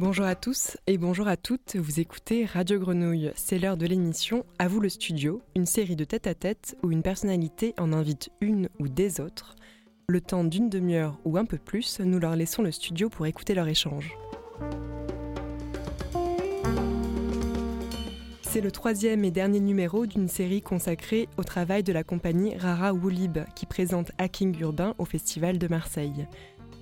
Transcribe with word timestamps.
Bonjour 0.00 0.26
à 0.26 0.36
tous 0.36 0.76
et 0.86 0.96
bonjour 0.96 1.26
à 1.26 1.36
toutes, 1.36 1.74
vous 1.74 1.98
écoutez 1.98 2.44
Radio 2.44 2.78
Grenouille. 2.78 3.32
C'est 3.34 3.58
l'heure 3.58 3.76
de 3.76 3.84
l'émission 3.84 4.46
À 4.60 4.68
vous 4.68 4.78
le 4.78 4.88
studio, 4.88 5.42
une 5.56 5.66
série 5.66 5.96
de 5.96 6.04
tête-à-tête 6.04 6.76
où 6.84 6.92
une 6.92 7.02
personnalité 7.02 7.74
en 7.78 7.92
invite 7.92 8.30
une 8.40 8.68
ou 8.78 8.86
des 8.86 9.20
autres. 9.20 9.56
Le 10.06 10.20
temps 10.20 10.44
d'une 10.44 10.70
demi-heure 10.70 11.18
ou 11.24 11.36
un 11.36 11.44
peu 11.44 11.58
plus, 11.58 11.98
nous 11.98 12.20
leur 12.20 12.36
laissons 12.36 12.62
le 12.62 12.70
studio 12.70 13.08
pour 13.08 13.26
écouter 13.26 13.54
leur 13.54 13.66
échange. 13.66 14.16
C'est 18.42 18.60
le 18.60 18.70
troisième 18.70 19.24
et 19.24 19.32
dernier 19.32 19.58
numéro 19.58 20.06
d'une 20.06 20.28
série 20.28 20.62
consacrée 20.62 21.28
au 21.38 21.42
travail 21.42 21.82
de 21.82 21.92
la 21.92 22.04
compagnie 22.04 22.56
Rara 22.56 22.94
Woolib 22.94 23.38
qui 23.56 23.66
présente 23.66 24.12
Hacking 24.18 24.60
Urbain 24.60 24.94
au 24.98 25.04
Festival 25.04 25.58
de 25.58 25.66
Marseille. 25.66 26.28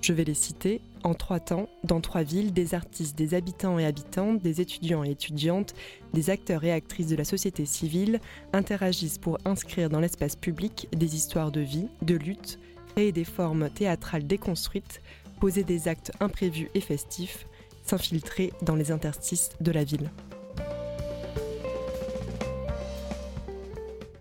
Je 0.01 0.13
vais 0.13 0.25
les 0.25 0.35
citer 0.35 0.81
en 1.03 1.15
trois 1.15 1.41
temps, 1.41 1.69
dans 1.85 2.01
trois 2.01 2.23
villes, 2.23 2.53
des 2.53 2.75
artistes, 2.75 3.17
des 3.17 3.35
habitants 3.35 3.79
et 3.79 3.87
habitantes, 3.87 4.41
des 4.41 4.61
étudiants 4.61 5.05
et 5.05 5.11
étudiantes, 5.11 5.75
des 6.13 6.31
acteurs 6.31 6.65
et 6.65 6.73
actrices 6.73 7.09
de 7.09 7.17
la 7.17 7.25
société 7.25 7.65
civile 7.65 8.21
interagissent 8.53 9.19
pour 9.19 9.39
inscrire 9.45 9.89
dans 9.89 10.01
l'espace 10.01 10.37
public 10.37 10.89
des 10.93 11.17
histoires 11.17 11.53
de 11.53 11.61
vie, 11.61 11.89
de 12.03 12.15
lutte, 12.15 12.59
créer 12.95 13.13
des 13.13 13.25
formes 13.25 13.71
théâtrales 13.71 14.27
déconstruites, 14.27 15.01
poser 15.41 15.65
des 15.65 15.89
actes 15.89 16.13
imprévus 16.21 16.71
et 16.75 16.81
festifs, 16.81 17.47
s'infiltrer 17.85 18.53
dans 18.63 18.75
les 18.75 18.91
interstices 18.91 19.51
de 19.61 19.71
la 19.71 19.85
ville. 19.85 20.11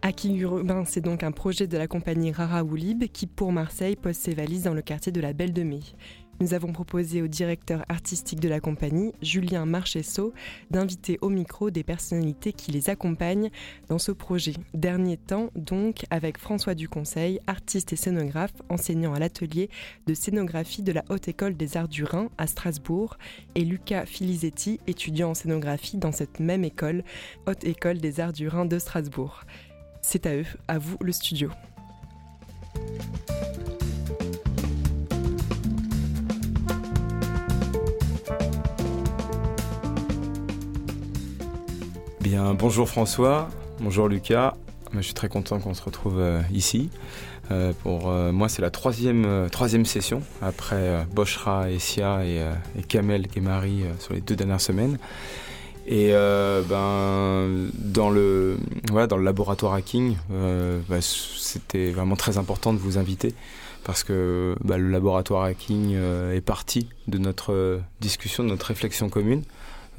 Hacking 0.07 0.37
Urbain, 0.37 0.85
c'est 0.85 1.01
donc 1.01 1.23
un 1.23 1.31
projet 1.31 1.65
de 1.65 1.79
la 1.79 1.87
compagnie 1.87 2.31
Rara 2.31 2.63
Woolib 2.63 3.05
qui, 3.05 3.25
pour 3.25 3.51
Marseille, 3.51 3.95
pose 3.95 4.15
ses 4.15 4.35
valises 4.35 4.61
dans 4.61 4.75
le 4.75 4.83
quartier 4.83 5.11
de 5.11 5.19
la 5.19 5.33
Belle 5.33 5.51
de 5.51 5.63
Mai. 5.63 5.79
Nous 6.39 6.53
avons 6.53 6.71
proposé 6.71 7.23
au 7.23 7.27
directeur 7.27 7.83
artistique 7.89 8.39
de 8.39 8.47
la 8.47 8.59
compagnie, 8.59 9.13
Julien 9.23 9.65
Marchesso, 9.65 10.31
d'inviter 10.69 11.17
au 11.21 11.29
micro 11.29 11.71
des 11.71 11.83
personnalités 11.83 12.53
qui 12.53 12.71
les 12.71 12.91
accompagnent 12.91 13.49
dans 13.89 13.97
ce 13.97 14.11
projet. 14.11 14.53
Dernier 14.75 15.17
temps, 15.17 15.49
donc, 15.55 16.05
avec 16.11 16.37
François 16.37 16.75
Duconseil, 16.75 17.39
artiste 17.47 17.91
et 17.91 17.95
scénographe, 17.95 18.53
enseignant 18.69 19.15
à 19.15 19.19
l'atelier 19.19 19.71
de 20.05 20.13
scénographie 20.13 20.83
de 20.83 20.91
la 20.91 21.03
Haute 21.09 21.29
École 21.29 21.57
des 21.57 21.77
Arts 21.77 21.87
du 21.87 22.03
Rhin 22.03 22.29
à 22.37 22.45
Strasbourg, 22.45 23.17
et 23.55 23.65
Luca 23.65 24.05
Filizetti, 24.05 24.79
étudiant 24.85 25.31
en 25.31 25.33
scénographie 25.33 25.97
dans 25.97 26.11
cette 26.11 26.39
même 26.39 26.63
école, 26.63 27.03
Haute 27.47 27.63
École 27.63 27.97
des 27.97 28.19
Arts 28.19 28.33
du 28.33 28.47
Rhin 28.47 28.65
de 28.65 28.77
Strasbourg. 28.77 29.45
C'est 30.07 30.27
à 30.27 30.35
eux, 30.35 30.45
à 30.67 30.77
vous 30.77 30.97
le 31.01 31.11
studio. 31.11 31.49
Bien, 42.21 42.53
bonjour 42.53 42.87
François, 42.87 43.49
bonjour 43.79 44.07
Lucas. 44.07 44.53
Je 44.93 45.01
suis 45.01 45.15
très 45.15 45.27
content 45.27 45.59
qu'on 45.59 45.73
se 45.73 45.81
retrouve 45.81 46.19
euh, 46.19 46.39
ici. 46.53 46.91
Euh, 47.49 47.73
pour 47.81 48.11
euh, 48.11 48.31
moi, 48.31 48.47
c'est 48.47 48.61
la 48.61 48.69
troisième, 48.69 49.47
troisième 49.51 49.85
session 49.85 50.21
après 50.39 51.03
Boshra, 51.15 51.71
Essia 51.71 52.23
et, 52.23 52.45
et 52.77 52.83
Kamel 52.83 53.27
Kemari 53.27 53.85
sur 53.99 54.13
les 54.13 54.21
deux 54.21 54.35
dernières 54.35 54.61
semaines. 54.61 54.99
Et 55.87 56.09
euh, 56.13 56.63
ben, 56.63 57.69
dans, 57.75 58.09
le, 58.09 58.57
voilà, 58.89 59.05
dans 59.05 59.17
le 59.17 59.23
laboratoire 59.23 59.73
hacking, 59.73 60.17
euh, 60.31 60.79
bah, 60.89 60.97
c'était 61.01 61.91
vraiment 61.91 62.15
très 62.15 62.37
important 62.39 62.73
de 62.73 62.79
vous 62.79 62.97
inviter 62.97 63.35
parce 63.83 64.03
que 64.03 64.55
bah, 64.63 64.79
le 64.79 64.89
laboratoire 64.89 65.43
hacking 65.43 65.93
euh, 65.93 66.35
est 66.35 66.41
parti 66.41 66.89
de 67.07 67.19
notre 67.19 67.81
discussion, 68.01 68.43
de 68.43 68.49
notre 68.49 68.65
réflexion 68.65 69.09
commune. 69.09 69.43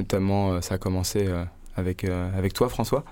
Notamment, 0.01 0.61
ça 0.61 0.75
a 0.75 0.79
commencé 0.79 1.27
avec, 1.75 2.05
avec 2.05 2.53
toi, 2.53 2.69
François. 2.69 3.05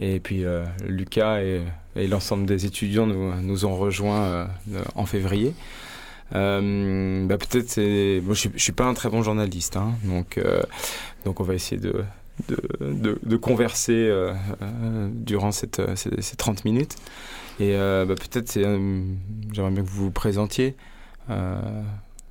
Et 0.00 0.20
puis, 0.20 0.44
Lucas 0.86 1.42
et, 1.42 1.62
et 1.96 2.06
l'ensemble 2.06 2.46
des 2.46 2.66
étudiants 2.66 3.06
nous, 3.06 3.34
nous 3.42 3.64
ont 3.64 3.74
rejoints 3.74 4.48
en 4.94 5.06
février. 5.06 5.54
Euh, 6.34 7.26
bah 7.26 7.38
peut-être 7.38 7.68
c'est. 7.68 8.20
Moi, 8.24 8.34
je, 8.34 8.48
ne 8.48 8.58
suis 8.58 8.72
pas 8.72 8.84
un 8.84 8.94
très 8.94 9.08
bon 9.08 9.22
journaliste, 9.22 9.76
hein, 9.76 9.94
donc 10.04 10.38
euh, 10.38 10.62
donc 11.24 11.40
on 11.40 11.44
va 11.44 11.54
essayer 11.54 11.80
de 11.80 12.04
de, 12.48 13.16
de, 13.22 13.36
converser 13.36 13.92
euh, 13.92 14.34
durant 15.12 15.52
cette, 15.52 15.80
ces, 15.94 16.20
ces, 16.20 16.34
30 16.34 16.64
minutes. 16.64 16.96
Et 17.60 17.74
bah, 17.74 18.06
peut-être 18.06 18.48
c'est. 18.48 18.62
J'aimerais 18.62 19.70
bien 19.70 19.82
que 19.84 19.88
vous 19.88 20.04
vous 20.06 20.10
présentiez. 20.10 20.74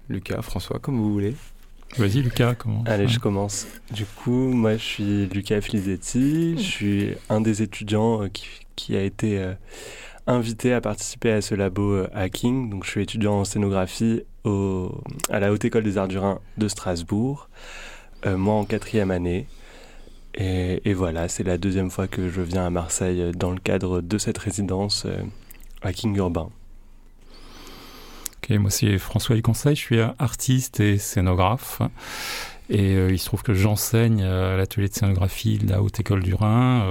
Lucas, 0.09 0.41
François, 0.41 0.79
comme 0.79 0.97
vous 0.97 1.13
voulez. 1.13 1.35
Vas-y 1.97 2.21
Lucas, 2.21 2.55
comment 2.55 2.83
Allez, 2.85 3.07
je 3.07 3.19
commence. 3.19 3.67
Du 3.91 4.03
coup, 4.05 4.51
moi 4.51 4.73
je 4.73 4.83
suis 4.83 5.25
Lucas 5.27 5.61
Filizetti, 5.61 6.57
je 6.57 6.63
suis 6.63 7.13
un 7.29 7.39
des 7.39 7.61
étudiants 7.61 8.27
qui, 8.29 8.47
qui 8.75 8.97
a 8.97 9.03
été 9.03 9.53
invité 10.27 10.73
à 10.73 10.81
participer 10.81 11.31
à 11.31 11.41
ce 11.41 11.55
labo 11.55 11.93
euh, 11.93 12.07
hacking. 12.13 12.69
Donc, 12.69 12.85
je 12.85 12.89
suis 12.89 13.01
étudiant 13.01 13.33
en 13.33 13.45
scénographie 13.45 14.23
à 14.45 15.39
la 15.39 15.53
Haute 15.53 15.63
École 15.63 15.83
des 15.83 15.97
Arts 15.97 16.09
du 16.09 16.17
Rhin 16.17 16.39
de 16.57 16.67
Strasbourg, 16.67 17.49
euh, 18.25 18.35
moi 18.35 18.55
en 18.55 18.65
quatrième 18.65 19.11
année. 19.11 19.47
Et, 20.35 20.93
voilà, 20.93 21.27
c'est 21.27 21.43
la 21.43 21.57
deuxième 21.57 21.91
fois 21.91 22.07
que 22.07 22.27
je 22.27 22.41
viens 22.41 22.65
à 22.65 22.69
Marseille 22.69 23.31
dans 23.35 23.51
le 23.51 23.59
cadre 23.59 24.01
de 24.01 24.17
cette 24.17 24.37
résidence 24.37 25.05
euh, 25.05 25.21
hacking 25.83 26.15
urbain. 26.17 26.49
Ok, 28.37 28.49
moi 28.57 28.71
c'est 28.71 28.97
François 28.97 29.39
Conseil, 29.41 29.75
je 29.75 29.81
suis 29.81 29.99
artiste 30.19 30.79
et 30.79 30.97
scénographe. 30.97 31.81
Et 32.69 32.93
il 32.93 33.19
se 33.19 33.25
trouve 33.25 33.43
que 33.43 33.53
j'enseigne 33.53 34.23
à 34.23 34.57
l'atelier 34.57 34.89
de 34.89 34.93
scénographie 34.93 35.59
de 35.59 35.69
la 35.69 35.81
Haute 35.81 35.99
École 35.99 36.23
du 36.23 36.33
Rhin 36.33 36.85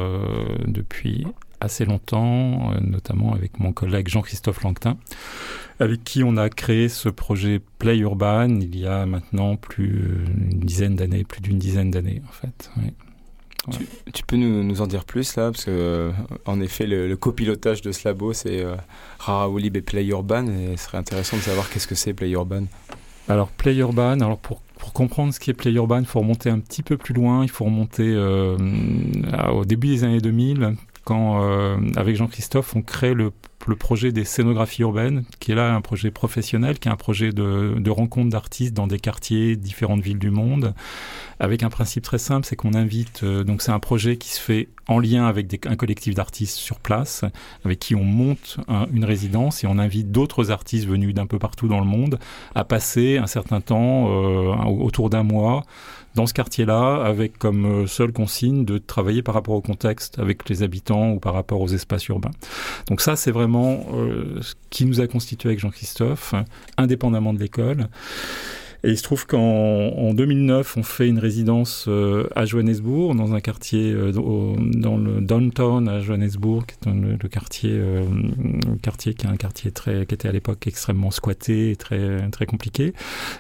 depuis 0.67 1.27
assez 1.63 1.85
longtemps, 1.85 2.73
euh, 2.73 2.81
notamment 2.81 3.33
avec 3.33 3.59
mon 3.59 3.73
collègue 3.73 4.09
Jean-Christophe 4.09 4.63
Langtin, 4.63 4.97
avec 5.81 6.05
qui 6.05 6.25
on 6.25 6.37
a 6.37 6.49
créé 6.49 6.89
ce 6.89 7.09
projet 7.09 7.61
Play 7.79 7.99
Urban 7.99 8.49
il 8.61 8.79
y 8.79 8.87
a 8.87 9.07
maintenant 9.07 9.57
plus 9.57 10.25
d'une 10.27 10.61
dizaine 10.61 10.97
d'années, 10.97 11.25
plus 11.25 11.41
d'une 11.41 11.59
dizaine 11.59 11.91
d'années 11.91 12.23
en 12.29 12.33
fait. 12.33 12.71
Tu, 14.13 14.25
peux 14.25 14.35
nous, 14.37 14.81
en 14.81 14.89
dire 14.89 15.05
plus 15.05 15.37
là? 15.37 15.53
Parce 15.53 15.67
que, 15.67 15.71
euh, 15.71 16.11
en 16.47 16.61
effet, 16.61 16.85
le, 16.85 17.15
copilotage 17.17 17.81
de 17.81 17.93
ce 17.93 18.09
labo, 18.09 18.33
c'est 18.33 18.61
euh, 18.61 18.75
et 19.55 19.81
Play 19.81 20.05
Urban. 20.07 20.49
Et 20.49 20.77
ce 20.77 20.87
serait 20.87 20.99
intéressant 20.99 21.37
de 21.37 21.43
savoir 21.43 21.71
qu'est-ce 21.71 21.87
que 21.87 21.95
c'est 21.95 22.13
Play 22.13 22.31
Urban. 22.31 22.65
Alors, 23.29 23.49
Play 23.51 23.77
Urban, 23.77 24.21
alors 24.21 24.39
pour, 24.39 24.63
pour 24.79 24.93
comprendre 24.93 25.33
ce 25.33 25.39
qui 25.39 25.51
est 25.51 25.55
Play 25.55 25.71
Urban, 25.75 26.01
il 26.01 26.07
faut 26.07 26.19
remonter 26.19 26.51
un 26.51 26.59
petit 26.59 26.83
peu 26.83 26.97
plus 26.97 27.15
loin. 27.15 27.45
Il 27.45 27.51
faut 27.51 27.65
remonter 27.65 28.17
au 28.17 29.65
début 29.65 29.89
des 29.89 30.03
années 30.03 30.21
2000, 30.21 30.75
quand, 31.05 31.43
euh, 31.43 31.77
avec 31.97 32.17
Jean-Christophe, 32.17 32.77
on 32.77 32.83
crée 32.83 33.15
le, 33.15 33.33
le, 33.67 33.77
projet 33.77 34.13
des 34.13 34.25
scénographies 34.25 34.83
urbaines, 34.83 35.25
qui 35.41 35.53
est 35.53 35.55
là 35.55 35.75
un 35.75 35.81
projet 35.81 36.11
professionnel, 36.11 36.79
qui 36.79 36.89
est 36.89 36.93
un 36.93 36.97
projet 36.97 37.33
de, 37.33 37.75
de 37.77 37.91
rencontre 37.91 38.31
d'artistes 38.31 38.75
dans 38.75 38.87
des 38.87 38.99
quartiers, 38.99 39.57
différentes 39.57 40.03
villes 40.03 40.19
du 40.19 40.31
monde, 40.31 40.75
avec 41.41 41.63
un 41.65 41.71
principe 41.71 42.05
très 42.05 42.19
simple, 42.19 42.47
c'est 42.47 42.57
qu'on 42.57 42.75
invite, 42.75 43.23
euh, 43.25 43.43
donc 43.43 43.63
c'est 43.63 43.73
un 43.73 43.81
projet 43.81 44.17
qui 44.17 44.31
se 44.31 44.41
fait 44.41 44.69
en 44.87 44.99
lien 45.01 45.27
avec 45.27 45.49
des, 45.49 45.61
un 45.67 45.77
collectif 45.77 46.15
d'artistes 46.15 46.57
sur 46.57 46.79
place, 46.79 47.25
avec 47.65 47.79
qui 47.81 47.95
on 47.95 48.05
monte 48.05 48.59
une 48.93 49.05
résidence 49.05 49.65
et 49.65 49.67
on 49.67 49.79
invite 49.79 50.13
d'autres 50.13 50.51
artistes 50.51 50.87
venus 50.87 51.15
d'un 51.15 51.27
peu 51.27 51.39
partout 51.39 51.69
dans 51.69 51.81
le 51.81 51.87
monde 51.87 52.19
à 52.55 52.65
passer 52.65 53.19
un 53.19 53.27
certain 53.27 53.61
temps, 53.61 54.09
euh, 54.09 54.55
autour 54.65 55.11
d'un 55.11 55.23
mois, 55.23 55.65
dans 56.15 56.27
ce 56.27 56.35
quartier-là, 56.35 57.03
avec 57.05 57.39
comme 57.39 57.65
euh, 57.65 57.87
seule 57.87 58.13
consigne 58.13 58.65
de 58.65 58.79
travailler 58.79 59.23
par 59.23 59.35
rapport 59.35 59.55
au 59.55 59.61
contexte 59.61 60.19
avec 60.19 60.49
les 60.49 60.63
habitants 60.63 61.13
ou 61.13 61.21
par 61.21 61.35
rapport 61.35 61.61
aux 61.61 61.69
espaces 61.69 62.07
urbains. 62.09 62.31
Donc 62.89 63.01
ça, 63.01 63.17
c'est 63.17 63.31
vraiment 63.31 63.87
euh, 63.95 64.41
ce 64.43 64.55
qui 64.71 64.85
nous 64.85 65.01
a 65.01 65.07
constitué 65.07 65.49
avec 65.49 65.61
Jean-Christophe, 65.61 66.35
indépendamment 66.77 67.33
de 67.33 67.39
l'école. 67.39 67.89
Et 68.85 68.91
il 68.91 68.99
se 68.99 69.05
trouve 69.05 69.27
qu'en 69.27 70.13
2009, 70.13 70.77
on 70.77 70.83
fait 70.83 71.09
une 71.09 71.21
résidence 71.21 71.87
euh, 71.87 72.27
à 72.35 72.45
Johannesburg, 72.47 73.15
dans 73.15 73.33
un 73.33 73.41
quartier, 73.41 73.93
euh, 73.93 74.11
dans 74.13 74.97
le 74.97 75.21
downtown 75.21 75.89
à 75.89 76.01
Johannesburg, 76.01 76.65
qui 76.67 76.89
est 76.89 76.93
le, 76.93 77.29
quartier, 77.29 77.71
euh, 77.73 78.05
quartier 78.83 79.15
qui 79.15 79.27
est 79.27 79.31
un 79.31 79.37
quartier 79.37 79.71
très, 79.71 80.05
qui 80.05 80.15
était 80.15 80.29
à 80.29 80.33
l'époque 80.33 80.67
extrêmement 80.67 81.13
squatté 81.13 81.71
et 81.71 81.77
très, 81.77 82.29
très 82.31 82.47
compliqué. 82.47 82.93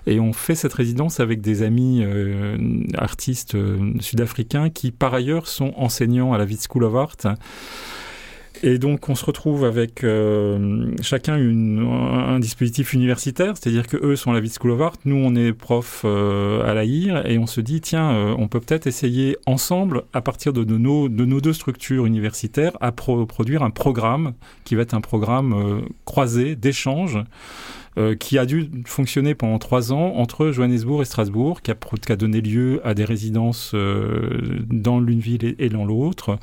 Et 0.07 0.21
on 0.21 0.33
fait 0.33 0.55
cette 0.55 0.75
résidence 0.75 1.19
avec 1.19 1.41
des 1.41 1.63
amis 1.63 2.05
artistes 2.97 3.57
sud-africains 4.01 4.71
qui, 4.71 4.93
par 4.93 5.13
ailleurs, 5.13 5.49
sont 5.49 5.75
enseignants 5.77 6.33
à 6.33 6.39
la 6.39 6.45
Witt 6.45 6.65
School 6.69 6.85
of 6.85 6.95
Art. 6.95 7.37
Et 8.65 8.79
donc, 8.79 9.09
on 9.09 9.17
se 9.17 9.25
retrouve 9.25 9.65
avec 9.65 10.05
euh, 10.05 10.95
chacun 11.03 11.37
une, 11.37 11.81
un, 11.81 12.39
dispositif 12.39 12.93
universitaire, 12.93 13.57
c'est-à-dire 13.57 13.89
que 13.89 13.97
eux 13.97 14.15
sont 14.15 14.31
à 14.33 14.41
la 14.41 14.49
School 14.49 14.71
of 14.71 14.81
Art, 14.81 14.93
nous 15.05 15.17
on 15.17 15.35
est 15.35 15.53
prof 15.53 16.03
euh, 16.05 16.65
à 16.65 16.73
l'AIR, 16.73 17.27
et 17.27 17.39
on 17.39 17.47
se 17.49 17.61
dit 17.61 17.81
tiens, 17.81 18.13
euh, 18.13 18.35
on 18.39 18.47
peut 18.47 18.61
peut-être 18.61 18.87
essayer 18.87 19.37
ensemble, 19.47 20.05
à 20.13 20.21
partir 20.21 20.53
de, 20.53 20.65
nos, 20.65 21.09
de 21.09 21.25
nos 21.25 21.41
deux 21.41 21.53
structures 21.53 22.07
universitaires, 22.07 22.73
à 22.81 22.93
produire 22.93 23.65
un 23.65 23.71
programme 23.71 24.35
qui 24.65 24.77
va 24.77 24.83
être 24.83 24.95
un 24.95 25.01
programme 25.01 25.83
croisé 26.05 26.55
d'échange 26.55 27.19
euh, 27.99 28.15
qui 28.15 28.39
a 28.39 28.47
dû 28.47 28.71
fonctionner 28.87 29.35
pendant 29.35 29.59
trois 29.59 29.93
ans 29.93 30.15
entre 30.17 30.51
Johannesburg 30.51 31.03
et 31.03 31.05
Strasbourg, 31.05 31.61
qui 31.61 31.71
a, 31.71 31.75
qui 31.75 32.11
a 32.11 32.17
donné 32.17 32.41
lieu 32.41 32.81
à 32.85 32.95
des 32.95 33.05
résidences 33.05 33.73
euh, 33.75 34.63
dans 34.71 34.99
l'une 34.99 35.21
ville 35.21 35.55
et, 35.59 35.69
dans 35.69 35.85
l'autre. 35.85 36.39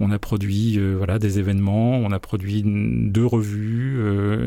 On 0.00 0.10
a 0.10 0.18
produit 0.18 0.78
euh, 0.78 0.94
voilà 0.96 1.18
des 1.18 1.38
événements, 1.38 1.92
on 1.92 2.10
a 2.10 2.18
produit 2.18 2.62
deux 2.64 3.26
revues 3.26 4.02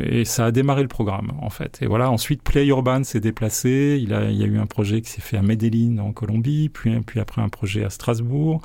et 0.10 0.26
ça 0.26 0.46
a 0.46 0.52
démarré 0.52 0.82
le 0.82 0.88
programme 0.88 1.32
en 1.42 1.50
fait. 1.50 1.80
Et 1.82 1.88
voilà 1.88 2.12
ensuite 2.12 2.44
Play 2.44 2.68
Urban 2.68 3.04
s'est 3.04 3.20
déplacé. 3.20 4.00
Il, 4.02 4.10
y 4.10 4.14
a 4.14 4.48
eu 4.48 4.58
un 4.58 4.66
projet 4.66 5.02
qui 5.02 5.10
s'est 5.10 5.22
fait 5.22 5.38
à 5.38 5.42
Medellin 5.42 6.00
en 6.00 6.12
Colombie, 6.12 6.70
puis 6.70 7.20
après 7.20 7.42
un 7.42 7.50
projet 7.50 7.84
à 7.84 7.90
Strasbourg. 7.90 8.62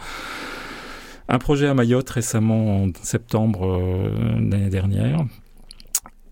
Un 1.28 1.38
projet 1.38 1.68
à 1.68 1.74
Mayotte 1.74 2.10
récemment 2.10 2.82
en 2.82 2.88
septembre 3.02 4.10
l'année 4.38 4.68
dernière. 4.68 5.24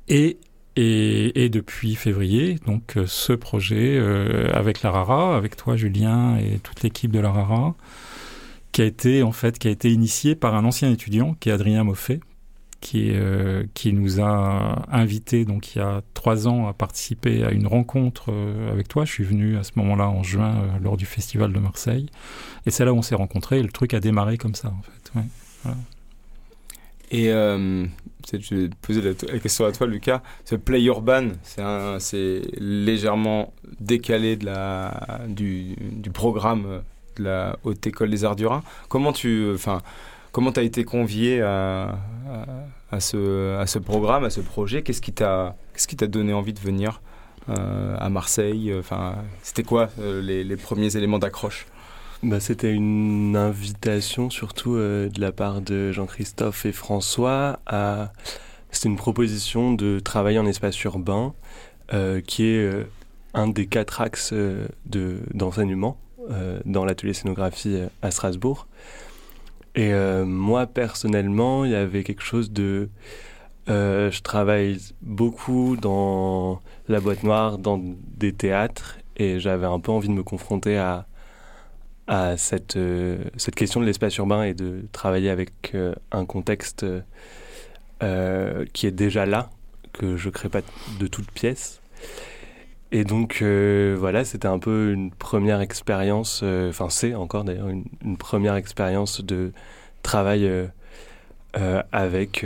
Et 0.08 0.38
et, 0.76 1.48
depuis 1.50 1.94
février, 1.94 2.56
donc 2.66 2.96
euh, 2.96 3.04
ce 3.06 3.32
projet 3.32 3.96
euh, 3.98 4.50
avec 4.54 4.82
la 4.82 4.90
Rara, 4.90 5.36
avec 5.36 5.56
toi 5.56 5.76
Julien 5.76 6.38
et 6.38 6.58
toute 6.58 6.82
l'équipe 6.82 7.10
de 7.10 7.20
la 7.20 7.30
Rara, 7.30 7.74
qui 8.80 8.84
a 8.84 8.86
été 8.86 9.22
en 9.22 9.32
fait 9.32 9.58
qui 9.58 9.68
a 9.68 9.70
été 9.70 9.92
initié 9.92 10.34
par 10.34 10.54
un 10.54 10.64
ancien 10.64 10.90
étudiant 10.90 11.34
qui 11.38 11.50
est 11.50 11.52
Adrien 11.52 11.84
Moffet, 11.84 12.20
qui, 12.80 13.10
euh, 13.10 13.64
qui 13.74 13.92
nous 13.92 14.22
a 14.22 14.86
invités 14.90 15.44
donc 15.44 15.74
il 15.74 15.80
y 15.80 15.82
a 15.82 16.00
trois 16.14 16.48
ans 16.48 16.66
à 16.66 16.72
participer 16.72 17.44
à 17.44 17.50
une 17.50 17.66
rencontre 17.66 18.32
avec 18.72 18.88
toi. 18.88 19.04
Je 19.04 19.12
suis 19.12 19.24
venu 19.24 19.58
à 19.58 19.64
ce 19.64 19.72
moment-là 19.76 20.08
en 20.08 20.22
juin 20.22 20.78
lors 20.82 20.96
du 20.96 21.04
festival 21.04 21.52
de 21.52 21.58
Marseille, 21.58 22.08
et 22.64 22.70
c'est 22.70 22.86
là 22.86 22.94
où 22.94 22.96
on 22.96 23.02
s'est 23.02 23.14
rencontrés. 23.14 23.58
Et 23.58 23.62
le 23.62 23.68
truc 23.68 23.92
a 23.92 24.00
démarré 24.00 24.38
comme 24.38 24.54
ça 24.54 24.68
en 24.68 24.80
fait. 24.80 25.20
Et 27.10 27.30
euh, 27.30 27.84
je 28.32 28.54
vais 28.54 28.70
poser 28.80 29.02
la, 29.02 29.38
question 29.40 29.66
à 29.66 29.72
toi, 29.72 29.86
Lucas. 29.86 30.22
Ce 30.46 30.54
play 30.54 30.82
urban, 30.84 31.32
c'est 31.98 32.42
légèrement 32.56 33.52
décalé 33.78 34.36
de 34.36 34.46
la, 34.46 35.20
du, 35.28 35.76
du, 35.76 36.10
programme 36.10 36.82
de 37.16 37.24
la 37.24 37.56
Haute 37.64 37.86
École 37.86 38.10
des 38.10 38.24
Arts 38.24 38.36
du 38.36 38.46
Rhin. 38.46 38.62
Comment 38.88 39.12
tu, 39.12 39.50
enfin, 39.54 39.80
comment 40.32 40.50
as 40.50 40.62
été 40.62 40.84
convié 40.84 41.40
à, 41.40 41.96
ce, 42.98 43.56
à 43.56 43.66
ce 43.66 43.78
programme, 43.78 44.24
à 44.24 44.30
ce 44.30 44.40
projet? 44.40 44.82
Qu'est-ce 44.82 45.02
qui 45.02 45.12
t'a, 45.12 45.56
qu'est-ce 45.72 45.88
qui 45.88 45.96
t'a 45.96 46.06
donné 46.06 46.32
envie 46.32 46.52
de 46.52 46.60
venir 46.60 47.00
euh, 47.48 47.96
à 47.98 48.08
Marseille? 48.10 48.72
Enfin, 48.78 49.16
c'était 49.42 49.64
quoi 49.64 49.88
euh, 50.00 50.20
les, 50.22 50.56
premiers 50.56 50.96
éléments 50.96 51.18
d'accroche? 51.18 51.66
Bah, 52.22 52.38
C'était 52.38 52.72
une 52.72 53.34
invitation 53.34 54.28
surtout 54.28 54.74
euh, 54.74 55.08
de 55.08 55.20
la 55.20 55.32
part 55.32 55.62
de 55.62 55.90
Jean-Christophe 55.90 56.66
et 56.66 56.72
François. 56.72 57.60
À... 57.66 58.12
C'était 58.70 58.88
une 58.88 58.96
proposition 58.96 59.72
de 59.72 60.00
travailler 60.00 60.38
en 60.38 60.46
espace 60.46 60.82
urbain 60.84 61.34
euh, 61.94 62.20
qui 62.20 62.44
est 62.44 62.58
euh, 62.58 62.84
un 63.32 63.48
des 63.48 63.66
quatre 63.66 64.00
axes 64.02 64.32
de, 64.32 65.20
d'enseignement 65.32 65.98
dans 66.64 66.84
l'atelier 66.84 67.12
scénographie 67.12 67.78
à 68.02 68.10
Strasbourg. 68.10 68.66
Et 69.74 69.92
moi 70.24 70.66
personnellement, 70.66 71.64
il 71.64 71.72
y 71.72 71.74
avait 71.74 72.04
quelque 72.04 72.22
chose 72.22 72.50
de... 72.50 72.88
je 73.66 74.20
travaille 74.20 74.78
beaucoup 75.02 75.76
dans 75.76 76.60
la 76.88 77.00
boîte 77.00 77.22
noire, 77.22 77.58
dans 77.58 77.80
des 78.16 78.32
théâtres, 78.32 78.98
et 79.16 79.40
j'avais 79.40 79.66
un 79.66 79.80
peu 79.80 79.92
envie 79.92 80.08
de 80.08 80.14
me 80.14 80.22
confronter 80.22 80.78
à 80.78 81.06
à 82.10 82.36
cette, 82.36 82.76
euh, 82.76 83.18
cette 83.36 83.54
question 83.54 83.80
de 83.80 83.86
l'espace 83.86 84.16
urbain 84.16 84.42
et 84.42 84.52
de 84.52 84.82
travailler 84.90 85.30
avec 85.30 85.70
euh, 85.74 85.94
un 86.10 86.26
contexte 86.26 86.84
euh, 88.02 88.64
qui 88.72 88.88
est 88.88 88.90
déjà 88.90 89.26
là, 89.26 89.48
que 89.92 90.16
je 90.16 90.28
crée 90.28 90.48
pas 90.48 90.62
de 90.98 91.06
toutes 91.06 91.30
pièces. 91.30 91.80
Et 92.92 93.04
donc 93.04 93.42
voilà, 93.42 94.24
c'était 94.24 94.48
un 94.48 94.58
peu 94.58 94.92
une 94.92 95.10
première 95.12 95.60
expérience, 95.60 96.42
enfin 96.42 96.88
c'est 96.90 97.14
encore 97.14 97.44
d'ailleurs 97.44 97.68
une, 97.68 98.16
première 98.16 98.56
expérience 98.56 99.24
de 99.24 99.52
travail 100.02 100.50
avec, 101.92 102.44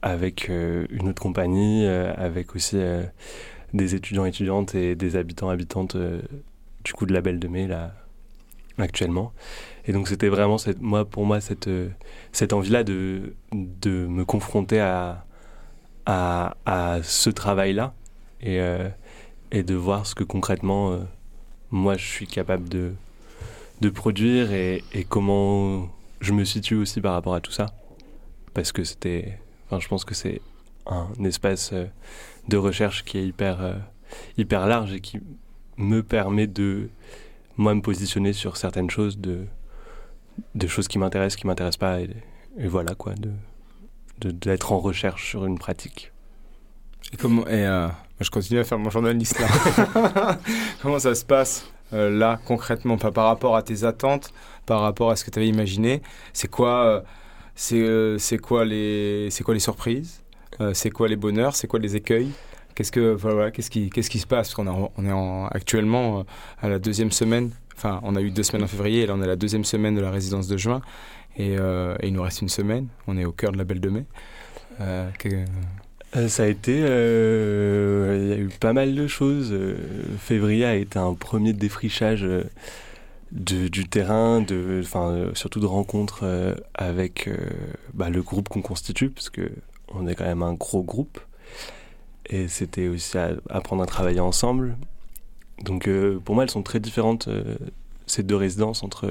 avec 0.00 0.48
une 0.48 1.08
autre 1.08 1.20
compagnie, 1.20 1.86
avec 1.86 2.56
aussi 2.56 2.78
des 3.74 3.94
étudiants 3.94 4.24
étudiantes 4.24 4.74
et 4.74 4.94
des 4.94 5.16
habitants 5.16 5.50
habitantes 5.50 5.96
du 6.84 6.92
coup 6.92 7.06
de 7.06 7.12
la 7.12 7.20
Belle 7.20 7.40
de 7.40 7.48
Mai, 7.48 7.66
là, 7.66 7.92
actuellement. 8.78 9.32
Et 9.86 9.92
donc 9.92 10.08
c'était 10.08 10.28
vraiment 10.28 10.58
cette, 10.58 10.80
moi, 10.80 11.04
pour 11.04 11.26
moi 11.26 11.40
cette, 11.40 11.68
euh, 11.68 11.88
cette 12.32 12.52
envie-là 12.52 12.84
de, 12.84 13.34
de 13.52 14.06
me 14.06 14.24
confronter 14.24 14.80
à, 14.80 15.24
à, 16.06 16.54
à 16.66 17.02
ce 17.02 17.30
travail-là 17.30 17.94
et, 18.44 18.60
euh, 18.60 18.88
et 19.50 19.62
de 19.62 19.74
voir 19.74 20.06
ce 20.06 20.14
que 20.14 20.24
concrètement 20.24 20.92
euh, 20.92 20.98
moi 21.70 21.96
je 21.96 22.06
suis 22.06 22.26
capable 22.26 22.68
de, 22.68 22.92
de 23.80 23.90
produire 23.90 24.52
et, 24.52 24.82
comment 25.08 25.88
je 26.20 26.32
me 26.32 26.44
situe 26.44 26.76
aussi 26.76 27.00
par 27.00 27.14
rapport 27.14 27.34
à 27.34 27.40
tout 27.40 27.52
ça. 27.52 27.66
Parce 28.54 28.70
que 28.70 28.84
c'était, 28.84 29.38
enfin 29.66 29.80
je 29.80 29.88
pense 29.88 30.04
que 30.04 30.14
c'est 30.14 30.40
un 30.86 31.08
espace 31.24 31.74
de 32.48 32.56
recherche 32.56 33.04
qui 33.04 33.18
est 33.18 33.26
hyper, 33.26 33.80
hyper 34.38 34.66
large 34.66 34.92
et 34.92 35.00
qui 35.00 35.20
me 35.76 36.02
permet 36.02 36.46
de 36.46 36.88
moi 37.56 37.74
me 37.74 37.80
positionner 37.80 38.32
sur 38.32 38.56
certaines 38.56 38.90
choses 38.90 39.18
de 39.18 39.44
des 40.54 40.68
choses 40.68 40.88
qui 40.88 40.98
m'intéressent 40.98 41.36
qui 41.36 41.46
m'intéressent 41.46 41.78
pas 41.78 42.00
et, 42.00 42.10
voilà 42.58 42.94
quoi 42.94 43.14
de 43.14 43.32
d'être 44.30 44.72
en 44.72 44.78
recherche 44.78 45.28
sur 45.30 45.44
une 45.44 45.58
pratique 45.58 46.12
et 47.12 47.16
comment 47.16 47.44
euh, 47.46 47.88
je 48.20 48.30
continue 48.30 48.60
à 48.60 48.64
faire 48.64 48.78
mon 48.78 48.90
journaliste 48.90 49.38
là 49.38 50.38
comment 50.82 50.98
ça 50.98 51.14
se 51.14 51.24
passe 51.24 51.66
euh, 51.92 52.10
là 52.10 52.40
concrètement? 52.44 52.96
Par 52.96 53.26
rapport 53.26 53.56
à 53.56 53.62
tes 53.62 53.84
attentes 53.84 54.32
par 54.66 54.80
rapport 54.80 55.10
à 55.10 55.16
ce 55.16 55.24
que 55.24 55.30
tu 55.30 55.38
avais 55.38 55.48
imaginé 55.48 56.02
c'est 56.32 56.48
quoi 56.48 56.84
euh, 56.84 57.00
c'est 57.54 58.18
c'est 58.18 58.38
quoi 58.38 58.64
les 58.64 59.28
c'est 59.30 59.44
quoi 59.44 59.54
les 59.54 59.60
surprises 59.60 60.22
c'est 60.72 60.90
quoi 60.90 61.08
les 61.08 61.16
bonheurs 61.16 61.56
c'est 61.56 61.66
quoi 61.66 61.78
les 61.80 61.96
écueils? 61.96 62.32
Qu'est-ce 62.74 62.90
que 62.90 63.12
voilà, 63.12 63.50
qu'est-ce 63.52 63.70
qui 63.70 63.88
qu'est-ce 63.88 64.10
qui 64.10 64.18
se 64.18 64.26
passe? 64.26 64.52
Parce 64.52 64.54
qu'on 64.54 64.90
on 64.96 65.06
est 65.06 65.12
en, 65.12 65.46
actuellement 65.46 66.20
euh, 66.20 66.22
à 66.60 66.68
la 66.68 66.78
deuxième 66.78 67.12
semaine. 67.12 67.50
Enfin, 67.76 68.00
on 68.02 68.16
a 68.16 68.20
eu 68.20 68.30
deux 68.30 68.42
semaines 68.42 68.64
en 68.64 68.68
février 68.68 69.02
et 69.02 69.06
là 69.06 69.14
on 69.14 69.20
est 69.20 69.24
à 69.24 69.28
la 69.28 69.36
deuxième 69.36 69.64
semaine 69.64 69.94
de 69.94 70.00
la 70.00 70.10
résidence 70.10 70.48
de 70.48 70.56
juin 70.56 70.80
et, 71.36 71.56
euh, 71.58 71.96
il 72.02 72.12
nous 72.12 72.22
reste 72.22 72.42
une 72.42 72.48
semaine. 72.48 72.88
On 73.06 73.16
est 73.16 73.24
au 73.24 73.32
cœur 73.32 73.52
de 73.52 73.58
la 73.58 73.64
Belle 73.64 73.80
de 73.80 73.90
Mai. 73.90 74.06
Euh, 76.16 76.28
ça 76.28 76.44
a 76.44 76.46
été, 76.46 76.72
il 76.78 78.28
y 78.28 78.32
a 78.32 78.36
eu 78.36 78.50
pas 78.60 78.72
mal 78.72 78.94
de 78.94 79.06
choses. 79.06 79.54
février 80.18 80.64
a 80.64 80.74
été 80.74 80.98
un 80.98 81.14
premier 81.14 81.52
défrichage 81.52 82.26
du 83.32 83.88
terrain, 83.88 84.40
de, 84.40 84.80
enfin, 84.82 85.30
surtout 85.34 85.60
de 85.60 85.66
rencontres 85.66 86.56
avec 86.74 87.28
bah, 87.94 88.10
le 88.10 88.22
groupe 88.22 88.48
qu'on 88.48 88.62
constitue, 88.62 89.10
parce 89.10 89.30
que 89.30 89.50
on 89.94 90.06
est 90.06 90.14
quand 90.14 90.24
même 90.24 90.42
un 90.42 90.54
gros 90.54 90.82
groupe. 90.82 91.20
Et 92.26 92.48
c'était 92.48 92.88
aussi 92.88 93.16
apprendre 93.50 93.82
à 93.82 93.86
travailler 93.86 94.20
ensemble. 94.20 94.76
Donc 95.62 95.88
euh, 95.88 96.18
pour 96.24 96.34
moi, 96.34 96.44
elles 96.44 96.50
sont 96.50 96.62
très 96.62 96.80
différentes, 96.80 97.28
euh, 97.28 97.56
ces 98.06 98.22
deux 98.22 98.36
résidences, 98.36 98.82
entre 98.82 99.10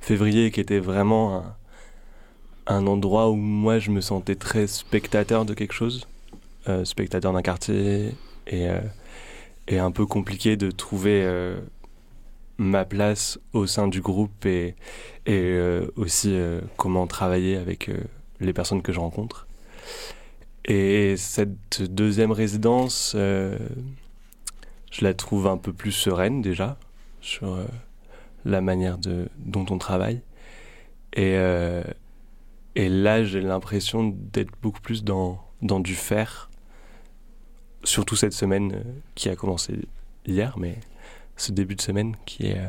février, 0.00 0.50
qui 0.50 0.60
était 0.60 0.78
vraiment 0.78 1.36
un, 1.36 1.56
un, 2.66 2.86
endroit 2.86 3.30
où 3.30 3.36
moi, 3.36 3.78
je 3.78 3.90
me 3.90 4.00
sentais 4.00 4.34
très 4.34 4.66
spectateur 4.66 5.44
de 5.44 5.54
quelque 5.54 5.72
chose, 5.72 6.06
euh, 6.68 6.84
spectateur 6.84 7.32
d'un 7.32 7.42
quartier, 7.42 8.14
et, 8.46 8.68
et, 9.68 9.78
un 9.78 9.90
peu 9.90 10.06
compliqué 10.06 10.56
de 10.56 10.70
trouver 10.70 11.24
ma 12.58 12.84
place 12.84 13.38
au 13.52 13.66
sein 13.66 13.86
du 13.86 14.00
groupe 14.00 14.44
et, 14.44 14.74
et 15.26 15.56
aussi 15.94 16.36
comment 16.76 17.06
travailler 17.06 17.56
avec 17.56 17.90
les 18.40 18.52
personnes 18.52 18.82
que 18.82 18.92
je 18.92 18.98
rencontre. 18.98 19.46
Et 20.64 21.16
cette 21.16 21.82
deuxième 21.82 22.32
résidence, 22.32 23.14
euh, 23.16 23.58
je 24.92 25.04
la 25.04 25.14
trouve 25.14 25.46
un 25.46 25.56
peu 25.56 25.72
plus 25.72 25.92
sereine 25.92 26.42
déjà 26.42 26.78
sur 27.20 27.54
euh, 27.54 27.64
la 28.44 28.60
manière 28.60 28.98
de, 28.98 29.28
dont 29.38 29.66
on 29.70 29.78
travaille. 29.78 30.20
Et, 31.14 31.34
euh, 31.36 31.82
et 32.76 32.88
là, 32.88 33.24
j'ai 33.24 33.40
l'impression 33.40 34.14
d'être 34.32 34.52
beaucoup 34.62 34.80
plus 34.80 35.04
dans, 35.04 35.42
dans 35.62 35.80
du 35.80 35.94
faire, 35.94 36.50
surtout 37.84 38.16
cette 38.16 38.32
semaine 38.32 38.84
qui 39.14 39.28
a 39.28 39.36
commencé 39.36 39.74
hier, 40.26 40.58
mais 40.58 40.78
ce 41.36 41.52
début 41.52 41.74
de 41.74 41.80
semaine 41.80 42.14
qui 42.26 42.46
est 42.46 42.60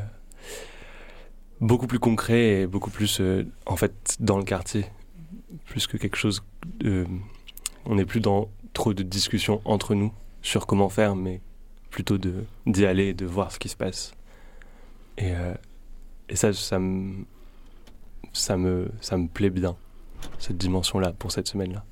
beaucoup 1.59 1.87
plus 1.87 1.99
concret 1.99 2.61
et 2.61 2.67
beaucoup 2.67 2.89
plus 2.89 3.21
en 3.65 3.75
fait 3.75 4.17
dans 4.19 4.37
le 4.37 4.43
quartier, 4.43 4.85
plus 5.65 5.87
que 5.87 5.97
quelque 5.97 6.15
chose 6.15 6.43
de 6.79 7.05
on 7.85 7.95
n'est 7.95 8.05
plus 8.05 8.19
dans 8.19 8.49
trop 8.73 8.93
de 8.93 9.03
discussions 9.03 9.61
entre 9.65 9.95
nous 9.95 10.13
sur 10.41 10.65
comment 10.65 10.89
faire, 10.89 11.15
mais 11.15 11.41
plutôt 11.89 12.17
d'y 12.65 12.85
aller 12.85 13.07
et 13.07 13.13
de 13.13 13.25
voir 13.25 13.51
ce 13.51 13.59
qui 13.59 13.69
se 13.69 13.75
passe. 13.75 14.13
Et, 15.17 15.35
euh, 15.35 15.53
et 16.29 16.35
ça, 16.35 16.53
ça 16.53 16.79
me, 16.79 17.25
ça, 18.33 18.57
me, 18.57 18.89
ça 19.01 19.17
me 19.17 19.27
plaît 19.27 19.49
bien, 19.49 19.75
cette 20.39 20.57
dimension-là, 20.57 21.13
pour 21.17 21.31
cette 21.31 21.47
semaine-là. 21.47 21.83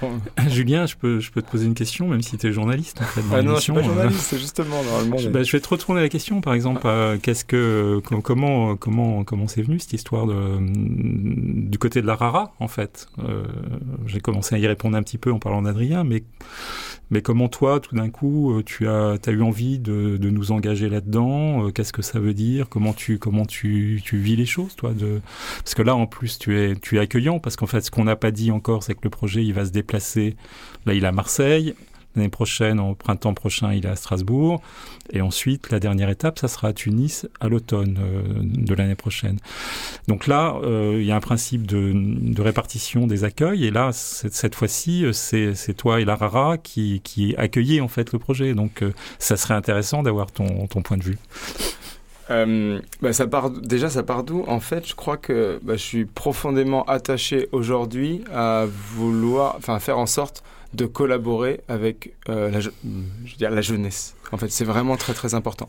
Julien, 0.48 0.86
je 0.86 0.96
peux, 0.96 1.20
je 1.20 1.30
peux 1.30 1.42
te 1.42 1.50
poser 1.50 1.66
une 1.66 1.74
question, 1.74 2.08
même 2.08 2.22
si 2.22 2.36
tu 2.36 2.46
es 2.46 2.52
journaliste. 2.52 3.00
En 3.00 3.04
fait, 3.04 3.20
ah 3.32 3.42
non, 3.42 3.56
je 3.56 3.60
suis 3.60 3.72
pas 3.72 3.82
journaliste, 3.82 4.36
justement, 4.38 4.82
normalement. 4.82 5.16
Je, 5.18 5.28
bah, 5.28 5.42
je, 5.42 5.52
vais 5.52 5.60
te 5.60 5.68
retourner 5.68 6.00
la 6.00 6.08
question, 6.08 6.40
par 6.40 6.54
exemple. 6.54 6.86
qu'est-ce 7.22 7.44
que, 7.44 8.00
comment, 8.22 8.76
comment, 8.76 9.24
comment 9.24 9.48
c'est 9.48 9.62
venu 9.62 9.78
cette 9.78 9.92
histoire 9.92 10.26
de, 10.26 10.58
du 10.60 11.78
côté 11.78 12.02
de 12.02 12.06
la 12.06 12.16
Rara, 12.16 12.54
en 12.60 12.68
fait 12.68 13.08
J'ai 14.06 14.20
commencé 14.20 14.54
à 14.54 14.58
y 14.58 14.66
répondre 14.66 14.96
un 14.96 15.02
petit 15.02 15.18
peu 15.18 15.32
en 15.32 15.38
parlant 15.38 15.62
d'Adrien, 15.62 16.04
mais 16.04 16.22
mais 17.10 17.22
comment 17.22 17.48
toi, 17.48 17.80
tout 17.80 17.94
d'un 17.94 18.10
coup, 18.10 18.52
euh, 18.52 18.62
tu 18.62 18.86
as, 18.86 19.16
as 19.24 19.30
eu 19.30 19.42
envie 19.42 19.78
de, 19.78 20.16
de 20.16 20.30
nous 20.30 20.52
engager 20.52 20.88
là-dedans 20.88 21.66
euh, 21.66 21.70
Qu'est-ce 21.70 21.92
que 21.92 22.02
ça 22.02 22.18
veut 22.18 22.34
dire 22.34 22.68
Comment 22.68 22.92
tu 22.92 23.18
comment 23.18 23.46
tu, 23.46 24.00
tu 24.04 24.18
vis 24.18 24.36
les 24.36 24.46
choses, 24.46 24.76
toi 24.76 24.92
de... 24.92 25.20
Parce 25.58 25.74
que 25.74 25.82
là, 25.82 25.96
en 25.96 26.06
plus, 26.06 26.38
tu 26.38 26.58
es 26.58 26.76
tu 26.76 26.96
es 26.96 27.00
accueillant 27.00 27.38
parce 27.38 27.56
qu'en 27.56 27.66
fait, 27.66 27.80
ce 27.80 27.90
qu'on 27.90 28.04
n'a 28.04 28.16
pas 28.16 28.30
dit 28.30 28.50
encore, 28.50 28.82
c'est 28.82 28.94
que 28.94 29.00
le 29.04 29.10
projet, 29.10 29.44
il 29.44 29.54
va 29.54 29.64
se 29.64 29.70
déplacer. 29.70 30.36
Là, 30.86 30.94
il 30.94 31.04
est 31.04 31.06
à 31.06 31.12
Marseille. 31.12 31.74
L'année 32.18 32.28
prochaine, 32.30 32.80
au 32.80 32.96
printemps 32.96 33.32
prochain, 33.32 33.72
il 33.72 33.86
est 33.86 33.88
à 33.88 33.94
Strasbourg. 33.94 34.60
Et 35.12 35.20
ensuite, 35.20 35.70
la 35.70 35.78
dernière 35.78 36.10
étape, 36.10 36.40
ça 36.40 36.48
sera 36.48 36.68
à 36.68 36.72
Tunis 36.72 37.28
à 37.38 37.48
l'automne 37.48 37.96
euh, 38.00 38.22
de 38.42 38.74
l'année 38.74 38.96
prochaine. 38.96 39.38
Donc 40.08 40.26
là, 40.26 40.56
euh, 40.64 40.96
il 40.98 41.06
y 41.06 41.12
a 41.12 41.16
un 41.16 41.20
principe 41.20 41.64
de, 41.64 42.42
répartition 42.42 43.06
des 43.06 43.22
accueils. 43.22 43.66
Et 43.66 43.70
là, 43.70 43.90
cette, 43.92 44.56
fois-ci, 44.56 45.06
c'est 45.12 45.74
toi 45.76 46.00
et 46.00 46.04
la 46.04 46.16
Rara 46.16 46.58
qui, 46.58 47.00
qui 47.04 47.36
accueillez 47.36 47.80
en 47.80 47.88
fait 47.88 48.12
le 48.12 48.18
projet. 48.18 48.52
Donc 48.52 48.82
euh, 48.82 48.92
ça 49.20 49.36
serait 49.36 49.54
intéressant 49.54 50.02
d'avoir 50.02 50.32
ton, 50.32 50.66
ton 50.66 50.82
point 50.82 50.96
de 50.96 51.04
vue. 51.04 51.18
bah 53.00 53.12
ça 53.12 53.28
part 53.28 53.50
déjà 53.50 53.88
ça 53.88 54.02
part 54.02 54.24
d'où? 54.24 54.44
En 54.48 54.60
fait 54.60 54.86
je 54.86 54.94
crois 54.94 55.16
que 55.16 55.60
bah, 55.62 55.74
je 55.76 55.82
suis 55.82 56.04
profondément 56.04 56.84
attaché 56.84 57.48
aujourd'hui 57.52 58.22
à 58.34 58.66
vouloir 58.66 59.54
enfin 59.56 59.78
faire 59.78 59.98
en 59.98 60.06
sorte 60.06 60.42
de 60.74 60.86
collaborer 60.86 61.60
avec 61.68 62.14
euh, 62.28 62.50
la, 62.50 62.60
je 62.60 62.70
dire, 63.36 63.50
la 63.50 63.60
jeunesse. 63.60 64.16
En 64.32 64.36
fait, 64.36 64.50
c'est 64.50 64.64
vraiment 64.64 64.96
très 64.96 65.14
très 65.14 65.34
important. 65.34 65.68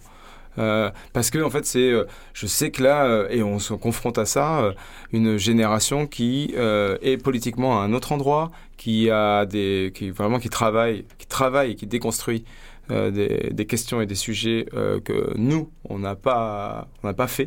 Euh, 0.57 0.89
parce 1.13 1.29
que 1.29 1.39
en 1.39 1.49
fait, 1.49 1.65
c'est, 1.65 1.91
euh, 1.91 2.05
je 2.33 2.47
sais 2.47 2.71
que 2.71 2.83
là, 2.83 3.27
et 3.29 3.43
on 3.43 3.59
se 3.59 3.73
confronte 3.73 4.17
à 4.17 4.25
ça, 4.25 4.73
une 5.13 5.37
génération 5.37 6.07
qui 6.07 6.53
est 6.55 7.23
politiquement 7.23 7.81
à 7.81 7.83
un 7.83 7.93
autre 7.93 8.11
endroit, 8.11 8.51
qui 8.77 9.09
a 9.09 9.45
des, 9.45 9.91
qui 9.93 10.09
vraiment 10.09 10.39
qui 10.39 10.49
travaille, 10.49 11.05
qui 11.17 11.27
travaille, 11.27 11.75
qui 11.75 11.87
déconstruit 11.87 12.43
des, 12.89 13.51
des, 13.51 13.65
questions 13.67 14.01
et 14.01 14.07
des 14.07 14.15
sujets 14.15 14.65
que 15.05 15.37
nous, 15.37 15.71
on 15.87 15.99
n'a 15.99 16.15
pas, 16.15 16.87
on 17.03 17.07
n'a 17.07 17.13
pas 17.13 17.27
fait, 17.27 17.45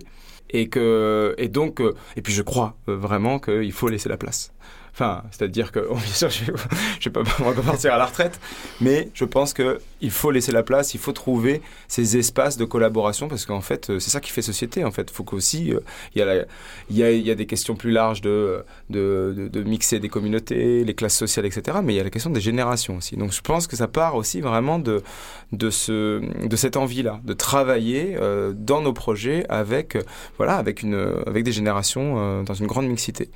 et 0.50 0.68
que, 0.68 1.34
et 1.36 1.48
donc, 1.48 1.82
et 2.16 2.22
puis 2.22 2.32
je 2.32 2.42
crois 2.42 2.76
vraiment 2.86 3.40
qu'il 3.40 3.72
faut 3.72 3.88
laisser 3.88 4.08
la 4.08 4.16
place. 4.16 4.52
Enfin, 4.94 5.22
c'est-à-dire 5.30 5.72
que, 5.72 5.80
bien 5.94 6.12
sûr, 6.12 6.30
je 6.30 6.44
vais, 6.44 7.10
pas, 7.10 7.22
partir 7.62 7.94
à 7.94 7.98
la 7.98 8.06
retraite, 8.06 8.38
mais 8.80 9.10
je 9.14 9.24
pense 9.24 9.54
qu'il 10.02 10.10
faut 10.10 10.32
laisser 10.32 10.50
la 10.50 10.64
place, 10.64 10.94
il 10.94 11.00
faut 11.00 11.12
trouver 11.12 11.62
ces 11.86 12.16
espaces 12.16 12.56
de 12.56 12.64
collaboration, 12.64 13.28
parce 13.28 13.46
qu'en 13.46 13.60
fait, 13.60 13.88
euh, 13.88 14.00
c'est 14.00 14.10
ça 14.10 14.20
qui 14.20 14.30
fait 14.32 14.42
société. 14.42 14.84
En 14.84 14.90
fait, 14.90 15.08
il 15.10 15.14
faut 15.14 15.22
qu'aussi, 15.22 15.72
euh, 15.72 15.78
il 16.14 16.18
y, 16.18 17.02
a 17.02 17.12
y, 17.12 17.30
a, 17.30 17.34
des 17.34 17.46
questions 17.46 17.76
plus 17.76 17.92
larges 17.92 18.20
de, 18.20 18.64
de, 18.90 19.48
de, 19.50 19.62
mixer 19.62 20.00
des 20.00 20.08
communautés, 20.08 20.84
les 20.84 20.94
classes 20.94 21.16
sociales, 21.16 21.46
etc. 21.46 21.78
Mais 21.84 21.94
il 21.94 21.96
y 21.96 22.00
a 22.00 22.04
la 22.04 22.10
question 22.10 22.30
des 22.30 22.40
générations 22.40 22.96
aussi. 22.96 23.16
Donc, 23.16 23.32
je 23.32 23.40
pense 23.40 23.68
que 23.68 23.76
ça 23.76 23.86
part 23.86 24.16
aussi 24.16 24.40
vraiment 24.40 24.80
de, 24.80 25.02
de, 25.52 25.70
ce, 25.70 26.20
de 26.46 26.56
cette 26.56 26.76
envie-là, 26.76 27.20
de 27.24 27.32
travailler 27.32 28.16
euh, 28.20 28.52
dans 28.54 28.80
nos 28.80 28.92
projets 28.92 29.46
avec, 29.48 29.96
voilà, 30.36 30.56
avec, 30.56 30.82
une, 30.82 31.22
avec 31.26 31.44
des 31.44 31.52
générations 31.52 32.42
dans 32.42 32.54
une 32.54 32.66
grande 32.66 32.88
mixité. 32.88 33.30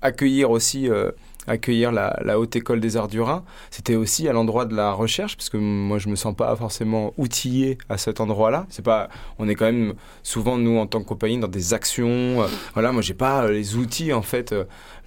Accueillir 0.00 0.50
aussi 0.50 0.88
euh, 0.88 1.10
accueillir 1.46 1.92
la, 1.92 2.38
haute 2.38 2.56
école 2.56 2.80
des 2.80 2.96
arts 2.96 3.08
du 3.08 3.20
Rhin, 3.20 3.44
c'était 3.70 3.94
aussi 3.94 4.28
à 4.28 4.32
l'endroit 4.32 4.64
de 4.64 4.74
la 4.74 4.92
recherche, 4.92 5.36
parce 5.36 5.48
que 5.48 5.56
moi 5.56 5.98
je 5.98 6.08
me 6.08 6.16
sens 6.16 6.34
pas 6.34 6.54
forcément 6.56 7.12
outillé 7.16 7.78
à 7.88 7.98
cet 7.98 8.20
endroit-là. 8.20 8.66
C'est 8.68 8.84
pas, 8.84 9.08
on 9.38 9.48
est 9.48 9.54
quand 9.54 9.66
même 9.66 9.94
souvent 10.22 10.56
nous 10.58 10.78
en 10.78 10.86
tant 10.86 11.00
que 11.00 11.06
compagnie 11.06 11.38
dans 11.38 11.48
des 11.48 11.74
actions. 11.74 12.06
Euh, 12.08 12.46
voilà, 12.74 12.92
moi 12.92 13.02
j'ai 13.02 13.14
pas 13.14 13.44
euh, 13.44 13.52
les 13.52 13.76
outils 13.76 14.12
en 14.12 14.22
fait, 14.22 14.54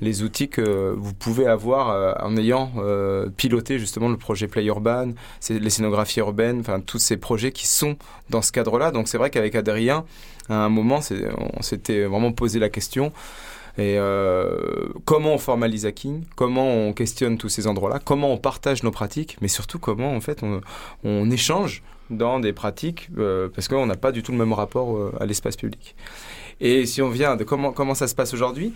les 0.02 0.24
outils 0.24 0.50
que 0.50 0.94
vous 0.98 1.14
pouvez 1.14 1.48
avoir 1.48 2.24
en 2.24 2.36
ayant 2.38 2.72
piloté 3.38 3.80
justement 3.80 4.10
le 4.10 4.18
projet 4.18 4.48
Play 4.48 4.66
Urban, 4.66 5.10
les 5.50 5.70
scénographies 5.70 6.20
urbaines, 6.20 6.60
enfin 6.62 6.80
tous 6.80 7.00
ces 7.00 7.18
projets 7.18 7.52
qui 7.52 7.68
sont 7.68 7.98
dans 8.30 8.42
ce 8.42 8.52
cadre-là. 8.52 8.92
Donc 8.92 9.08
c'est 9.08 9.18
vrai 9.18 9.30
qu'avec 9.30 9.56
Adrien, 9.56 10.06
à 10.50 10.56
un 10.56 10.70
moment, 10.70 11.00
on 11.58 11.62
s'était 11.62 12.06
vraiment 12.06 12.32
posé 12.32 12.60
la 12.60 12.70
question. 12.70 13.12
Et 13.80 13.98
euh, 13.98 14.90
comment 15.06 15.36
on 15.36 15.38
formalise 15.38 15.86
hacking, 15.86 16.26
comment 16.36 16.68
on 16.68 16.92
questionne 16.92 17.38
tous 17.38 17.48
ces 17.48 17.66
endroits-là, 17.66 18.00
comment 18.04 18.34
on 18.34 18.38
partage 18.38 18.84
nos 18.84 18.92
pratiques, 18.92 19.38
mais 19.40 19.48
surtout 19.48 19.80
comment 19.80 20.14
en 20.14 20.20
fait 20.20 20.44
on, 21.04 21.32
échange 21.32 21.82
dans 22.10 22.42
des 22.42 22.52
pratiques 22.52 23.10
euh, 23.18 23.48
parce 23.48 23.70
qu'on 23.70 23.86
n'a 23.86 23.96
pas 23.96 24.12
du 24.12 24.22
tout 24.22 24.34
le 24.34 24.38
même 24.38 24.52
rapport 24.52 24.98
euh, 24.98 25.14
à 25.22 25.26
l'espace 25.26 25.56
public. 25.56 25.96
Et 26.60 26.86
si 26.86 27.02
on 27.02 27.08
vient 27.08 27.38
de 27.38 27.46
comment, 27.46 27.72
comment 27.72 27.96
ça 27.96 28.08
se 28.10 28.16
passe 28.16 28.34
aujourd'hui, 28.34 28.74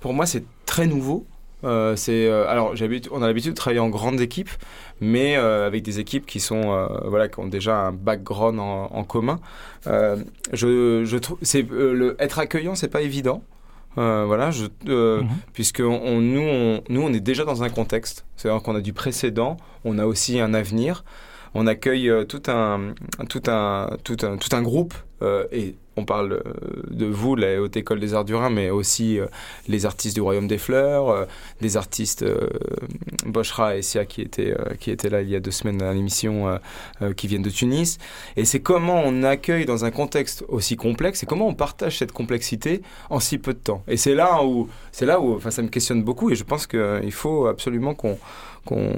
pour 0.00 0.14
moi 0.14 0.26
c'est 0.26 0.42
très 0.66 0.88
nouveau. 0.88 1.24
c'est 1.94 2.28
alors 2.28 2.74
on 3.12 3.22
a 3.22 3.26
l'habitude 3.28 3.52
de 3.52 3.56
travailler 3.56 3.78
en 3.78 3.88
grande 3.88 4.20
équipe, 4.20 4.50
mais 5.00 5.36
avec 5.36 5.84
des 5.84 6.00
équipes 6.00 6.26
qui 6.26 6.40
sont 6.40 6.88
voilà 7.04 7.28
qui 7.28 7.38
ont 7.38 7.46
déjà 7.46 7.76
un 7.76 7.92
background 7.92 8.58
en, 8.58 9.04
commun. 9.04 9.38
je, 9.84 11.16
trouve 11.18 11.38
c'est 11.42 11.64
être 12.18 12.40
accueillant 12.40 12.74
c'est 12.74 12.88
pas 12.90 13.02
évident. 13.02 13.44
Euh, 13.98 14.24
voilà, 14.26 14.50
je, 14.50 14.66
euh, 14.88 15.22
mhm. 15.22 15.28
puisque 15.52 15.80
on, 15.80 16.20
nous, 16.20 16.40
on, 16.40 16.82
nous, 16.88 17.02
on 17.02 17.12
est 17.12 17.20
déjà 17.20 17.44
dans 17.44 17.62
un 17.62 17.68
contexte. 17.68 18.24
C'est-à-dire 18.36 18.62
qu'on 18.62 18.74
a 18.74 18.80
du 18.80 18.92
précédent, 18.92 19.56
on 19.84 19.98
a 19.98 20.06
aussi 20.06 20.40
un 20.40 20.54
avenir. 20.54 21.04
On 21.54 21.66
accueille 21.66 22.08
euh, 22.08 22.24
tout 22.24 22.42
un, 22.46 22.94
tout 23.28 23.42
un, 23.46 23.96
tout 24.04 24.16
un, 24.22 24.36
tout 24.38 24.56
un 24.56 24.62
groupe 24.62 24.94
et 25.52 25.76
on 25.96 26.04
parle 26.04 26.32
euh, 26.32 26.42
de 26.90 27.06
vous, 27.06 27.36
la 27.36 27.60
Haute 27.60 27.76
École 27.76 28.00
des 28.00 28.14
Arts 28.14 28.24
du 28.24 28.34
Rhin, 28.34 28.50
mais 28.50 28.70
aussi 28.70 29.18
euh, 29.18 29.26
les 29.68 29.86
artistes 29.86 30.14
du 30.14 30.20
Royaume 30.20 30.46
des 30.46 30.58
Fleurs, 30.58 31.10
euh, 31.10 31.24
des 31.60 31.76
artistes 31.76 32.24
Boshra 33.26 33.76
et 33.76 33.82
Sia 33.82 34.04
qui 34.04 34.22
étaient, 34.22 34.54
qui 34.80 34.90
étaient 34.90 35.10
là 35.10 35.22
il 35.22 35.28
y 35.28 35.36
a 35.36 35.40
deux 35.40 35.50
semaines 35.50 35.82
à 35.82 35.92
l'émission, 35.92 36.58
qui 37.16 37.26
viennent 37.26 37.42
de 37.42 37.50
Tunis. 37.50 37.98
Et 38.36 38.44
c'est 38.44 38.60
comment 38.60 39.02
on 39.04 39.22
accueille 39.22 39.64
dans 39.64 39.84
un 39.84 39.90
contexte 39.90 40.44
aussi 40.48 40.76
complexe 40.76 41.22
et 41.22 41.26
comment 41.26 41.46
on 41.46 41.54
partage 41.54 41.98
cette 41.98 42.12
complexité 42.12 42.82
en 43.10 43.20
si 43.20 43.38
peu 43.38 43.52
de 43.52 43.58
temps. 43.58 43.82
Et 43.88 43.96
c'est 43.96 44.14
là 44.14 44.42
où, 44.44 44.68
là 45.00 45.20
où 45.20 45.40
ça 45.50 45.62
me 45.62 45.68
questionne 45.68 46.02
beaucoup 46.02 46.30
et 46.30 46.34
je 46.34 46.44
pense 46.44 46.66
qu'il 46.66 47.12
faut 47.12 47.46
absolument 47.46 47.94
qu'on 47.94 48.18
qu'on 48.64 48.92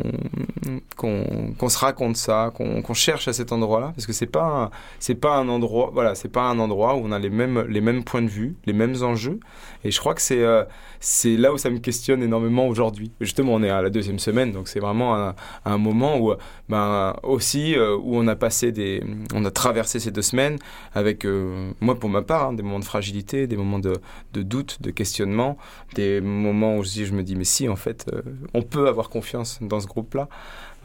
qu'on 0.97 1.69
se 1.69 1.79
raconte 1.79 2.17
ça, 2.17 2.53
qu'on 2.55 2.95
cherche 2.95 3.29
à 3.29 3.33
cet 3.33 3.53
endroit-là, 3.53 3.93
parce 3.95 4.07
que 4.07 4.13
c'est 4.13 4.27
pas 4.27 4.71
c'est 4.99 5.15
pas 5.15 5.37
un 5.37 5.49
endroit, 5.49 5.91
voilà, 5.93 6.15
c'est 6.15 6.29
pas 6.29 6.43
un 6.43 6.59
endroit 6.59 6.97
où 6.97 7.03
on 7.05 7.13
a 7.13 7.19
les 7.19 7.31
mêmes 7.31 7.65
les 7.69 7.81
mêmes 7.81 8.05
points 8.05 8.23
de 8.23 8.29
vue, 8.29 8.57
les 8.67 8.73
mêmes 8.73 8.97
enjeux, 9.03 9.41
et 9.85 9.91
je 9.91 9.99
crois 9.99 10.15
que 10.15 10.21
c'est 10.21 10.43
euh, 10.43 10.65
c'est 11.01 11.37
là 11.37 11.53
où 11.53 11.59
ça 11.59 11.71
me 11.71 11.79
questionne 11.79 12.23
énormément 12.23 12.67
aujourd'hui. 12.69 13.11
Justement, 13.21 13.55
on 13.55 13.63
est 13.63 13.71
à 13.71 13.83
la 13.83 13.91
deuxième 13.91 14.19
semaine, 14.19 14.53
donc 14.53 14.69
c'est 14.69 14.81
vraiment 14.81 15.33
un, 15.65 15.79
moment 15.79 16.19
où 16.19 16.35
ben 16.69 17.17
aussi 17.23 17.75
euh, 17.75 17.97
où 17.97 18.17
on 18.17 18.27
a 18.27 18.37
passé 18.37 18.73
des, 18.73 19.03
on 19.35 19.45
a 19.45 19.51
traversé 19.51 19.99
ces 19.99 20.11
deux 20.11 20.23
semaines 20.23 20.59
avec 20.95 21.25
euh, 21.25 21.73
moi 21.81 21.99
pour 21.99 22.09
ma 22.09 22.23
part 22.23 22.49
hein, 22.49 22.53
des 22.53 22.63
moments 22.63 22.79
de 22.79 22.85
fragilité, 22.85 23.47
des 23.47 23.57
moments 23.57 23.79
de, 23.79 23.95
de 24.33 24.43
doute, 24.43 24.81
de 24.81 24.91
questionnement, 24.91 25.57
des 25.95 26.21
moments 26.21 26.77
où 26.77 26.81
aussi 26.81 27.07
je 27.07 27.15
me 27.15 27.23
dis 27.23 27.37
mais 27.37 27.45
si 27.45 27.69
en 27.69 27.77
fait 27.77 28.11
on 28.55 28.63
peut 28.63 28.89
avoir 28.89 29.09
confiance 29.09 29.54
dans 29.61 29.81
ce 29.81 29.87
groupe-là. 29.87 30.29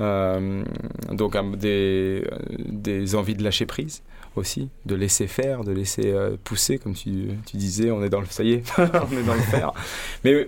Euh, 0.01 0.63
donc 1.11 1.35
des, 1.57 2.23
des 2.57 3.15
envies 3.15 3.35
de 3.35 3.43
lâcher 3.43 3.65
prise 3.65 4.01
aussi, 4.35 4.69
de 4.85 4.95
laisser 4.95 5.27
faire, 5.27 5.63
de 5.63 5.73
laisser 5.73 6.11
euh, 6.13 6.37
pousser, 6.43 6.77
comme 6.77 6.93
tu, 6.93 7.29
tu, 7.45 7.57
disais, 7.57 7.91
on 7.91 8.01
est 8.03 8.09
dans 8.09 8.21
le, 8.21 8.27
ça 8.29 8.43
y 8.43 8.53
est, 8.53 8.63
on 8.77 9.17
est 9.17 9.23
dans 9.23 9.33
le 9.33 9.41
faire. 9.41 9.73
Mais 10.23 10.47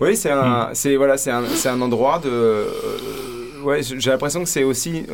oui, 0.00 0.16
c'est 0.16 0.30
un, 0.30 0.70
c'est 0.74 0.96
voilà, 0.96 1.16
c'est 1.16 1.30
un, 1.30 1.80
endroit 1.80 2.18
de, 2.18 2.28
euh, 2.28 3.62
ouais, 3.62 3.82
j'ai 3.82 4.10
l'impression 4.10 4.42
que 4.42 4.48
c'est 4.48 4.64
aussi 4.64 5.06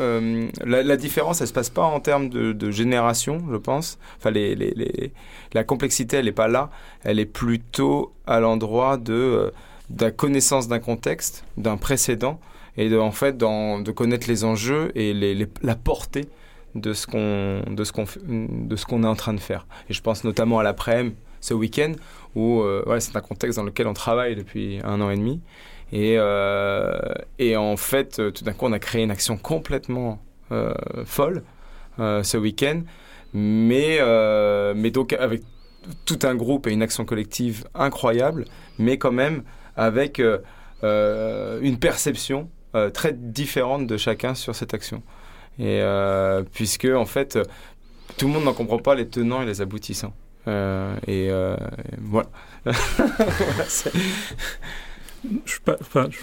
la, 0.65 0.97
différence, 0.97 1.41
elle 1.41 1.47
se 1.47 1.53
passe 1.53 1.71
pas 1.71 1.85
en 1.85 2.01
termes 2.01 2.29
de, 2.29 2.53
de 2.53 2.71
génération, 2.73 3.45
je 3.53 3.57
pense. 3.57 3.99
Enfin, 4.19 4.31
les, 4.31 4.57
les, 4.57 4.73
les, 4.75 5.13
la 5.53 5.63
complexité, 5.63 6.17
elle 6.17 6.29
est 6.29 6.33
pas 6.33 6.49
là, 6.49 6.71
elle 7.05 7.21
est 7.21 7.27
plutôt 7.27 8.13
à 8.27 8.41
l'endroit 8.41 8.97
de 8.97 9.53
de 9.91 10.05
la 10.05 10.11
connaissance 10.11 10.69
d'un 10.69 10.81
contexte, 10.81 11.45
d'un 11.57 11.77
précédent, 11.77 12.41
et 12.77 12.89
de, 12.89 12.99
en 12.99 13.13
fait 13.13 13.39
de 13.39 13.91
connaître 13.91 14.29
les 14.29 14.45
enjeux 14.45 14.93
et 14.95 15.15
la 15.63 15.75
portée 15.77 16.29
de 16.75 16.93
ce 16.93 17.07
qu'on 17.07 17.63
de 17.73 17.85
ce 17.85 17.93
qu'on 17.93 18.05
de 18.29 18.77
ce 18.77 18.85
qu'on 18.85 19.03
est 19.03 19.09
en 19.09 19.15
train 19.15 19.33
de 19.33 19.41
faire. 19.41 19.67
Et 19.89 19.95
je 19.95 20.03
pense 20.03 20.25
notamment 20.25 20.59
à 20.59 20.63
l'après-midi, 20.63 21.17
ce 21.41 21.55
week-end, 21.55 21.93
où 22.35 22.61
euh, 22.61 22.99
c'est 22.99 23.17
un 23.17 23.21
contexte 23.21 23.59
dans 23.59 23.65
lequel 23.65 23.87
on 23.87 23.95
travaille 23.95 24.37
depuis 24.37 24.81
un 24.85 25.01
an 25.01 25.11
et 25.11 25.17
demi. 25.17 25.41
Et, 25.93 26.17
euh, 26.19 26.99
et 27.39 27.57
en 27.57 27.77
fait, 27.77 28.21
tout 28.33 28.45
d'un 28.45 28.53
coup, 28.53 28.67
on 28.67 28.73
a 28.73 28.79
créé 28.79 29.05
une 29.05 29.11
action 29.11 29.37
complètement 29.37 30.21
euh, 30.53 30.75
folle 31.05 31.43
ce 31.99 32.37
week-end, 32.37 32.83
mais, 33.33 34.01
mais 34.75 34.91
donc 34.91 35.15
avec 35.15 35.43
tout 36.05 36.19
un 36.25 36.35
groupe 36.35 36.67
et 36.67 36.73
une 36.73 36.83
action 36.83 37.05
collective 37.05 37.65
incroyable, 37.75 38.45
mais 38.79 38.99
quand 38.99 39.13
même 39.13 39.45
avec 39.77 40.21
une 40.83 41.79
perception 41.79 42.49
très 42.93 43.13
différente 43.13 43.87
de 43.87 43.97
chacun 43.97 44.35
sur 44.35 44.55
cette 44.55 44.75
action. 44.75 45.03
Et 45.59 45.83
puisque 46.53 46.87
en 46.87 47.07
fait, 47.07 47.39
tout 48.17 48.27
le 48.27 48.33
monde 48.33 48.45
n'en 48.45 48.55
comprend 48.55 48.79
pas 48.79 48.95
les 48.95 49.09
tenants 49.09 49.43
et 49.43 49.47
les 49.47 49.61
aboutissants. 49.61 50.15
et 50.47 51.31
voilà. 52.01 52.29
je, 55.45 55.59
pas, 55.65 55.77
je 56.11 56.19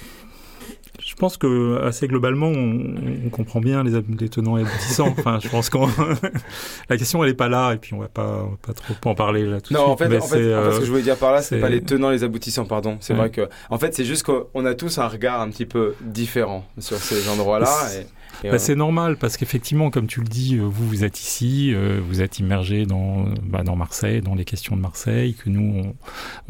pense 1.16 1.38
que 1.38 1.82
assez 1.84 2.08
globalement, 2.08 2.48
on, 2.48 3.30
comprend 3.30 3.60
bien 3.60 3.84
les, 3.84 4.02
les, 4.20 4.30
tenants 4.30 4.58
et 4.58 4.62
aboutissants. 4.62 5.14
enfin, 5.18 5.40
je 5.42 5.50
pense 5.50 5.70
que 5.70 5.78
la 6.90 6.98
question 6.98 7.24
elle 7.24 7.32
est 7.32 7.36
pas 7.36 7.50
là 7.50 7.74
et 7.74 7.78
puis 7.78 7.94
on 7.94 8.00
va 8.00 8.08
pas, 8.08 8.48
pas 8.62 8.74
trop 8.74 9.10
en 9.10 9.16
parler 9.16 9.46
là 9.46 9.60
tout 9.60 9.74
non, 9.74 9.94
de 9.94 9.98
suite. 9.98 10.08
En 10.08 10.10
fait, 10.10 10.18
en 10.18 10.28
fait, 10.28 10.38
euh, 10.38 10.72
ce 10.74 10.80
que 10.80 10.86
je 10.86 10.90
voulais 10.90 11.04
dire 11.04 11.18
par 11.18 11.34
là, 11.34 11.42
c'est 11.42 11.60
pas 11.60 11.70
les 11.70 11.82
tenants 11.82 12.12
et 12.12 12.14
les 12.14 12.24
aboutissants, 12.24 12.66
pardon. 12.66 12.98
C'est 13.02 13.14
vrai 13.14 13.30
que, 13.30 13.50
en 13.70 13.78
fait, 13.78 13.94
c'est 13.94 14.06
juste 14.06 14.24
qu'on 14.24 14.66
a 14.66 14.74
tous 14.76 14.98
un 14.98 15.08
regard 15.08 15.42
un 15.42 15.50
petit 15.50 15.66
peu 15.66 15.96
différent 16.02 16.66
sur 16.80 16.98
ces 16.98 17.30
endroits-là. 17.30 17.72
Et... 18.00 18.06
Bah, 18.44 18.60
c'est 18.60 18.76
normal 18.76 19.18
parce 19.18 19.38
qu'effectivement, 19.38 19.90
comme 19.90 20.08
tu 20.08 20.20
le 20.20 20.28
dis, 20.28 20.58
euh, 20.58 20.64
vous, 20.64 20.88
vous 20.88 21.04
êtes 21.04 21.20
ici, 21.20 21.74
euh, 21.74 22.00
vous 22.06 22.22
êtes 22.22 22.40
immergé 22.40 22.86
dans, 22.86 23.26
bah, 23.44 23.64
dans 23.64 23.76
Marseille, 23.76 24.22
dans 24.22 24.36
les 24.36 24.46
questions 24.46 24.76
de 24.76 24.82
Marseille, 24.82 25.36
que 25.36 25.50
nous, 25.50 25.84
on, 25.84 25.96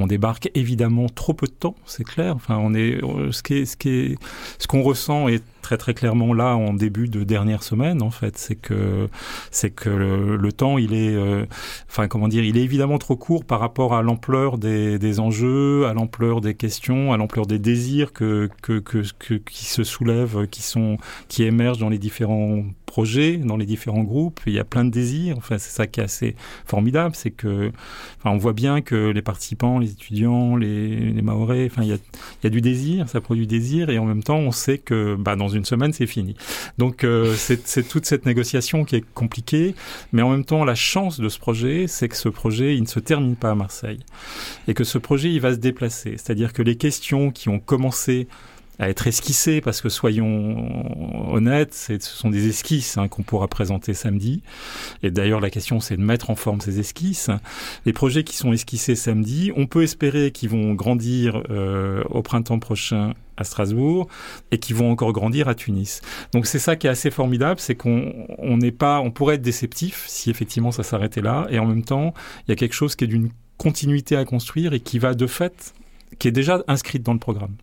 on 0.04 0.08
débarque 0.08 0.50
évidemment 0.56 1.08
trop 1.10 1.34
peu 1.34 1.48
de 1.48 1.52
temps, 1.52 1.76
c'est 1.86 2.04
clair. 2.04 2.36
Enfin, 2.36 2.58
on 2.58 2.74
est, 2.74 3.00
ce 3.32 3.44
qui 3.44 3.56
est, 3.56 3.66
ce 3.66 3.78
qui 3.78 3.90
est, 3.90 4.18
ce 4.58 4.68
qu'on 4.68 4.82
ressent 4.82 5.28
est 5.28 5.44
très 5.64 5.78
très 5.78 5.96
clairement 5.96 6.34
là 6.34 6.56
en 6.56 6.74
début 6.74 7.08
de 7.08 7.24
dernière 7.24 7.64
semaine 7.64 8.04
en 8.04 8.12
fait. 8.12 8.38
C'est 8.38 8.56
que 8.56 9.10
c'est 9.50 9.72
que 9.72 9.90
le, 9.90 10.52
temps 10.52 10.78
il 10.78 10.94
est 10.94 11.16
euh, 11.16 11.46
enfin 11.90 12.08
comment 12.08 12.28
dire 12.28 12.44
il 12.44 12.58
est 12.58 12.64
évidemment 12.64 13.00
trop 13.00 13.16
court 13.16 13.44
par 13.44 13.60
rapport 13.60 13.96
à 13.96 14.04
l'ampleur 14.04 14.60
des, 14.60 15.00
des, 15.00 15.20
enjeux 15.20 15.88
à 15.88 15.94
l'ampleur 15.94 16.42
des 16.42 16.54
questions 16.54 17.12
à 17.12 17.18
l'ampleur 17.18 17.48
des 17.48 17.58
désirs 17.58 18.14
que, 18.14 18.50
que, 18.62 18.78
que, 18.80 19.04
que, 19.18 19.34
qui 19.34 19.66
se 19.66 19.84
soulèvent 19.84 20.48
qui 20.48 20.62
sont 20.62 20.98
qui 21.28 21.44
émergent 21.44 21.80
dans 21.80 21.90
les 21.90 21.98
différents 21.98 22.64
dans 23.44 23.58
les 23.58 23.66
différents 23.66 24.04
groupes 24.04 24.42
il 24.46 24.54
y 24.54 24.60
a 24.60 24.64
plein 24.64 24.86
de 24.86 24.90
désirs 24.90 25.36
enfin 25.38 25.58
c'est 25.58 25.72
ça 25.72 25.88
qui 25.88 26.00
est 26.00 26.04
assez 26.04 26.36
formidable 26.66 27.16
c'est 27.16 27.32
que 27.32 27.72
enfin, 28.20 28.32
on 28.32 28.38
voit 28.38 28.54
bien 28.54 28.82
que 28.82 29.10
les 29.10 29.22
participants 29.22 29.80
les 29.80 29.92
étudiants 29.92 30.56
les, 30.56 31.12
les 31.12 31.22
maorais 31.22 31.68
enfin 31.72 31.84
il 31.84 31.90
y 31.90 31.94
a, 31.94 31.96
il 31.96 32.44
y 32.44 32.48
a 32.48 32.50
du 32.50 32.62
désir 32.62 33.10
ça 33.10 33.22
produit 33.22 33.48
du 33.48 33.60
désir 33.60 33.90
et 33.90 33.98
en 33.98 34.06
même 34.06 34.24
temps 34.24 34.38
on 34.38 34.52
sait 34.52 34.78
que 34.78 35.16
bah, 35.16 35.36
dans 35.36 35.48
une 35.48 35.66
semaine, 35.66 35.94
c'est 35.94 36.08
fini. 36.08 36.36
Donc 36.78 37.04
euh, 37.04 37.36
c'est 37.36 37.88
toute 37.88 38.06
cette 38.06 38.26
négociation 38.26 38.86
qui 38.86 38.96
est 38.98 39.06
compliquée, 39.14 39.76
mais 40.12 40.22
en 40.22 40.30
même 40.30 40.46
temps, 40.46 40.66
la 40.66 40.76
chance 40.76 41.20
de 41.20 41.30
ce 41.30 41.40
projet, 41.40 41.86
c'est 41.88 42.10
que 42.10 42.18
ce 42.18 42.30
projet, 42.30 42.76
il 42.76 42.84
ne 42.84 42.88
se 42.88 43.00
termine 43.00 43.36
pas 43.36 43.52
à 43.52 43.56
Marseille, 43.56 44.00
et 44.68 44.74
que 44.74 44.84
ce 44.84 44.98
projet, 44.98 45.32
il 45.32 45.40
va 45.40 45.54
se 45.54 45.60
déplacer. 45.60 46.16
C'est-à-dire 46.18 46.54
que 46.54 46.62
les 46.62 46.76
questions 46.76 47.32
qui 47.32 47.50
ont 47.50 47.60
commencé 47.60 48.28
à 48.80 48.90
être 48.90 49.08
esquissées, 49.08 49.62
parce 49.62 49.82
que 49.82 49.90
soyons 49.90 51.32
honnêtes, 51.32 51.74
ce 51.74 52.00
sont 52.00 52.30
des 52.30 52.48
esquisses 52.48 52.98
hein, 52.98 53.08
qu'on 53.08 53.24
pourra 53.24 53.48
présenter 53.48 53.94
samedi. 53.94 54.42
Et 55.04 55.12
d'ailleurs, 55.12 55.40
la 55.40 55.50
question, 55.50 55.80
c'est 55.80 55.98
de 55.98 56.02
mettre 56.02 56.30
en 56.30 56.36
forme 56.36 56.60
ces 56.60 56.80
esquisses. 56.80 57.30
Les 57.86 57.94
projets 57.94 58.24
qui 58.24 58.36
sont 58.36 58.52
esquissés 58.52 58.96
samedi, 58.96 59.52
on 59.56 59.68
peut 59.68 59.84
espérer 59.84 60.32
qu'ils 60.32 60.50
vont 60.50 60.74
grandir 60.74 61.44
euh, 61.50 62.04
au 62.10 62.22
printemps 62.22 62.60
prochain 62.60 63.14
à 63.38 63.44
Strasbourg 63.44 64.08
et 64.52 64.60
qui 64.60 64.74
vont 64.74 64.92
encore 64.92 65.12
grandir 65.12 65.48
à 65.48 65.56
Tunis. 65.56 66.02
Donc 66.34 66.46
c'est 66.46 66.60
ça 66.60 66.76
qui 66.76 66.88
est 66.88 66.90
assez 66.90 67.12
formidable, 67.12 67.60
c'est 67.60 67.76
qu'on 67.76 68.28
n'est 68.58 68.72
pas, 68.72 69.00
on 69.00 69.12
pourrait 69.12 69.36
être 69.36 69.42
déceptif 69.42 70.04
si 70.08 70.30
effectivement 70.30 70.72
ça 70.72 70.84
s'arrêtait 70.84 71.22
là, 71.22 71.48
et 71.50 71.60
en 71.60 71.66
même 71.66 71.84
temps 71.84 72.14
il 72.48 72.52
y 72.52 72.54
a 72.54 72.56
quelque 72.56 72.74
chose 72.74 72.96
qui 72.96 73.06
est 73.06 73.08
d'une 73.08 73.30
continuité 73.58 74.16
à 74.16 74.26
construire 74.26 74.74
et 74.74 74.80
qui 74.80 75.00
va 75.00 75.14
de 75.14 75.28
fait, 75.28 75.74
qui 76.20 76.28
est 76.28 76.32
déjà 76.32 76.64
inscrite 76.68 77.04
dans 77.04 77.14
le 77.14 77.20
programme. 77.20 77.56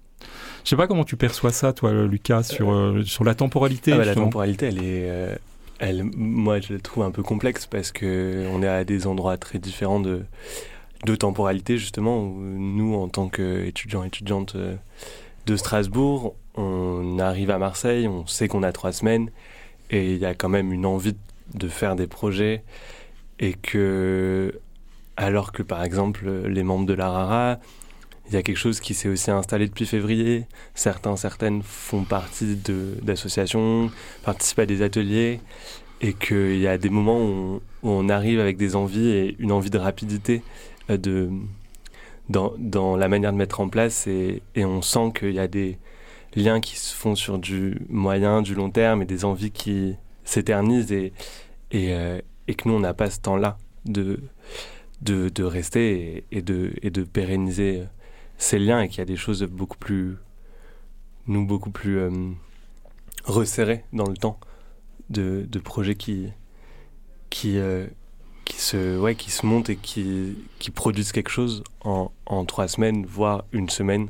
Je 0.64 0.70
sais 0.70 0.76
pas 0.76 0.86
comment 0.86 1.04
tu 1.04 1.16
perçois 1.16 1.52
ça, 1.52 1.72
toi, 1.72 1.92
Lucas, 1.92 2.42
sur, 2.44 2.70
euh, 2.70 2.98
euh, 2.98 3.02
sur 3.02 3.24
la 3.24 3.34
temporalité. 3.34 3.92
Ah 3.92 3.98
bah, 3.98 4.04
la 4.04 4.14
temporalité, 4.14 4.66
elle 4.66 4.78
est, 4.78 5.08
euh, 5.08 5.34
elle, 5.78 6.04
moi, 6.04 6.60
je 6.60 6.74
la 6.74 6.80
trouve 6.80 7.04
un 7.04 7.10
peu 7.10 7.22
complexe 7.22 7.66
parce 7.66 7.92
que 7.92 8.46
on 8.52 8.62
est 8.62 8.68
à 8.68 8.84
des 8.84 9.06
endroits 9.06 9.36
très 9.36 9.58
différents 9.58 10.00
de, 10.00 10.22
de 11.06 11.14
temporalité, 11.16 11.78
justement. 11.78 12.22
Où 12.22 12.38
nous, 12.40 12.94
en 12.94 13.08
tant 13.08 13.28
qu'étudiants, 13.28 14.04
étudiantes, 14.04 14.56
de 15.46 15.56
Strasbourg, 15.56 16.34
on 16.54 17.18
arrive 17.18 17.50
à 17.50 17.58
Marseille, 17.58 18.06
on 18.06 18.26
sait 18.26 18.48
qu'on 18.48 18.62
a 18.62 18.72
trois 18.72 18.92
semaines 18.92 19.30
et 19.90 20.12
il 20.12 20.18
y 20.18 20.26
a 20.26 20.34
quand 20.34 20.48
même 20.48 20.72
une 20.72 20.86
envie 20.86 21.16
de 21.54 21.68
faire 21.68 21.96
des 21.96 22.06
projets 22.06 22.62
et 23.38 23.54
que 23.54 24.60
alors 25.16 25.52
que 25.52 25.62
par 25.62 25.82
exemple 25.82 26.30
les 26.46 26.62
membres 26.62 26.86
de 26.86 26.94
la 26.94 27.10
RARA, 27.10 27.58
il 28.30 28.34
y 28.34 28.36
a 28.36 28.42
quelque 28.42 28.56
chose 28.56 28.78
qui 28.78 28.94
s'est 28.94 29.08
aussi 29.08 29.30
installé 29.32 29.66
depuis 29.66 29.86
février. 29.86 30.46
Certains, 30.74 31.16
certaines 31.16 31.62
font 31.64 32.04
partie 32.04 32.56
d'associations, 33.02 33.90
participent 34.22 34.60
à 34.60 34.66
des 34.66 34.82
ateliers 34.82 35.40
et 36.00 36.12
qu'il 36.12 36.58
y 36.58 36.68
a 36.68 36.78
des 36.78 36.90
moments 36.90 37.20
où 37.20 37.60
on, 37.82 38.08
arrive 38.08 38.38
avec 38.38 38.56
des 38.56 38.76
envies 38.76 39.08
et 39.08 39.36
une 39.40 39.50
envie 39.50 39.70
de 39.70 39.78
rapidité 39.78 40.42
euh, 40.90 40.96
de, 40.96 41.28
dans, 42.28 42.54
dans, 42.56 42.96
la 42.96 43.08
manière 43.08 43.32
de 43.32 43.36
mettre 43.36 43.60
en 43.60 43.68
place 43.68 44.06
et, 44.06 44.42
et 44.54 44.64
on 44.64 44.80
sent 44.80 45.12
qu'il 45.18 45.32
y 45.32 45.40
a 45.40 45.48
des 45.48 45.78
liens 46.36 46.60
qui 46.60 46.78
se 46.78 46.94
font 46.94 47.16
sur 47.16 47.38
du 47.38 47.78
moyen, 47.88 48.42
du 48.42 48.54
long 48.54 48.70
terme 48.70 49.02
et 49.02 49.06
des 49.06 49.24
envies 49.24 49.50
qui 49.50 49.96
s'éternisent 50.24 50.92
et, 50.92 51.12
et, 51.72 51.92
euh, 51.94 52.20
et, 52.46 52.54
que 52.54 52.68
nous, 52.68 52.74
on 52.74 52.80
n'a 52.80 52.94
pas 52.94 53.10
ce 53.10 53.18
temps-là 53.20 53.58
de, 53.86 54.20
de, 55.02 55.28
de, 55.28 55.42
rester 55.42 56.24
et, 56.30 56.38
et 56.38 56.90
de 56.90 57.02
pérenniser 57.02 57.82
ces 58.40 58.58
liens 58.58 58.80
et 58.80 58.88
qu'il 58.88 58.98
y 58.98 59.02
a 59.02 59.04
des 59.04 59.16
choses 59.16 59.42
beaucoup 59.42 59.76
plus, 59.76 60.16
nous, 61.26 61.46
beaucoup 61.46 61.70
plus 61.70 61.98
euh, 61.98 62.10
resserrées 63.24 63.84
dans 63.92 64.08
le 64.08 64.16
temps 64.16 64.40
de, 65.10 65.46
de 65.46 65.58
projets 65.58 65.94
qui, 65.94 66.28
qui, 67.28 67.58
euh, 67.58 67.86
qui 68.46 68.58
se, 68.58 68.98
ouais, 68.98 69.14
qui 69.14 69.30
se 69.30 69.44
montent 69.44 69.68
et 69.68 69.76
qui, 69.76 70.38
qui 70.58 70.70
produisent 70.70 71.12
quelque 71.12 71.28
chose 71.28 71.62
en, 71.82 72.10
en 72.24 72.46
trois 72.46 72.66
semaines, 72.66 73.04
voire 73.04 73.44
une 73.52 73.68
semaine. 73.68 74.08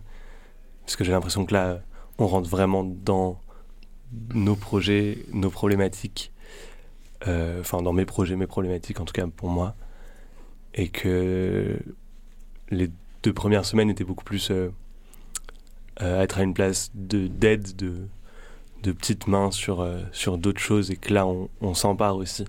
Parce 0.83 0.95
que 0.95 1.03
j'ai 1.03 1.11
l'impression 1.13 1.45
que 1.45 1.53
là, 1.53 1.81
on 2.19 2.29
rentre 2.29 2.49
vraiment 2.49 2.85
dans 2.85 3.41
nos 4.33 4.55
projets, 4.55 5.25
nos 5.33 5.51
problématiques. 5.51 6.33
Euh, 7.27 7.61
enfin, 7.61 7.83
dans 7.83 7.93
mes 7.93 8.07
projets, 8.07 8.37
mes 8.37 8.47
problématiques, 8.47 9.01
en 9.01 9.05
tout 9.05 9.13
cas 9.13 9.27
pour 9.27 9.49
moi. 9.49 9.75
Et 10.75 10.89
que 10.89 11.81
les 12.71 12.91
deux 13.23 13.33
premières 13.33 13.65
semaines 13.65 13.91
étaient 13.91 14.05
beaucoup 14.05 14.25
plus 14.25 14.51
euh, 14.51 14.71
euh 16.01 16.21
être 16.21 16.39
à 16.39 16.43
une 16.43 16.55
place 16.55 16.91
d'aide, 16.95 17.77
de, 17.77 18.07
de, 18.83 18.93
petites 18.93 19.27
mains 19.27 19.51
sur, 19.51 19.81
euh, 19.81 20.01
sur 20.13 20.39
d'autres 20.39 20.61
choses. 20.61 20.91
Et 20.91 20.97
que 20.97 21.13
là, 21.13 21.27
on, 21.27 21.75
s'empare 21.75 22.17
aussi 22.17 22.45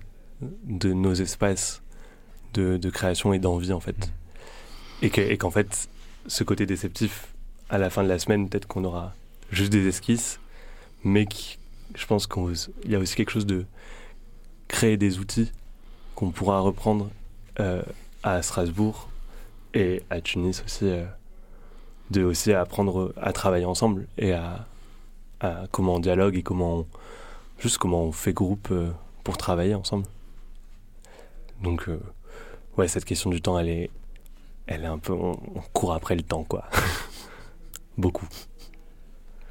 de 0.64 0.92
nos 0.92 1.14
espaces 1.14 1.82
de, 2.54 2.90
création 2.90 3.32
et 3.32 3.38
d'envie 3.38 3.72
en 3.72 3.80
fait. 3.80 4.12
Et 5.02 5.36
qu'en 5.36 5.50
fait, 5.50 5.88
ce 6.26 6.44
côté 6.44 6.64
déceptif, 6.64 7.34
à 7.68 7.78
la 7.78 7.90
fin 7.90 8.04
de 8.04 8.08
la 8.08 8.18
semaine, 8.18 8.48
peut-être 8.48 8.66
qu'on 8.66 8.84
aura 8.84 9.14
juste 9.50 9.72
des 9.72 9.88
esquisses, 9.88 10.38
mais 11.02 11.26
je 11.94 12.06
pense 12.06 12.26
qu'il 12.26 12.90
y 12.90 12.94
a 12.94 12.98
aussi 12.98 13.16
quelque 13.16 13.30
chose 13.30 13.46
de 13.46 13.64
créer 14.68 14.96
des 14.96 15.18
outils 15.18 15.50
qu'on 16.14 16.30
pourra 16.30 16.60
reprendre 16.60 17.10
euh, 17.58 17.82
à 18.22 18.42
Strasbourg 18.42 19.08
et 19.74 20.02
à 20.10 20.20
Tunis 20.20 20.62
aussi, 20.64 20.86
euh, 20.86 21.04
de 22.10 22.24
aussi 22.24 22.52
apprendre 22.52 23.12
à 23.20 23.32
travailler 23.32 23.64
ensemble 23.64 24.06
et 24.18 24.32
à, 24.32 24.66
comment 25.72 25.96
on 25.96 25.98
dialogue 25.98 26.36
et 26.36 26.42
comment 26.42 26.86
juste 27.58 27.78
comment 27.78 28.04
on 28.04 28.12
fait 28.12 28.32
groupe 28.32 28.68
euh, 28.70 28.90
pour 29.24 29.36
travailler 29.36 29.74
ensemble. 29.74 30.06
Donc 31.62 31.88
ouais, 32.76 32.88
cette 32.88 33.04
question 33.04 33.30
du 33.30 33.40
temps, 33.40 33.58
elle 33.58 33.68
est, 33.68 33.90
elle 34.66 34.84
est 34.84 34.88
un 34.88 34.98
peu, 34.98 35.12
on, 35.12 35.36
court 35.72 35.92
après 35.92 36.16
le 36.16 36.22
temps, 36.22 36.44
quoi. 36.44 36.64
Beaucoup. 37.98 38.26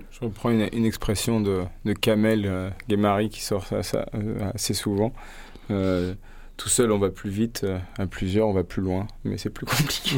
Je 0.09 0.19
reprends 0.25 0.49
une, 0.51 0.85
expression 0.85 1.41
de, 1.41 1.63
de 1.85 1.93
Kamel 1.93 2.45
euh, 2.45 3.27
qui 3.29 3.41
sort 3.41 3.65
ça, 3.65 4.05
euh, 4.15 4.51
assez 4.53 4.73
souvent. 4.73 5.13
Tout 6.61 6.69
seul, 6.69 6.91
on 6.91 6.99
va 6.99 7.09
plus 7.09 7.31
vite. 7.31 7.61
Euh, 7.63 7.79
à 7.97 8.05
plusieurs, 8.05 8.47
on 8.47 8.53
va 8.53 8.63
plus 8.63 8.83
loin. 8.83 9.07
Mais 9.23 9.39
c'est 9.39 9.49
plus 9.49 9.65
compliqué. 9.65 10.17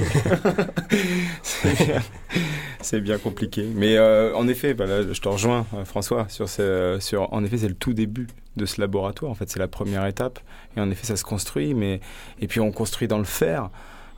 c'est 2.82 3.00
bien, 3.00 3.18
compliqué. 3.18 3.66
Mais 3.74 3.96
euh, 3.96 4.36
en 4.36 4.50
effet, 4.50 4.74
bah 4.74 4.86
je 5.10 5.22
te 5.22 5.30
rejoins, 5.30 5.66
euh, 5.74 5.86
François, 5.86 6.28
sur, 6.28 6.50
ce, 6.50 6.98
sur. 7.00 7.32
En 7.32 7.46
effet, 7.46 7.60
c'est 7.60 7.70
le 7.70 7.76
tout 7.76 7.94
début 7.94 8.28
de 8.58 8.66
ce 8.66 8.82
laboratoire. 8.82 9.32
En 9.32 9.36
fait, 9.36 9.50
c'est 9.50 9.60
la 9.60 9.70
première 9.70 10.06
étape. 10.06 10.38
Et 10.76 10.82
en 10.82 10.92
effet, 10.92 11.08
ça 11.08 11.16
se 11.16 11.24
construit. 11.24 11.74
Mais 11.74 12.02
et 12.42 12.48
puis, 12.48 12.60
on 12.60 12.74
construit 12.74 13.08
dans 13.08 13.20
le 13.20 13.24
faire. 13.24 13.70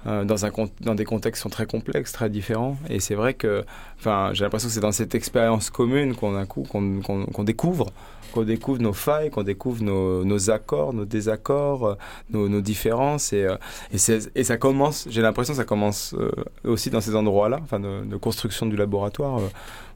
dans, 0.05 0.45
un, 0.47 0.51
dans 0.81 0.95
des 0.95 1.05
contextes 1.05 1.41
qui 1.41 1.43
sont 1.43 1.49
très 1.49 1.67
complexes, 1.67 2.11
très 2.11 2.31
différents. 2.31 2.75
Et 2.89 2.99
c'est 2.99 3.15
vrai 3.15 3.35
que 3.35 3.63
j'ai 4.03 4.43
l'impression 4.43 4.67
que 4.67 4.73
c'est 4.73 4.79
dans 4.79 4.91
cette 4.91 5.13
expérience 5.13 5.69
commune 5.69 6.15
qu'on 6.15 6.43
qu'on 6.43 7.43
découvre 7.43 7.91
qu'on 8.31 8.43
découvre 8.43 8.81
nos 8.81 8.93
failles, 8.93 9.29
qu'on 9.29 9.43
découvre 9.43 9.83
nos, 9.83 10.49
accords, 10.49 10.93
nos 10.93 11.05
désaccords, 11.05 11.97
nos, 12.31 12.61
différences. 12.61 13.33
Et, 13.33 13.47
et, 13.91 14.43
ça 14.43 14.57
commence, 14.57 15.07
j'ai 15.09 15.21
l'impression 15.21 15.53
que 15.53 15.57
ça 15.57 15.65
commence 15.65 16.15
aussi 16.63 16.89
dans 16.89 17.01
ces 17.01 17.15
endroits-là, 17.15 17.59
enfin 17.63 17.79
de, 17.79 18.17
construction 18.17 18.65
du 18.65 18.75
laboratoire. 18.75 19.39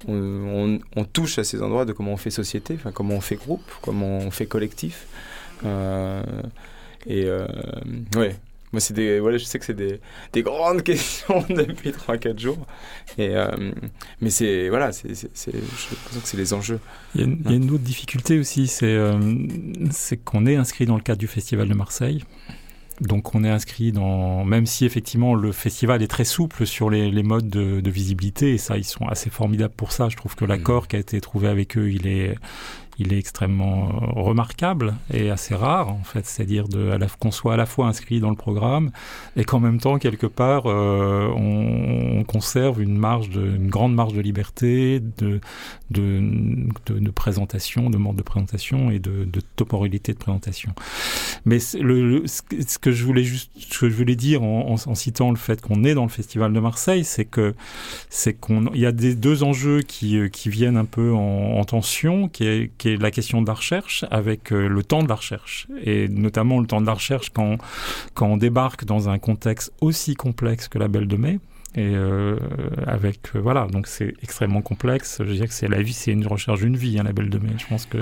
On, 0.07 0.79
touche 1.11 1.39
à 1.39 1.43
ces 1.43 1.61
endroits 1.61 1.85
de 1.85 1.93
comment 1.93 2.13
on 2.13 2.17
fait 2.17 2.29
société, 2.29 2.75
enfin 2.75 2.91
comment 2.91 3.15
on 3.15 3.21
fait 3.21 3.35
groupe, 3.35 3.69
comment 3.81 4.19
on 4.19 4.31
fait 4.31 4.45
collectif. 4.45 5.07
et 5.63 7.29
ouais, 8.15 8.35
moi, 8.71 8.79
c'est 8.79 8.93
des, 8.93 9.19
voilà, 9.19 9.37
je 9.37 9.45
sais 9.45 9.57
que 9.57 9.65
c'est 9.65 9.73
des, 9.73 9.99
des, 10.31 10.43
grandes 10.43 10.83
questions 10.83 11.43
depuis 11.49 11.89
3-4 11.89 12.39
jours. 12.39 12.67
Et, 13.17 13.29
euh, 13.35 13.71
mais 14.21 14.29
c'est, 14.29 14.69
voilà, 14.69 14.91
c'est, 14.91 15.09
je 15.09 15.27
pense 15.27 16.21
que 16.21 16.27
c'est 16.27 16.37
les 16.37 16.53
enjeux. 16.53 16.79
Il 17.15 17.21
y, 17.21 17.23
a 17.23 17.27
une, 17.27 17.41
il 17.45 17.51
y, 17.51 17.53
a 17.53 17.57
une 17.57 17.71
autre 17.71 17.83
difficulté 17.83 18.37
aussi, 18.37 18.67
c'est, 18.67 18.85
euh, 18.85 19.19
c'est 19.91 20.17
qu'on 20.17 20.45
est 20.45 20.55
inscrit 20.55 20.85
dans 20.85 20.95
le 20.95 21.01
cadre 21.01 21.19
du 21.19 21.27
Festival 21.27 21.67
de 21.67 21.73
Marseille. 21.73 22.23
Donc 23.01 23.33
on 23.33 23.45
est 23.45 23.49
inscrit 23.49 23.93
dans, 23.93 24.43
même 24.43 24.65
si 24.65 24.83
effectivement 24.85 25.33
le 25.33 25.53
festival 25.53 26.03
est 26.03 26.07
très 26.07 26.25
souple 26.25 26.65
sur 26.65 26.89
les, 26.89 27.09
les 27.09 27.23
modes 27.23 27.47
de, 27.47 27.79
de, 27.79 27.89
visibilité, 27.89 28.53
et 28.53 28.57
ça 28.57 28.77
ils 28.77 28.83
sont 28.83 29.07
assez 29.07 29.29
formidables 29.29 29.73
pour 29.73 29.93
ça. 29.93 30.09
Je 30.09 30.17
trouve 30.17 30.35
que 30.35 30.43
l'accord 30.43 30.83
mmh. 30.83 30.87
qui 30.87 30.95
a 30.97 30.99
été 30.99 31.21
trouvé 31.21 31.47
avec 31.47 31.77
eux, 31.77 31.89
il 31.89 32.07
est, 32.07 32.35
il 32.99 33.13
est 33.13 33.17
extrêmement 33.17 33.89
euh, 33.89 34.21
remarquable 34.21 34.95
et 35.13 35.29
assez 35.29 35.55
rare, 35.55 35.89
en 35.89 36.03
fait, 36.03 36.25
c'est-à-dire 36.25 36.65
qu'on 37.19 37.31
soit 37.31 37.53
à 37.53 37.57
la 37.57 37.65
fois 37.65 37.87
inscrit 37.87 38.19
dans 38.19 38.29
le 38.29 38.35
programme 38.35 38.91
et 39.35 39.45
qu'en 39.45 39.59
même 39.59 39.79
temps, 39.79 39.97
quelque 39.97 40.27
part, 40.27 40.63
euh, 40.65 41.29
on, 41.35 42.23
conserve 42.27 42.81
une, 42.81 42.97
marge 42.97 43.29
de, 43.29 43.55
une 43.55 43.69
grande 43.69 43.95
marge 43.95 44.13
de 44.13 44.21
liberté, 44.21 44.99
de, 44.99 45.39
de, 45.89 46.21
de, 46.87 47.09
présentation, 47.11 47.89
de 47.89 47.97
mode 47.97 48.17
de 48.17 48.21
présentation 48.21 48.91
et 48.91 48.99
de, 48.99 49.23
de 49.23 49.41
temporalité 49.55 50.13
de 50.13 50.17
présentation. 50.17 50.73
Mais 51.45 51.57
le, 51.79 52.25
ce 52.27 52.77
que 52.77 52.91
je 52.91 53.05
voulais 53.05 53.23
juste, 53.23 53.51
ce 53.57 53.79
que 53.79 53.89
je 53.89 53.95
voulais 53.95 54.15
dire 54.15 54.43
en, 54.43 54.73
en, 54.73 54.95
citant 54.95 55.31
le 55.31 55.37
fait 55.37 55.61
qu'on 55.61 55.83
est 55.85 55.93
dans 55.93 56.03
le 56.03 56.09
Festival 56.09 56.53
de 56.53 56.59
Marseille, 56.59 57.03
c'est 57.03 57.25
que 57.25 57.55
c'est 58.09 58.33
qu'on, 58.33 58.71
il 58.73 58.81
y 58.81 58.85
a 58.85 58.91
des 58.91 59.15
deux 59.15 59.43
enjeux 59.43 59.81
qui, 59.81 60.17
euh, 60.17 60.27
qui 60.27 60.49
viennent 60.49 60.77
un 60.77 60.85
peu 60.85 61.13
en, 61.13 61.57
en 61.57 61.63
tension, 61.63 62.27
qui 62.27 62.45
est, 62.45 62.71
qui 62.77 62.88
la 62.97 63.11
question 63.11 63.41
de 63.41 63.47
la 63.47 63.53
recherche 63.53 64.05
avec 64.11 64.51
euh, 64.51 64.67
le 64.67 64.83
temps 64.83 65.03
de 65.03 65.09
la 65.09 65.15
recherche. 65.15 65.67
Et 65.83 66.07
notamment 66.07 66.59
le 66.59 66.67
temps 66.67 66.81
de 66.81 66.85
la 66.85 66.93
recherche 66.93 67.29
quand, 67.29 67.57
quand 68.13 68.27
on 68.27 68.37
débarque 68.37 68.85
dans 68.85 69.09
un 69.09 69.19
contexte 69.19 69.71
aussi 69.81 70.15
complexe 70.15 70.67
que 70.67 70.79
la 70.79 70.87
Belle 70.87 71.07
de 71.07 71.15
Mai, 71.15 71.39
et 71.75 71.91
euh, 71.93 72.35
avec 72.87 73.19
euh, 73.35 73.39
voilà 73.39 73.67
donc 73.67 73.85
c'est 73.85 74.13
extrêmement 74.23 74.61
complexe. 74.61 75.21
Je 75.23 75.31
dirais 75.31 75.47
que 75.47 75.53
c'est 75.53 75.67
la 75.67 75.81
vie 75.81 75.93
c'est 75.93 76.11
une 76.11 76.25
recherche 76.25 76.61
d'une 76.61 76.75
vie 76.75 76.97
hein, 76.99 77.03
la 77.03 77.13
Belle 77.13 77.29
de 77.29 77.37
Mai. 77.37 77.51
Je 77.57 77.67
pense 77.67 77.85
que 77.85 77.99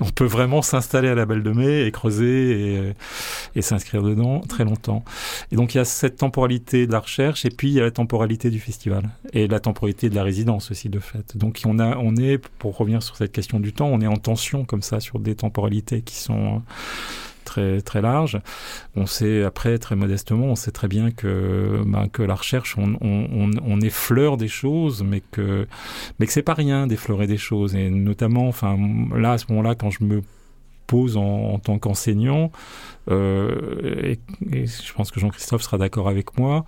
on 0.00 0.08
peut 0.08 0.24
vraiment 0.24 0.62
s'installer 0.62 1.08
à 1.08 1.14
la 1.14 1.26
Belle 1.26 1.42
de 1.42 1.50
Mai 1.50 1.86
et 1.86 1.90
creuser 1.92 2.76
et, 2.76 2.92
et 3.54 3.62
s'inscrire 3.62 4.02
dedans 4.02 4.40
très 4.40 4.64
longtemps. 4.64 5.04
Et 5.50 5.56
donc 5.56 5.74
il 5.74 5.78
y 5.78 5.80
a 5.80 5.84
cette 5.84 6.16
temporalité 6.16 6.86
de 6.86 6.92
la 6.92 7.00
recherche 7.00 7.44
et 7.44 7.50
puis 7.50 7.68
il 7.68 7.74
y 7.74 7.80
a 7.80 7.84
la 7.84 7.90
temporalité 7.90 8.48
du 8.48 8.60
festival 8.60 9.10
et 9.34 9.46
la 9.46 9.60
temporalité 9.60 10.08
de 10.08 10.14
la 10.14 10.22
résidence 10.22 10.70
aussi 10.70 10.88
de 10.88 10.98
fait. 10.98 11.36
Donc 11.36 11.60
on 11.66 11.78
a 11.78 11.98
on 11.98 12.16
est 12.16 12.38
pour 12.38 12.76
revenir 12.78 13.02
sur 13.02 13.16
cette 13.16 13.32
question 13.32 13.60
du 13.60 13.74
temps 13.74 13.88
on 13.88 14.00
est 14.00 14.06
en 14.06 14.16
tension 14.16 14.64
comme 14.64 14.82
ça 14.82 15.00
sur 15.00 15.18
des 15.18 15.34
temporalités 15.34 16.00
qui 16.00 16.16
sont 16.16 16.62
très 17.52 17.82
très 17.82 18.00
large. 18.00 18.40
On 18.96 19.06
sait 19.06 19.44
après 19.44 19.78
très 19.78 19.96
modestement, 19.96 20.46
on 20.46 20.56
sait 20.56 20.70
très 20.70 20.88
bien 20.88 21.10
que 21.10 21.82
ben, 21.86 22.08
que 22.08 22.22
la 22.22 22.34
recherche, 22.34 22.76
on, 22.78 22.96
on, 23.00 23.50
on, 23.64 23.80
effleure 23.80 24.36
des 24.36 24.48
choses, 24.48 25.02
mais 25.02 25.22
que 25.32 25.66
mais 26.18 26.26
que 26.26 26.32
c'est 26.32 26.42
pas 26.42 26.54
rien 26.54 26.86
d'effleurer 26.86 27.26
des 27.26 27.36
choses. 27.36 27.74
Et 27.74 27.90
notamment, 27.90 28.48
enfin 28.48 28.76
là 29.14 29.32
à 29.32 29.38
ce 29.38 29.46
moment-là, 29.50 29.74
quand 29.74 29.90
je 29.90 30.04
me 30.04 30.22
en 31.16 31.58
tant 31.58 31.78
qu'enseignant, 31.78 32.50
euh, 33.10 34.14
et, 34.52 34.66
je 34.66 34.92
pense 34.92 35.10
que 35.10 35.18
Jean-Christophe 35.18 35.62
sera 35.62 35.78
d'accord 35.78 36.08
avec 36.08 36.38
moi, 36.38 36.64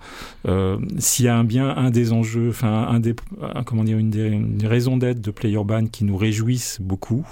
euh, 0.47 0.77
s'il 0.97 1.25
y 1.25 1.27
a 1.27 1.35
un 1.35 1.43
bien 1.43 1.69
un 1.69 1.91
des 1.91 2.11
enjeux, 2.11 2.49
enfin 2.49 2.87
un 2.89 2.99
des, 2.99 3.15
comment 3.65 3.83
dire, 3.83 3.97
une 3.97 4.09
des, 4.09 4.67
raisons 4.67 4.97
d'être 4.97 5.21
de 5.21 5.31
Play 5.31 5.51
Urban 5.51 5.85
qui 5.87 6.03
nous 6.03 6.17
réjouissent 6.17 6.79
beaucoup, 6.81 7.25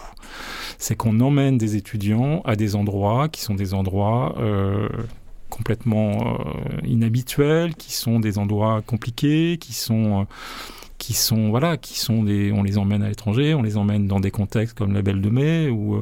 c'est 0.78 0.96
qu'on 0.96 1.20
emmène 1.20 1.58
des 1.58 1.76
étudiants 1.76 2.42
à 2.46 2.56
des 2.56 2.76
endroits 2.76 3.28
qui 3.30 3.42
sont 3.42 3.56
des 3.56 3.74
endroits 3.74 4.36
euh, 4.40 4.88
complètement 5.50 6.40
inhabituels, 6.84 7.76
qui 7.76 7.94
sont 7.94 8.20
des 8.20 8.40
endroits 8.40 8.82
compliqués, 8.86 9.58
qui 9.60 9.74
sont 9.74 10.26
qui 11.04 11.14
sont 11.14 11.50
voilà 11.50 11.76
qui 11.76 12.00
sont 12.00 12.24
des 12.24 12.52
on 12.54 12.64
les 12.64 12.78
emmène 12.78 13.04
à 13.04 13.10
l'étranger 13.10 13.54
on 13.54 13.62
les 13.62 13.76
emmène 13.76 14.08
dans 14.08 14.22
des 14.22 14.32
contextes 14.32 14.78
comme 14.78 14.94
la 14.94 15.02
Belle 15.02 15.22
de 15.22 15.30
Mai 15.30 15.70
ou 15.70 16.02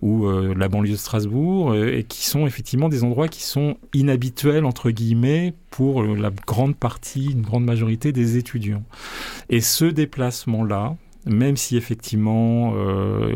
ou 0.00 0.26
euh, 0.26 0.54
la 0.56 0.68
banlieue 0.68 0.92
de 0.92 0.96
Strasbourg, 0.96 1.72
euh, 1.72 1.96
et 1.96 2.04
qui 2.04 2.26
sont 2.26 2.46
effectivement 2.46 2.88
des 2.88 3.04
endroits 3.04 3.28
qui 3.28 3.42
sont 3.42 3.76
inhabituels, 3.94 4.64
entre 4.64 4.90
guillemets, 4.90 5.54
pour 5.70 6.02
euh, 6.02 6.14
la 6.14 6.30
grande 6.30 6.76
partie, 6.76 7.30
une 7.32 7.42
grande 7.42 7.64
majorité 7.64 8.12
des 8.12 8.36
étudiants. 8.36 8.84
Et 9.48 9.60
ce 9.60 9.84
déplacement-là, 9.84 10.96
même 11.26 11.56
si 11.56 11.76
effectivement 11.76 12.74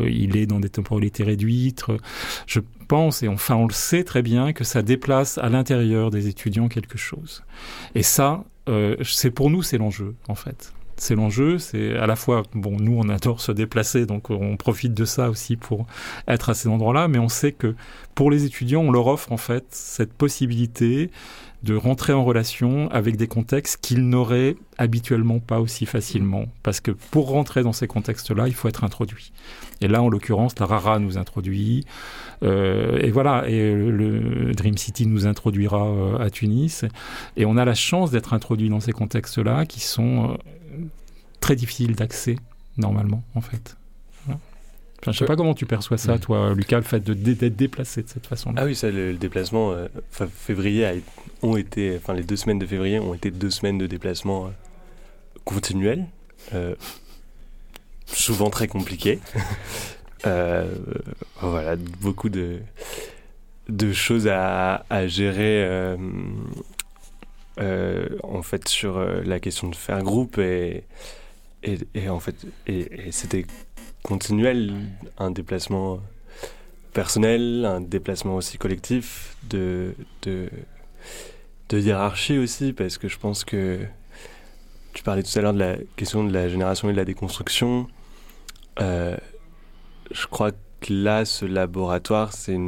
il 0.07 0.35
est 0.35 0.47
dans 0.47 0.59
des 0.59 0.69
temporalités 0.69 1.23
réduites, 1.23 1.83
je 2.47 2.59
pense, 2.87 3.21
et 3.21 3.27
enfin 3.27 3.55
on 3.55 3.67
le 3.67 3.73
sait 3.73 4.03
très 4.03 4.23
bien, 4.23 4.51
que 4.51 4.63
ça 4.63 4.81
déplace 4.81 5.37
à 5.37 5.49
l'intérieur 5.49 6.09
des 6.09 6.27
étudiants 6.27 6.69
quelque 6.69 6.97
chose. 6.97 7.43
Et 7.93 8.01
ça, 8.01 8.45
c'est 9.03 9.29
pour 9.29 9.51
nous, 9.51 9.61
c'est 9.61 9.77
l'enjeu, 9.77 10.15
en 10.27 10.33
fait 10.33 10.73
c'est 10.97 11.15
l'enjeu. 11.15 11.57
C'est 11.57 11.97
à 11.97 12.07
la 12.07 12.15
fois, 12.15 12.43
bon, 12.53 12.77
nous, 12.79 12.97
on 12.97 13.09
adore 13.09 13.41
se 13.41 13.51
déplacer, 13.51 14.05
donc 14.05 14.29
on 14.29 14.57
profite 14.57 14.93
de 14.93 15.05
ça 15.05 15.29
aussi 15.29 15.55
pour 15.55 15.85
être 16.27 16.49
à 16.49 16.53
ces 16.53 16.69
endroits-là, 16.69 17.07
mais 17.07 17.19
on 17.19 17.29
sait 17.29 17.51
que 17.51 17.75
pour 18.15 18.31
les 18.31 18.45
étudiants, 18.45 18.81
on 18.81 18.91
leur 18.91 19.07
offre 19.07 19.31
en 19.31 19.37
fait 19.37 19.65
cette 19.69 20.13
possibilité 20.13 21.09
de 21.63 21.75
rentrer 21.75 22.11
en 22.11 22.25
relation 22.25 22.91
avec 22.91 23.15
des 23.15 23.27
contextes 23.27 23.77
qu'ils 23.81 24.07
n'auraient 24.07 24.55
habituellement 24.77 25.39
pas 25.39 25.61
aussi 25.61 25.85
facilement. 25.85 26.45
Parce 26.61 26.81
que 26.81 26.91
pour 26.91 27.29
rentrer 27.29 27.63
dans 27.63 27.71
ces 27.71 27.87
contextes-là, 27.87 28.47
il 28.47 28.53
faut 28.53 28.67
être 28.67 28.83
introduit. 28.83 29.31
Et 29.79 29.87
là, 29.87 30.01
en 30.01 30.09
l'occurrence, 30.09 30.59
la 30.59 30.65
RARA 30.65 30.99
nous 30.99 31.17
introduit. 31.17 31.85
Euh, 32.43 32.99
et 32.99 33.11
voilà, 33.11 33.47
et 33.47 33.73
le 33.73 34.51
Dream 34.51 34.77
City 34.77 35.07
nous 35.07 35.25
introduira 35.25 35.87
euh, 35.87 36.17
à 36.17 36.29
Tunis. 36.29 36.83
Et 37.37 37.45
on 37.45 37.55
a 37.55 37.63
la 37.63 37.75
chance 37.75 38.11
d'être 38.11 38.33
introduit 38.33 38.69
dans 38.69 38.81
ces 38.81 38.91
contextes-là 38.91 39.65
qui 39.65 39.79
sont 39.79 40.31
euh, 40.31 40.37
très 41.43 41.57
difficile 41.57 41.93
d'accès, 41.93 42.37
normalement, 42.77 43.21
en 43.35 43.41
fait. 43.41 43.75
je 44.27 45.09
ne 45.09 45.13
sais 45.13 45.25
pas 45.25 45.35
comment 45.35 45.53
tu 45.53 45.65
perçois 45.65 45.97
ça, 45.97 46.17
toi, 46.17 46.53
Lucas, 46.53 46.77
le 46.77 46.83
fait 46.83 47.03
d'être 47.03 47.57
déplacé 47.57 48.01
de 48.01 48.07
cette 48.07 48.25
façon-là. 48.25 48.61
Ah 48.61 48.65
oui, 48.65 48.75
ça, 48.77 48.89
le, 48.89 49.13
déplacement, 49.15 49.73
euh, 49.73 49.89
février 50.09 50.85
a, 50.85 50.93
ont 51.41 51.57
été, 51.57 51.97
enfin 51.97 52.13
les 52.13 52.23
deux 52.23 52.37
semaines 52.37 52.59
de 52.59 52.65
février 52.65 52.97
ont 52.97 53.13
été 53.13 53.29
deux 53.29 53.49
semaines 53.49 53.77
de 53.77 53.87
déplacement 53.87 54.45
euh, 54.45 54.49
continuel, 55.43 56.05
euh, 56.53 56.75
souvent 58.05 58.49
très 58.49 58.69
compliqué. 58.69 59.19
voilà, 60.23 61.75
beaucoup 61.99 62.29
de, 62.29 62.59
de 63.67 63.91
choses 63.91 64.29
à, 64.29 64.85
à 64.89 65.07
gérer. 65.07 65.97
en 67.59 68.41
fait 68.41 68.69
sur 68.69 68.97
la 68.97 69.41
question 69.41 69.67
de 69.67 69.75
faire 69.75 70.01
groupe 70.03 70.37
et, 70.37 70.85
et, 71.63 72.09
en 72.09 72.19
fait, 72.19 72.35
et, 72.67 73.11
c'était 73.11 73.45
continuel, 74.03 74.73
un 75.17 75.31
déplacement 75.31 75.99
personnel, 76.93 77.65
un 77.65 77.81
déplacement 77.81 78.35
aussi 78.35 78.57
collectif, 78.57 79.35
de, 79.49 79.95
de, 80.23 80.49
hiérarchie 81.71 82.37
aussi, 82.37 82.71
parce 82.71 82.99
que 82.99 83.07
je 83.07 83.17
pense 83.17 83.43
que 83.43 83.79
tu 84.93 85.01
parlais 85.01 85.23
tout 85.23 85.39
à 85.39 85.41
l'heure 85.41 85.53
de 85.53 85.59
la 85.59 85.75
question 85.95 86.23
de 86.23 86.31
la 86.31 86.47
génération 86.47 86.87
et 86.89 86.91
de 86.91 86.97
la 86.97 87.05
déconstruction. 87.05 87.87
Euh, 88.79 89.17
je 90.11 90.27
crois 90.27 90.51
que 90.51 90.93
là, 90.93 91.25
ce 91.25 91.45
laboratoire, 91.45 92.33
c'est 92.33 92.59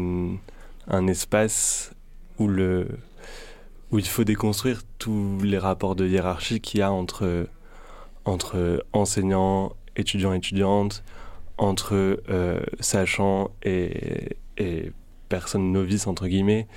un 0.88 1.08
espace 1.08 1.92
où 2.40 2.50
il 2.50 4.08
faut 4.08 4.24
déconstruire 4.24 4.82
tous 4.98 5.38
les 5.44 5.60
rapports 5.60 5.96
de 5.96 6.08
hiérarchie 6.08 6.62
qu'il 6.62 6.80
y 6.80 6.84
a 6.84 6.92
entre 6.92 7.48
entre 8.26 8.84
enseignants, 8.94 9.74
étudiants, 9.96 10.34
étudiantes, 10.34 11.04
entre 11.58 12.22
euh, 12.30 12.60
sachants 12.80 13.52
et, 13.64 14.38
personnes 15.30 15.72
novices, 15.72 16.08
entre 16.08 16.28
guillemets. 16.28 16.68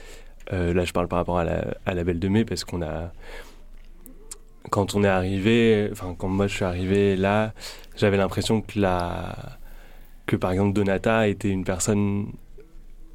Euh, 0.53 0.73
là, 0.73 0.85
je 0.85 0.93
parle 0.93 1.09
par 1.09 1.19
rapport 1.19 1.39
à 1.39 1.45
la, 1.45 1.75
à 1.85 1.95
la 1.95 2.05
Belle 2.05 2.19
de 2.19 2.29
Mai, 2.29 2.45
parce 2.45 2.65
qu'on 2.65 2.83
a. 2.83 3.13
Quand 4.71 4.95
on 4.95 5.03
est 5.03 5.09
arrivé, 5.09 5.89
enfin, 5.93 6.15
quand 6.19 6.29
moi 6.29 6.47
je 6.47 6.55
suis 6.55 6.65
arrivé 6.65 7.17
là, 7.17 7.53
j'avais 7.97 8.17
l'impression 8.17 8.61
que 8.61 8.79
la. 8.79 9.59
que 10.27 10.37
par 10.37 10.51
exemple 10.53 10.75
Donata 10.75 11.29
était 11.29 11.49
une 11.49 11.65
personne 11.65 12.33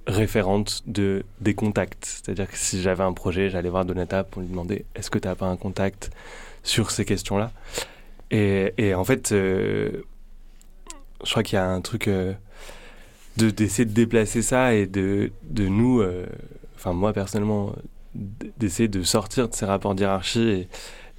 référente 0.08 0.82
de, 0.88 1.24
des 1.42 1.54
contacts. 1.54 2.06
C'est-à-dire 2.06 2.50
que 2.50 2.58
si 2.58 2.82
j'avais 2.82 3.04
un 3.04 3.14
projet, 3.14 3.50
j'allais 3.50 3.70
voir 3.70 3.86
Donata 3.86 4.24
pour 4.24 4.42
lui 4.42 4.50
demander 4.50 4.86
est-ce 4.96 5.10
que 5.10 5.20
tu 5.20 5.28
n'as 5.28 5.36
pas 5.36 5.48
un 5.48 5.58
contact 5.58 6.12
sur 6.64 6.92
ces 6.92 7.06
questions-là? 7.06 7.52
Et, 8.78 8.94
en 8.96 9.04
fait, 9.04 9.32
euh, 9.32 10.04
je 11.24 11.30
crois 11.32 11.44
qu'il 11.44 11.56
y 11.56 11.60
a 11.60 11.70
un 11.70 11.82
truc 11.82 12.10
de 12.10 12.36
d'essayer 13.50 13.86
de 13.86 13.94
déplacer 13.94 14.42
ça 14.42 14.74
et 14.74 14.86
de, 14.86 15.32
de 15.44 15.68
nous, 15.68 16.04
enfin 16.76 16.94
moi 16.94 17.14
personnellement, 17.14 17.74
d'essayer 18.14 18.88
de 18.88 19.02
sortir 19.04 19.50
de 19.50 19.54
ces 19.56 19.66
rapports 19.66 19.96
d'hierarchie 19.96 20.50
et, 20.50 20.68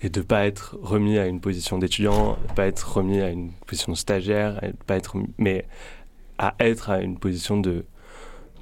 et 0.04 0.10
de 0.10 0.20
pas 0.20 0.46
être 0.46 0.76
remis 0.82 1.18
à 1.18 1.26
une 1.26 1.40
position 1.40 1.78
d'étudiant, 1.78 2.36
pas 2.54 2.66
être 2.66 2.96
remis 2.96 3.20
à 3.20 3.30
une 3.30 3.52
position 3.66 3.92
de 3.92 3.96
stagiaire, 3.96 4.60
pas 4.86 4.96
être, 4.96 5.16
mais 5.38 5.66
à 6.38 6.54
être 6.60 6.90
à 6.90 7.00
une 7.00 7.18
position 7.18 7.58
de, 7.58 7.84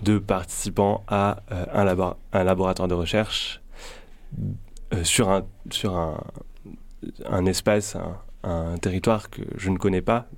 de 0.03 0.19
participant 0.19 1.05
à 1.09 1.43
euh, 1.51 1.67
un, 1.73 1.85
labo 1.85 2.15
un, 2.33 2.45
laboratoire 2.45 2.89
de 2.89 2.95
recherche 2.95 3.61
euh, 4.95 5.05
sur, 5.05 5.31
un, 5.31 5.45
sur 5.71 5.97
un, 5.97 6.23
un 7.27 7.47
espace, 7.47 7.97
un, 7.97 8.17
un, 8.43 8.77
territoire 8.79 9.31
que 9.31 9.43
je 9.57 9.71
ne 9.71 9.79
connais 9.79 10.03
pas, 10.03 10.29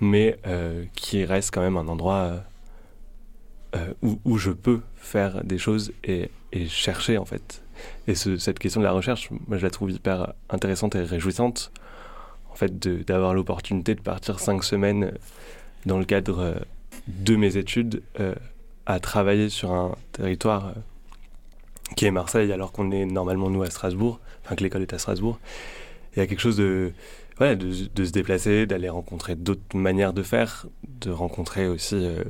mais 0.00 0.38
euh, 0.46 0.84
qui 0.94 1.24
reste 1.24 1.52
quand 1.52 1.60
même 1.60 1.76
un 1.76 1.88
endroit 1.88 2.42
euh, 3.76 3.92
où, 4.02 4.18
où, 4.24 4.38
je 4.38 4.50
peux 4.50 4.80
faire 4.96 5.44
des 5.44 5.58
choses 5.58 5.92
et, 6.04 6.30
chercher 6.68 7.18
en 7.18 7.24
fait. 7.24 7.62
Et 8.06 8.14
ce, 8.14 8.36
cette 8.36 8.58
question 8.58 8.80
de 8.80 8.86
la 8.86 8.92
recherche, 8.92 9.30
moi 9.46 9.56
je 9.58 9.62
la 9.62 9.70
trouve 9.70 9.90
hyper 9.90 10.32
intéressante 10.48 10.94
et 10.94 11.02
réjouissante. 11.02 11.72
En 12.50 12.54
fait, 12.54 12.78
d'avoir 13.06 13.32
l'opportunité 13.32 13.94
de 13.94 14.00
partir 14.00 14.40
cinq 14.40 14.64
semaines 14.64 15.12
dans 15.86 15.98
le 15.98 16.04
cadre 16.04 16.56
de 17.06 17.36
mes 17.36 17.56
études 17.56 18.02
euh, 18.18 18.34
à 18.86 19.00
travailler 19.00 19.48
sur 19.48 19.72
un 19.72 19.94
territoire 20.12 20.68
euh, 20.68 20.72
qui 21.96 22.06
est 22.06 22.10
Marseille, 22.10 22.52
alors 22.52 22.72
qu'on 22.72 22.90
est 22.90 23.04
normalement 23.04 23.50
nous 23.50 23.62
à 23.62 23.70
Strasbourg, 23.70 24.20
enfin 24.44 24.54
que 24.54 24.62
l'école 24.62 24.82
est 24.82 24.92
à 24.92 24.98
Strasbourg. 24.98 25.38
Il 26.14 26.18
y 26.18 26.22
a 26.22 26.26
quelque 26.26 26.40
chose 26.40 26.56
de, 26.56 26.92
ouais, 27.40 27.56
de, 27.56 27.72
se 27.72 28.10
déplacer, 28.10 28.66
d'aller 28.66 28.88
rencontrer 28.88 29.34
d'autres 29.34 29.76
manières 29.76 30.12
de 30.12 30.22
faire, 30.22 30.66
de 31.00 31.10
rencontrer 31.10 31.66
aussi 31.66 31.94
euh, 31.94 32.24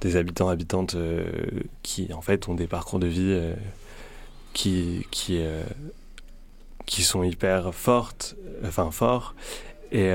des 0.00 0.16
habitants, 0.16 0.48
habitantes 0.48 0.94
euh, 0.94 1.24
qui 1.82 2.12
en 2.12 2.22
fait 2.22 2.48
ont 2.48 2.54
des 2.54 2.66
parcours 2.66 2.98
de 2.98 3.06
vie 3.06 3.32
euh, 3.32 3.54
qui, 4.52 5.06
qui, 5.10 5.40
qui 6.84 7.02
sont 7.02 7.22
hyper 7.22 7.74
fortes, 7.74 8.36
enfin 8.64 8.90
forts, 8.90 9.34
et, 9.92 10.10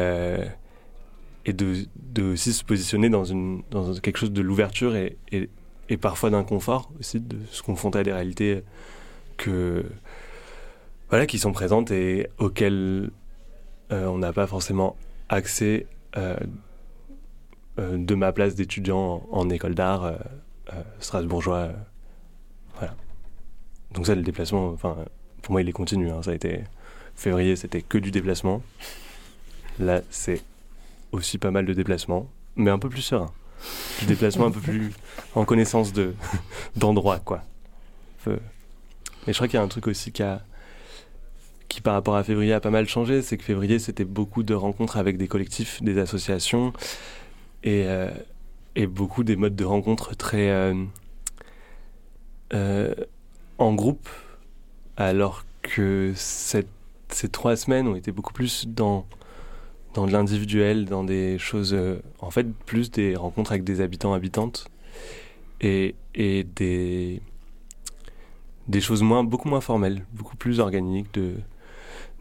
et 1.45 1.53
de, 1.53 1.85
de 1.95 2.33
aussi 2.33 2.53
se 2.53 2.63
positionner 2.63 3.09
dans, 3.09 3.23
une, 3.23 3.63
dans 3.71 3.95
quelque 3.95 4.17
chose 4.17 4.31
de 4.31 4.41
l'ouverture 4.43 4.95
et, 4.95 5.17
et, 5.31 5.49
et 5.89 5.97
parfois 5.97 6.29
d'inconfort 6.29 6.91
aussi, 6.99 7.19
de 7.19 7.37
se 7.49 7.63
confronter 7.63 7.99
à 7.99 8.03
des 8.03 8.13
réalités 8.13 8.63
que, 9.37 9.85
voilà, 11.09 11.25
qui 11.25 11.39
sont 11.39 11.51
présentes 11.51 11.91
et 11.91 12.29
auxquelles 12.37 13.09
on 13.89 14.17
n'a 14.17 14.33
pas 14.33 14.47
forcément 14.47 14.97
accès 15.29 15.87
euh, 17.79 17.97
de 17.97 18.15
ma 18.15 18.31
place 18.31 18.55
d'étudiant 18.55 19.27
en, 19.31 19.49
école 19.51 19.75
d'art 19.75 20.03
euh, 20.03 20.15
euh, 20.73 20.81
strasbourgeois. 20.99 21.69
voilà. 22.75 22.95
Donc 23.91 24.07
ça, 24.07 24.15
le 24.15 24.23
déplacement, 24.23 24.69
enfin, 24.69 24.97
pour 25.43 25.51
moi, 25.51 25.61
il 25.61 25.69
est 25.69 25.73
continu. 25.73 26.09
Hein. 26.09 26.23
Ça 26.23 26.31
a 26.31 26.33
été 26.33 26.63
février, 27.15 27.55
c'était 27.55 27.83
que 27.83 27.99
du 27.99 28.09
déplacement. 28.09 28.63
Là, 29.79 30.01
c'est 30.09 30.41
aussi 31.11 31.37
pas 31.37 31.51
mal 31.51 31.67
de 31.67 31.73
déplacements, 31.73 32.27
mais 32.55 32.71
un 32.71 32.79
peu 32.79 32.89
plus 32.89 33.03
serein. 33.03 33.31
Du 33.99 34.07
déplacement 34.07 34.47
un 34.47 34.51
peu 34.51 34.59
plus 34.59 34.91
en 35.35 35.45
connaissance 35.45 35.93
de 35.93 36.15
d'endroit, 36.75 37.19
quoi. 37.19 37.43
Mais 38.25 38.37
je 39.27 39.33
crois 39.33 39.47
qu'il 39.47 39.57
y 39.57 39.61
a 39.61 39.63
un 39.63 39.67
truc 39.67 39.87
aussi 39.87 40.11
qui 40.11 40.23
a 40.23 40.41
qui 41.69 41.81
par 41.81 41.93
rapport 41.93 42.15
à 42.15 42.23
février 42.23 42.53
a 42.53 42.59
pas 42.59 42.69
mal 42.69 42.87
changé, 42.87 43.21
c'est 43.21 43.37
que 43.37 43.43
février 43.43 43.79
c'était 43.79 44.05
beaucoup 44.05 44.43
de 44.43 44.53
rencontres 44.53 44.97
avec 44.97 45.17
des 45.17 45.27
collectifs, 45.27 45.81
des 45.83 45.97
associations, 45.99 46.73
et, 47.63 47.83
euh, 47.87 48.09
et 48.75 48.87
beaucoup 48.87 49.23
des 49.23 49.35
modes 49.35 49.55
de 49.55 49.65
rencontre 49.65 50.15
très 50.15 50.49
euh, 50.49 50.73
euh, 52.53 52.93
en 53.57 53.73
groupe, 53.73 54.07
alors 54.95 55.45
que 55.61 56.13
cette, 56.15 56.69
ces 57.09 57.29
trois 57.29 57.55
semaines 57.55 57.87
ont 57.87 57.95
été 57.95 58.11
beaucoup 58.11 58.33
plus 58.33 58.67
dans 58.67 59.05
dans 59.93 60.05
de 60.05 60.11
l'individuel, 60.11 60.85
dans 60.85 61.03
des 61.03 61.39
choses, 61.39 61.75
en 62.19 62.29
fait, 62.29 62.45
plus 62.67 62.91
des 62.91 63.15
rencontres 63.15 63.51
avec 63.51 63.63
des 63.63 63.81
habitants, 63.81 64.13
habitantes, 64.13 64.69
et, 65.59 65.95
et 66.13 66.43
des, 66.43 67.19
des 68.67 68.81
choses 68.81 69.01
moins, 69.01 69.23
beaucoup 69.23 69.49
moins 69.49 69.61
formelles, 69.61 70.05
beaucoup 70.13 70.35
plus 70.35 70.59
organiques, 70.59 71.11
de, 71.15 71.37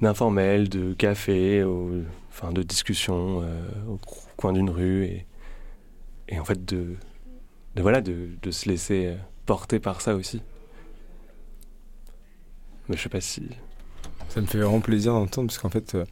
d'informel, 0.01 0.69
de 0.69 0.93
café, 0.93 1.65
enfin, 2.29 2.53
de 2.53 2.63
discussion 2.63 3.43
euh, 3.43 3.69
au 3.89 3.99
coin 4.37 4.53
d'une 4.53 4.71
rue, 4.71 5.05
et, 6.29 6.39
en 6.39 6.45
fait 6.45 6.65
de, 6.65 6.97
voilà 7.77 8.01
de, 8.01 8.51
se 8.51 8.69
laisser 8.69 9.15
porter 9.47 9.79
par 9.79 10.01
ça 10.01 10.15
aussi. 10.15 10.43
Mais 12.89 12.97
je 12.97 13.03
sais 13.03 13.09
pas 13.09 13.21
si. 13.21 13.49
Ça 14.29 14.41
me 14.41 14.47
fait 14.47 14.59
vraiment 14.59 14.81
plaisir 14.81 15.13
d'entendre 15.13 15.49
parce 15.49 15.59
qu'en 15.59 15.71
fait, 15.71 15.95
euh, 15.95 16.05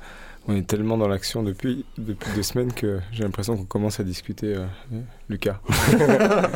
on 0.47 0.57
est 0.57 0.67
tellement 0.67 0.97
dans 0.97 1.09
l'action 1.09 1.43
depuis, 1.43 1.85
depuis 1.99 2.31
deux 2.35 2.43
semaines 2.43 2.73
que 2.73 3.01
j'ai 3.13 3.23
l'impression 3.23 3.57
qu'on 3.57 3.65
commence 3.65 4.01
à 4.01 4.05
discuter, 4.05 4.55
euh, 4.57 4.67
Lucas. 5.29 5.59
bah 5.69 6.49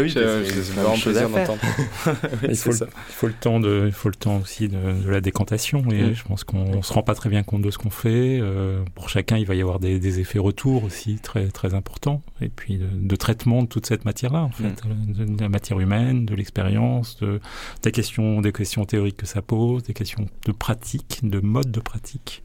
oui, 0.00 0.10
c'est 0.10 0.20
vraiment 0.20 0.96
plaisir 0.96 1.28
d'entendre. 1.28 1.60
oui, 2.06 2.48
il, 2.50 2.56
faut 2.56 2.70
le, 2.70 2.76
il 2.76 3.12
faut 3.12 3.26
le 3.26 3.32
temps 3.32 3.58
de, 3.58 3.84
il 3.86 3.92
faut 3.92 4.08
le 4.08 4.14
temps 4.14 4.36
aussi 4.38 4.68
de, 4.68 5.02
de 5.02 5.10
la 5.10 5.20
décantation 5.20 5.82
et 5.90 6.02
mmh. 6.02 6.14
je 6.14 6.22
pense 6.22 6.44
qu'on 6.44 6.82
se 6.82 6.92
rend 6.92 7.02
pas 7.02 7.14
très 7.14 7.28
bien 7.28 7.42
compte 7.42 7.62
de 7.62 7.70
ce 7.70 7.78
qu'on 7.78 7.90
fait. 7.90 8.38
Euh, 8.40 8.84
pour 8.94 9.08
chacun, 9.08 9.36
il 9.36 9.46
va 9.46 9.56
y 9.56 9.60
avoir 9.60 9.80
des, 9.80 9.98
des, 9.98 10.20
effets 10.20 10.38
retours 10.38 10.84
aussi 10.84 11.16
très 11.16 11.48
très 11.48 11.74
importants 11.74 12.22
et 12.40 12.50
puis 12.50 12.78
de, 12.78 12.86
de 12.86 13.16
traitement 13.16 13.62
de 13.62 13.68
toute 13.68 13.86
cette 13.86 14.04
matière-là 14.04 14.42
en 14.42 14.50
fait, 14.50 14.84
mmh. 14.84 15.12
de, 15.12 15.24
de, 15.24 15.42
la 15.42 15.48
matière 15.48 15.80
humaine, 15.80 16.26
de 16.26 16.34
l'expérience, 16.36 17.18
de 17.18 17.40
des 17.82 17.90
questions, 17.90 18.40
des 18.40 18.52
questions 18.52 18.84
théoriques 18.84 19.16
que 19.16 19.26
ça 19.26 19.42
pose, 19.42 19.82
des 19.82 19.94
questions 19.94 20.26
de 20.46 20.52
pratique, 20.52 21.20
de 21.24 21.40
mode 21.40 21.72
de 21.72 21.80
pratique 21.80 22.44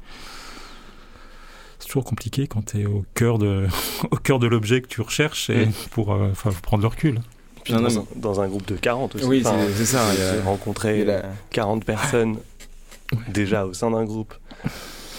c'est 1.86 1.89
toujours 1.91 2.06
compliqué 2.06 2.48
quand 2.48 2.65
tu 2.65 2.82
es 2.82 2.86
au 2.86 3.06
cœur 3.13 3.38
de, 3.38 3.67
au 4.12 4.17
cœur 4.17 4.39
de 4.39 4.48
l'objet 4.48 4.82
que 4.82 4.88
tu 4.88 5.02
recherches 5.02 5.52
et 5.52 5.67
mmh. 5.67 5.74
pour 5.91 6.13
euh, 6.13 6.32
prendre 6.63 6.82
le 6.82 6.88
recul. 6.88 7.21
Puis 7.63 7.74
non, 7.74 7.82
dans, 7.82 7.91
non, 7.91 8.02
un, 8.02 8.19
dans, 8.19 8.41
un, 8.41 8.48
groupe 8.48 8.67
de 8.67 8.76
40 8.76 9.15
aussi. 9.15 9.26
Oui, 9.26 9.43
enfin, 9.45 9.58
c'est 9.76 9.86
ça. 9.86 10.02
J'ai 10.15 10.39
rencontré 10.41 11.06
la... 11.06 11.24
40 11.52 11.86
personnes 11.86 12.34
ouais. 13.12 13.19
déjà 13.28 13.67
au 13.67 13.74
sein 13.74 13.91
d'un 13.91 14.04
groupe 14.04 14.34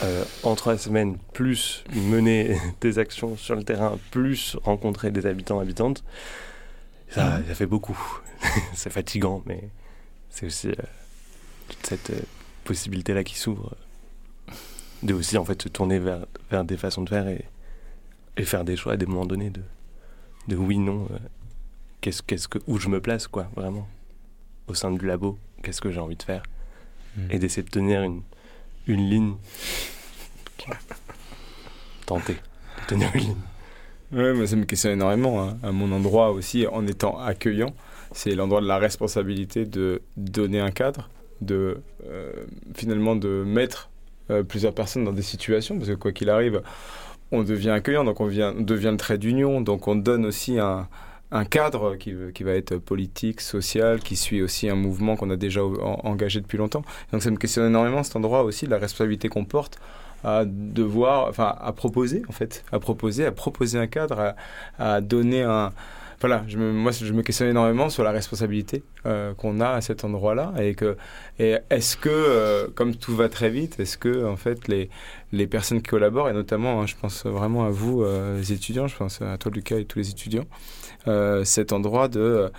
euh, 0.02 0.24
en 0.42 0.56
trois 0.56 0.76
semaines, 0.76 1.18
plus 1.32 1.84
mener 1.94 2.58
des 2.80 2.98
actions 2.98 3.36
sur 3.36 3.54
le 3.54 3.62
terrain, 3.62 3.96
plus 4.10 4.56
rencontrer 4.64 5.12
des 5.12 5.26
habitants, 5.26 5.60
habitantes. 5.60 6.02
Ça, 7.10 7.40
ça 7.46 7.54
fait 7.54 7.66
beaucoup. 7.66 7.98
c'est 8.74 8.90
fatigant, 8.90 9.42
mais 9.46 9.70
c'est 10.30 10.46
aussi 10.46 10.68
euh, 10.68 10.74
toute 11.68 11.86
cette 11.86 12.10
euh, 12.10 12.20
possibilité-là 12.64 13.22
qui 13.22 13.38
s'ouvre 13.38 13.76
de 15.02 15.14
aussi 15.14 15.36
en 15.38 15.44
fait 15.44 15.62
se 15.62 15.68
tourner 15.68 15.98
vers, 15.98 16.26
vers 16.50 16.64
des 16.64 16.76
façons 16.76 17.02
de 17.02 17.08
faire 17.08 17.28
et, 17.28 17.44
et 18.36 18.44
faire 18.44 18.64
des 18.64 18.76
choix 18.76 18.94
à 18.94 18.96
des 18.96 19.06
moments 19.06 19.26
donnés 19.26 19.50
de, 19.50 19.62
de 20.48 20.56
oui, 20.56 20.78
non, 20.78 21.06
euh, 21.10 21.18
qu'est-ce, 22.00 22.22
qu'est-ce 22.22 22.48
que, 22.48 22.58
où 22.66 22.78
je 22.78 22.88
me 22.88 23.00
place, 23.00 23.26
quoi, 23.26 23.48
vraiment, 23.54 23.88
au 24.68 24.74
sein 24.74 24.90
du 24.90 25.06
labo, 25.06 25.38
qu'est-ce 25.62 25.80
que 25.80 25.90
j'ai 25.90 26.00
envie 26.00 26.16
de 26.16 26.22
faire, 26.22 26.42
mmh. 27.16 27.20
et 27.30 27.38
d'essayer 27.38 27.62
de 27.62 27.70
tenir 27.70 28.02
une, 28.02 28.22
une 28.86 29.08
ligne. 29.08 29.34
Tenter 32.06 32.34
de 32.34 32.86
tenir 32.86 33.10
une 33.14 33.20
ligne. 33.20 33.36
Ouais, 34.12 34.34
mais 34.34 34.46
ça 34.46 34.56
me 34.56 34.64
questionne 34.64 34.92
énormément, 34.92 35.42
hein, 35.42 35.58
à 35.62 35.72
mon 35.72 35.90
endroit 35.92 36.30
aussi, 36.30 36.66
en 36.66 36.86
étant 36.86 37.18
accueillant. 37.18 37.74
C'est 38.12 38.34
l'endroit 38.34 38.60
de 38.60 38.66
la 38.66 38.78
responsabilité 38.78 39.66
de 39.66 40.00
donner 40.16 40.60
un 40.60 40.70
cadre, 40.70 41.10
de 41.40 41.82
euh, 42.04 42.46
finalement 42.74 43.16
de 43.16 43.42
mettre 43.44 43.90
plusieurs 44.48 44.74
personnes 44.74 45.04
dans 45.04 45.12
des 45.12 45.22
situations, 45.22 45.76
parce 45.78 45.88
que 45.88 45.94
quoi 45.94 46.12
qu'il 46.12 46.30
arrive, 46.30 46.62
on 47.32 47.42
devient 47.42 47.70
accueillant, 47.70 48.04
donc 48.04 48.20
on, 48.20 48.26
vient, 48.26 48.52
devient 48.52 48.90
le 48.90 48.96
trait 48.96 49.18
d'union, 49.18 49.60
donc 49.60 49.88
on 49.88 49.96
donne 49.96 50.26
aussi 50.26 50.58
un, 50.58 50.88
cadre 51.50 51.96
qui, 51.96 52.14
qui, 52.34 52.44
va 52.44 52.52
être 52.52 52.76
politique, 52.76 53.40
social, 53.40 54.00
qui 54.00 54.16
suit 54.16 54.42
aussi 54.42 54.68
un 54.68 54.74
mouvement 54.74 55.16
qu'on 55.16 55.30
a 55.30 55.36
déjà 55.36 55.62
en, 55.64 56.00
engagé 56.04 56.40
depuis 56.40 56.56
longtemps. 56.56 56.82
Donc 57.12 57.22
ça 57.22 57.30
me 57.30 57.36
questionne 57.36 57.66
énormément 57.66 58.02
cet 58.02 58.16
endroit 58.16 58.42
aussi, 58.42 58.66
la 58.66 58.78
responsabilité 58.78 59.28
qu'on 59.28 59.44
porte 59.44 59.78
à 60.24 60.44
devoir, 60.46 61.28
enfin 61.28 61.54
à 61.60 61.72
proposer 61.72 62.22
en 62.28 62.32
fait, 62.32 62.64
à 62.72 62.78
proposer, 62.78 63.26
à 63.26 63.32
proposer 63.32 63.78
un 63.78 63.86
cadre, 63.86 64.34
à 64.78 65.00
donner 65.00 65.42
un, 65.42 65.72
voilà, 66.20 66.44
moi 66.56 66.92
je 66.92 67.12
me 67.12 67.22
questionne 67.22 67.48
énormément 67.48 67.90
sur 67.90 68.02
la 68.02 68.10
responsabilité 68.10 68.82
qu'on 69.36 69.60
a 69.60 69.70
à 69.70 69.80
cet 69.80 70.04
endroit-là 70.04 70.54
et 70.58 70.74
que 70.74 70.96
est-ce 71.38 71.96
que 71.96 72.68
comme 72.74 72.94
tout 72.94 73.14
va 73.14 73.28
très 73.28 73.50
vite, 73.50 73.78
est-ce 73.78 73.98
que 73.98 74.24
en 74.24 74.36
fait 74.36 74.68
les 74.68 74.88
les 75.32 75.46
personnes 75.46 75.82
qui 75.82 75.90
collaborent 75.90 76.28
et 76.28 76.32
notamment, 76.32 76.80
hein, 76.80 76.86
je 76.86 76.94
pense 77.00 77.26
vraiment 77.26 77.64
à 77.66 77.70
vous 77.70 78.04
les 78.36 78.52
étudiants, 78.52 78.86
je 78.86 78.96
pense 78.96 79.20
à 79.20 79.36
toi 79.36 79.52
Lucas 79.54 79.76
et 79.76 79.84
tous 79.84 79.98
les 79.98 80.10
étudiants, 80.10 80.46
cet 81.44 81.72
endroit 81.72 82.08
de 82.08 82.50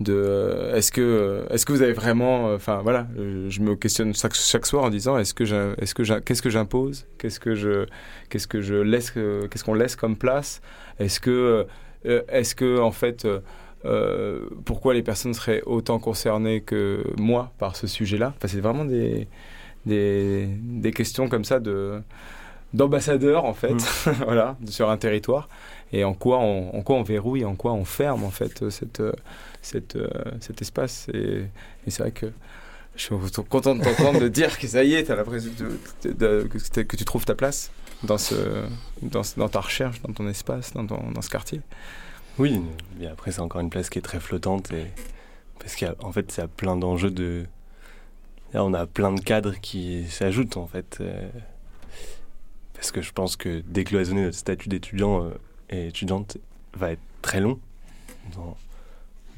de 0.00 0.72
est-ce 0.74 0.92
que 0.92 1.46
est-ce 1.50 1.64
que 1.64 1.72
vous 1.72 1.82
avez 1.82 1.94
vraiment 1.94 2.52
enfin 2.52 2.80
voilà 2.82 3.06
je 3.16 3.60
me 3.60 3.76
questionne 3.76 4.14
chaque, 4.14 4.34
chaque 4.34 4.66
soir 4.66 4.84
en 4.84 4.90
disant 4.90 5.16
est-ce 5.18 5.32
que 5.32 5.44
est-ce 5.80 5.94
que 5.94 6.18
qu'est-ce 6.20 6.42
que 6.42 6.50
j'impose? 6.50 7.06
Qu'est-ce 7.18 7.40
que 7.40 7.54
je 7.54 7.86
qu'est-ce 8.28 8.46
que 8.46 8.60
je 8.60 8.74
laisse 8.74 9.10
qu'est-ce 9.10 9.64
qu'on 9.64 9.74
laisse 9.74 9.96
comme 9.96 10.16
place? 10.16 10.60
Est-ce 10.98 11.20
que 11.20 11.30
euh, 11.30 11.64
est-ce 12.28 12.54
que 12.54 12.80
en 12.80 12.92
fait 12.92 13.26
euh, 13.84 14.48
pourquoi 14.64 14.94
les 14.94 15.02
personnes 15.02 15.34
seraient 15.34 15.62
autant 15.66 15.98
concernées 15.98 16.60
que 16.60 17.04
moi 17.18 17.52
par 17.58 17.76
ce 17.76 17.86
sujet-là? 17.86 18.34
Enfin, 18.36 18.48
c'est 18.48 18.60
vraiment 18.60 18.84
des, 18.84 19.28
des, 19.84 20.48
des 20.48 20.92
questions 20.92 21.28
comme 21.28 21.44
ça 21.44 21.60
de 21.60 22.00
d'ambassadeur 22.74 23.44
en 23.44 23.54
fait 23.54 23.74
mmh. 23.74 24.10
voilà 24.24 24.56
sur 24.68 24.90
un 24.90 24.96
territoire 24.96 25.48
et 25.92 26.02
en 26.02 26.14
quoi 26.14 26.40
on, 26.40 26.76
en 26.76 26.82
quoi 26.82 26.96
on 26.96 27.04
verrouille 27.04 27.44
en 27.44 27.54
quoi 27.54 27.72
on 27.72 27.84
ferme 27.84 28.24
en 28.24 28.30
fait 28.30 28.68
cette 28.70 29.00
cette, 29.66 29.96
euh, 29.96 30.08
cet 30.40 30.62
espace? 30.62 31.08
Et, 31.12 31.44
c'est 31.88 32.02
vrai 32.02 32.12
que 32.12 32.26
je 32.94 33.02
suis 33.02 33.14
content 33.48 33.74
de 33.74 33.82
t'entendre 33.82 34.20
de 34.20 34.28
dire 34.28 34.58
que 34.58 34.66
ça 34.66 34.82
y 34.84 34.94
est, 34.94 35.10
as 35.10 35.16
l'impression 35.16 35.50
de, 36.04 36.48
que, 36.82 36.96
tu 36.96 37.04
trouves 37.04 37.24
ta 37.24 37.34
place 37.34 37.70
dans, 38.02 38.18
ce, 38.18 38.64
dans, 39.02 39.22
dans, 39.36 39.48
ta 39.48 39.60
recherche, 39.60 40.00
dans 40.02 40.12
ton 40.12 40.28
espace, 40.28 40.72
dans, 40.74 41.22
ce 41.22 41.30
quartier. 41.30 41.60
Oui, 42.38 42.60
mais 42.98 43.06
après 43.06 43.32
c'est 43.32 43.40
encore 43.40 43.60
une 43.60 43.70
place 43.70 43.88
qui 43.88 43.98
est 43.98 44.02
très 44.02 44.20
flottante 44.20 44.70
et 44.70 44.86
parce 45.58 45.74
qu'en 45.76 46.12
fait 46.12 46.36
y 46.36 46.40
a 46.40 46.48
plein 46.48 46.76
d'enjeux 46.76 47.10
de 47.10 47.46
on 48.54 48.74
a 48.74 48.86
plein 48.86 49.12
de 49.12 49.20
cadres 49.20 49.54
qui 49.60 50.04
s'ajoutent 50.08 50.56
en 50.56 50.66
fait 50.66 50.98
euh, 51.00 51.28
parce 52.74 52.90
que 52.90 53.02
je 53.02 53.12
pense 53.12 53.36
que 53.36 53.62
décloisonner 53.66 54.22
notre 54.22 54.36
statut 54.36 54.68
d'étudiant 54.68 55.24
euh, 55.24 55.30
et 55.70 55.88
étudiante 55.88 56.38
va 56.74 56.92
être 56.92 57.00
très 57.22 57.40
long 57.40 57.58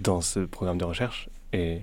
dans, 0.00 0.20
ce 0.20 0.40
programme 0.40 0.78
de 0.78 0.84
recherche. 0.84 1.28
Et 1.52 1.80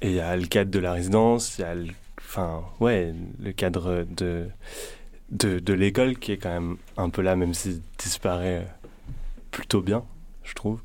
il 0.00 0.12
y 0.12 0.20
a 0.20 0.36
le 0.36 0.46
cadre 0.46 0.70
de 0.70 0.78
la 0.78 0.92
résidence, 0.92 1.58
il 1.58 1.62
y 1.62 1.64
a 1.64 1.74
le, 1.74 1.88
enfin, 2.18 2.64
ouais, 2.80 3.14
le 3.40 3.52
cadre 3.52 4.06
de, 4.08 4.48
de, 5.32 5.58
de 5.58 5.72
l'école 5.72 6.18
qui 6.18 6.32
est 6.32 6.36
quand 6.36 6.50
même 6.50 6.76
un 6.96 7.10
peu 7.10 7.22
là, 7.22 7.34
même 7.34 7.54
s'il 7.54 7.82
disparaît 7.98 8.68
plutôt 9.50 9.80
bien, 9.80 10.04
je 10.44 10.54
trouve. 10.54 10.80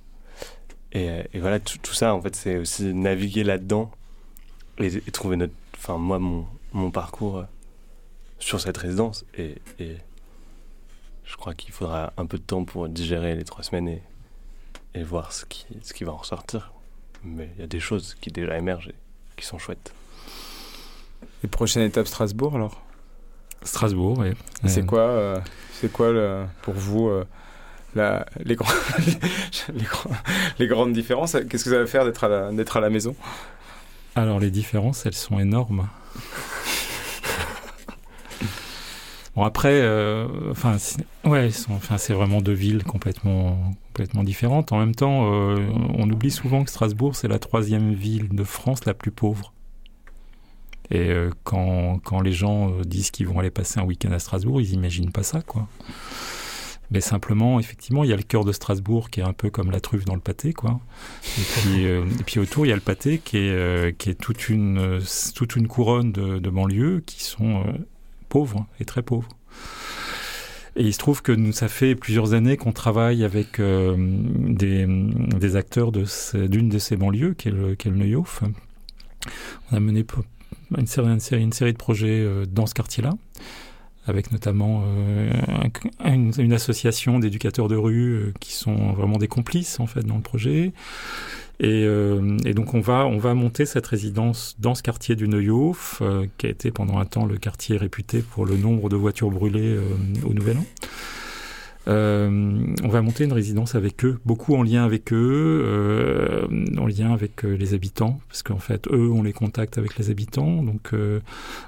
Et, 0.93 1.09
et 1.33 1.39
voilà, 1.39 1.59
tout, 1.59 1.93
ça, 1.93 2.15
en 2.15 2.21
fait, 2.21 2.35
c'est 2.35 2.57
aussi 2.57 2.93
naviguer 2.93 3.43
là-dedans 3.43 3.91
et, 4.79 4.89
trouver 5.11 5.35
notre. 5.35 5.53
Enfin, 5.75 5.97
moi, 5.97 6.17
mon, 6.17 6.47
mon 6.73 6.89
parcours 6.89 7.45
sur 8.39 8.59
cette 8.59 8.77
résidence. 8.77 9.25
Et, 9.37 9.55
et 9.79 9.97
je 11.25 11.35
crois 11.35 11.53
qu'il 11.53 11.73
faudra 11.73 12.13
un 12.17 12.25
peu 12.25 12.37
de 12.37 12.43
temps 12.43 12.63
pour 12.63 12.87
digérer 12.89 13.35
les 13.35 13.43
trois 13.43 13.63
semaines 13.63 13.89
et, 13.89 14.01
et 14.95 15.03
voir 15.03 15.33
ce 15.33 15.45
qui, 15.45 15.65
ce 15.83 15.93
qui 15.93 16.03
va 16.03 16.13
en 16.13 16.17
ressortir. 16.17 16.71
Mais 17.23 17.49
il 17.55 17.61
y 17.61 17.63
a 17.63 17.67
des 17.67 17.79
choses 17.79 18.15
qui 18.21 18.31
déjà 18.31 18.57
émergent 18.57 18.89
et 18.89 18.95
qui 19.35 19.45
sont 19.45 19.59
chouettes. 19.59 19.93
Et 21.43 21.47
prochaine 21.47 21.83
étape 21.83 22.07
Strasbourg 22.07 22.55
alors? 22.55 22.86
Strasbourg, 23.63 24.17
oui. 24.19 24.31
C'est 24.65 24.85
quoi, 24.85 25.01
euh, 25.01 25.39
c'est 25.73 25.91
quoi 25.91 26.11
le, 26.11 26.45
pour 26.61 26.73
vous 26.73 27.09
euh, 27.09 27.25
la, 27.95 28.25
les, 28.43 28.55
grands, 28.55 28.71
les, 29.73 29.85
les, 30.59 30.67
grandes 30.67 30.93
différences? 30.93 31.33
Qu'est-ce 31.49 31.63
que 31.63 31.69
ça 31.71 31.79
va 31.79 31.87
faire 31.87 32.05
d'être 32.05 32.23
à, 32.23 32.27
la, 32.27 32.51
d'être 32.51 32.77
à 32.77 32.81
la 32.81 32.89
maison? 32.89 33.15
Alors 34.15 34.39
les 34.39 34.51
différences, 34.51 35.05
elles 35.05 35.13
sont 35.13 35.39
énormes. 35.39 35.87
Bon 39.37 39.43
après, 39.43 39.81
euh, 39.81 40.25
enfin 40.49 40.77
ouais, 41.23 41.51
enfin 41.69 41.99
c'est 41.99 42.13
vraiment 42.13 42.41
deux 42.41 42.53
villes 42.53 42.83
complètement 42.83 43.75
complètement 43.89 44.23
différentes. 44.23 44.71
En 44.71 44.79
même 44.79 44.95
temps, 44.95 45.31
euh, 45.31 45.57
on 45.95 46.09
oublie 46.09 46.31
souvent 46.31 46.63
que 46.63 46.71
Strasbourg 46.71 47.15
c'est 47.15 47.27
la 47.27 47.37
troisième 47.37 47.93
ville 47.93 48.29
de 48.29 48.43
France 48.43 48.85
la 48.85 48.95
plus 48.95 49.11
pauvre. 49.11 49.53
Et 50.89 51.09
euh, 51.09 51.29
quand, 51.43 51.99
quand 52.03 52.21
les 52.21 52.31
gens 52.31 52.71
disent 52.81 53.11
qu'ils 53.11 53.27
vont 53.27 53.39
aller 53.39 53.51
passer 53.51 53.79
un 53.79 53.83
week-end 53.83 54.11
à 54.11 54.19
Strasbourg, 54.19 54.61
ils 54.61 54.73
imaginent 54.73 55.11
pas 55.11 55.23
ça 55.23 55.41
quoi. 55.41 55.67
Mais 56.89 57.01
simplement, 57.01 57.59
effectivement, 57.59 58.05
il 58.05 58.09
y 58.09 58.13
a 58.13 58.15
le 58.15 58.23
cœur 58.23 58.45
de 58.45 58.53
Strasbourg 58.53 59.09
qui 59.09 59.19
est 59.19 59.23
un 59.23 59.33
peu 59.33 59.49
comme 59.49 59.71
la 59.71 59.81
truffe 59.81 60.05
dans 60.05 60.15
le 60.15 60.21
pâté, 60.21 60.53
quoi. 60.53 60.79
Et 61.37 61.41
puis, 61.41 61.83
et 61.83 62.23
puis 62.25 62.39
autour, 62.39 62.65
il 62.65 62.69
y 62.69 62.71
a 62.71 62.75
le 62.75 62.81
pâté 62.81 63.17
qui 63.17 63.39
est, 63.39 63.97
qui 63.97 64.09
est 64.09 64.13
toute, 64.13 64.47
une, 64.47 65.01
toute 65.35 65.57
une 65.57 65.67
couronne 65.67 66.13
de, 66.13 66.39
de 66.39 66.49
banlieues 66.49 67.03
qui 67.05 67.25
sont 67.25 67.65
pauvres 68.29 68.65
et 68.79 68.85
très 68.85 69.01
pauvres. 69.01 69.27
Et 70.77 70.83
il 70.83 70.93
se 70.93 70.99
trouve 70.99 71.23
que 71.23 71.31
nous, 71.31 71.53
ça 71.53 71.67
fait 71.69 71.95
plusieurs 71.95 72.33
années 72.33 72.55
qu'on 72.55 72.71
travaille 72.71 73.23
avec 73.23 73.59
euh, 73.59 73.95
des, 73.97 74.85
des, 74.87 75.55
acteurs 75.55 75.91
d'une 75.91 76.69
de, 76.69 76.77
ces 76.77 76.95
banlieues, 76.95 77.33
qui 77.33 77.47
est 77.47 77.51
le, 77.51 77.73
qui 77.73 77.87
est. 77.87 77.91
On 79.71 79.75
a 79.75 79.79
mené 79.79 80.03
une 80.75 80.87
série, 80.87 81.41
une 81.41 81.51
série, 81.51 81.73
de 81.73 81.77
projets 81.77 82.21
euh, 82.21 82.45
dans 82.45 82.65
ce 82.65 82.73
quartier-là, 82.73 83.11
avec 84.05 84.31
notamment 84.31 84.83
euh, 84.85 85.31
une, 86.05 86.31
une, 86.37 86.53
association 86.53 87.19
d'éducateurs 87.19 87.67
de 87.67 87.75
rue 87.75 88.33
qui 88.39 88.53
sont 88.53 88.93
vraiment 88.93 89.17
des 89.17 89.27
complices 89.27 89.79
en 89.79 89.87
fait 89.87 90.03
dans 90.03 90.15
le 90.15 90.21
projet. 90.21 90.73
Et, 91.59 91.85
euh, 91.85 92.37
et, 92.45 92.53
donc 92.53 92.75
on 92.75 92.81
va, 92.81 93.07
on 93.07 93.17
va 93.17 93.33
monter 93.33 93.65
cette 93.65 93.87
résidence 93.87 94.55
dans 94.59 94.75
ce 94.75 94.83
quartier 94.83 95.15
du 95.15 95.27
Neuhof, 95.27 96.01
euh, 96.01 96.27
qui 96.37 96.45
a 96.45 96.49
été 96.49 96.69
pendant 96.69 96.99
un 96.99 97.05
temps 97.05 97.25
le 97.25 97.37
quartier 97.37 97.77
réputé 97.77 98.21
pour 98.21 98.45
le 98.45 98.57
nombre 98.57 98.89
de 98.89 98.95
voitures 98.95 99.31
brûlées 99.31 99.75
euh, 99.75 99.81
au 100.23 100.33
Nouvel 100.33 100.57
An. 100.57 100.65
On 101.87 102.89
va 102.89 103.01
monter 103.01 103.23
une 103.23 103.33
résidence 103.33 103.75
avec 103.75 104.03
eux, 104.05 104.19
beaucoup 104.25 104.55
en 104.55 104.63
lien 104.63 104.83
avec 104.83 105.13
eux, 105.13 106.47
en 106.77 106.85
lien 106.85 107.13
avec 107.13 107.43
les 107.43 107.73
habitants, 107.73 108.19
parce 108.27 108.43
qu'en 108.43 108.59
fait, 108.59 108.87
eux 108.91 109.09
ont 109.09 109.23
les 109.23 109.33
contacts 109.33 109.77
avec 109.77 109.97
les 109.97 110.09
habitants. 110.09 110.63
Donc, 110.63 110.91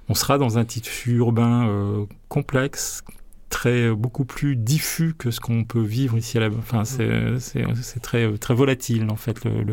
on 0.10 0.14
sera 0.14 0.38
dans 0.38 0.58
un 0.58 0.66
tissu 0.66 1.16
urbain 1.16 2.08
complexe, 2.28 3.04
très 3.50 3.88
euh, 3.88 3.96
beaucoup 3.96 4.26
plus 4.26 4.56
diffus 4.56 5.14
que 5.18 5.32
ce 5.32 5.40
qu'on 5.40 5.64
peut 5.64 5.82
vivre 5.82 6.18
ici 6.18 6.38
à 6.38 6.42
la 6.42 6.50
enfin 6.50 6.84
c'est 6.86 8.00
très 8.02 8.38
très 8.38 8.54
volatile 8.54 9.08
en 9.10 9.16
fait 9.16 9.44
le, 9.44 9.64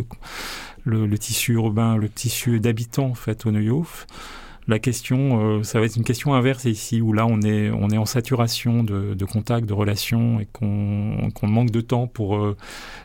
le, 0.84 1.06
le, 1.06 1.18
tissu 1.18 1.52
urbain 1.54 1.96
le 1.96 2.08
tissu 2.08 2.58
d'habitants 2.58 3.06
en 3.06 3.14
fait 3.14 3.46
au 3.46 3.50
Neuhof 3.50 4.06
la 4.68 4.78
question, 4.78 5.58
euh, 5.58 5.62
ça 5.62 5.78
va 5.78 5.86
être 5.86 5.96
une 5.96 6.04
question 6.04 6.34
inverse 6.34 6.64
ici, 6.64 7.00
où 7.00 7.12
là 7.12 7.26
on 7.26 7.40
est, 7.42 7.70
on 7.70 7.88
est 7.90 7.98
en 7.98 8.04
saturation 8.04 8.82
de, 8.82 9.14
de 9.14 9.24
contacts, 9.24 9.68
de 9.68 9.72
relations, 9.72 10.40
et 10.40 10.46
qu'on 10.52 11.30
manque 11.42 11.70
de 11.70 11.80
temps 11.80 12.06
pour 12.08 12.36
euh, 12.36 12.56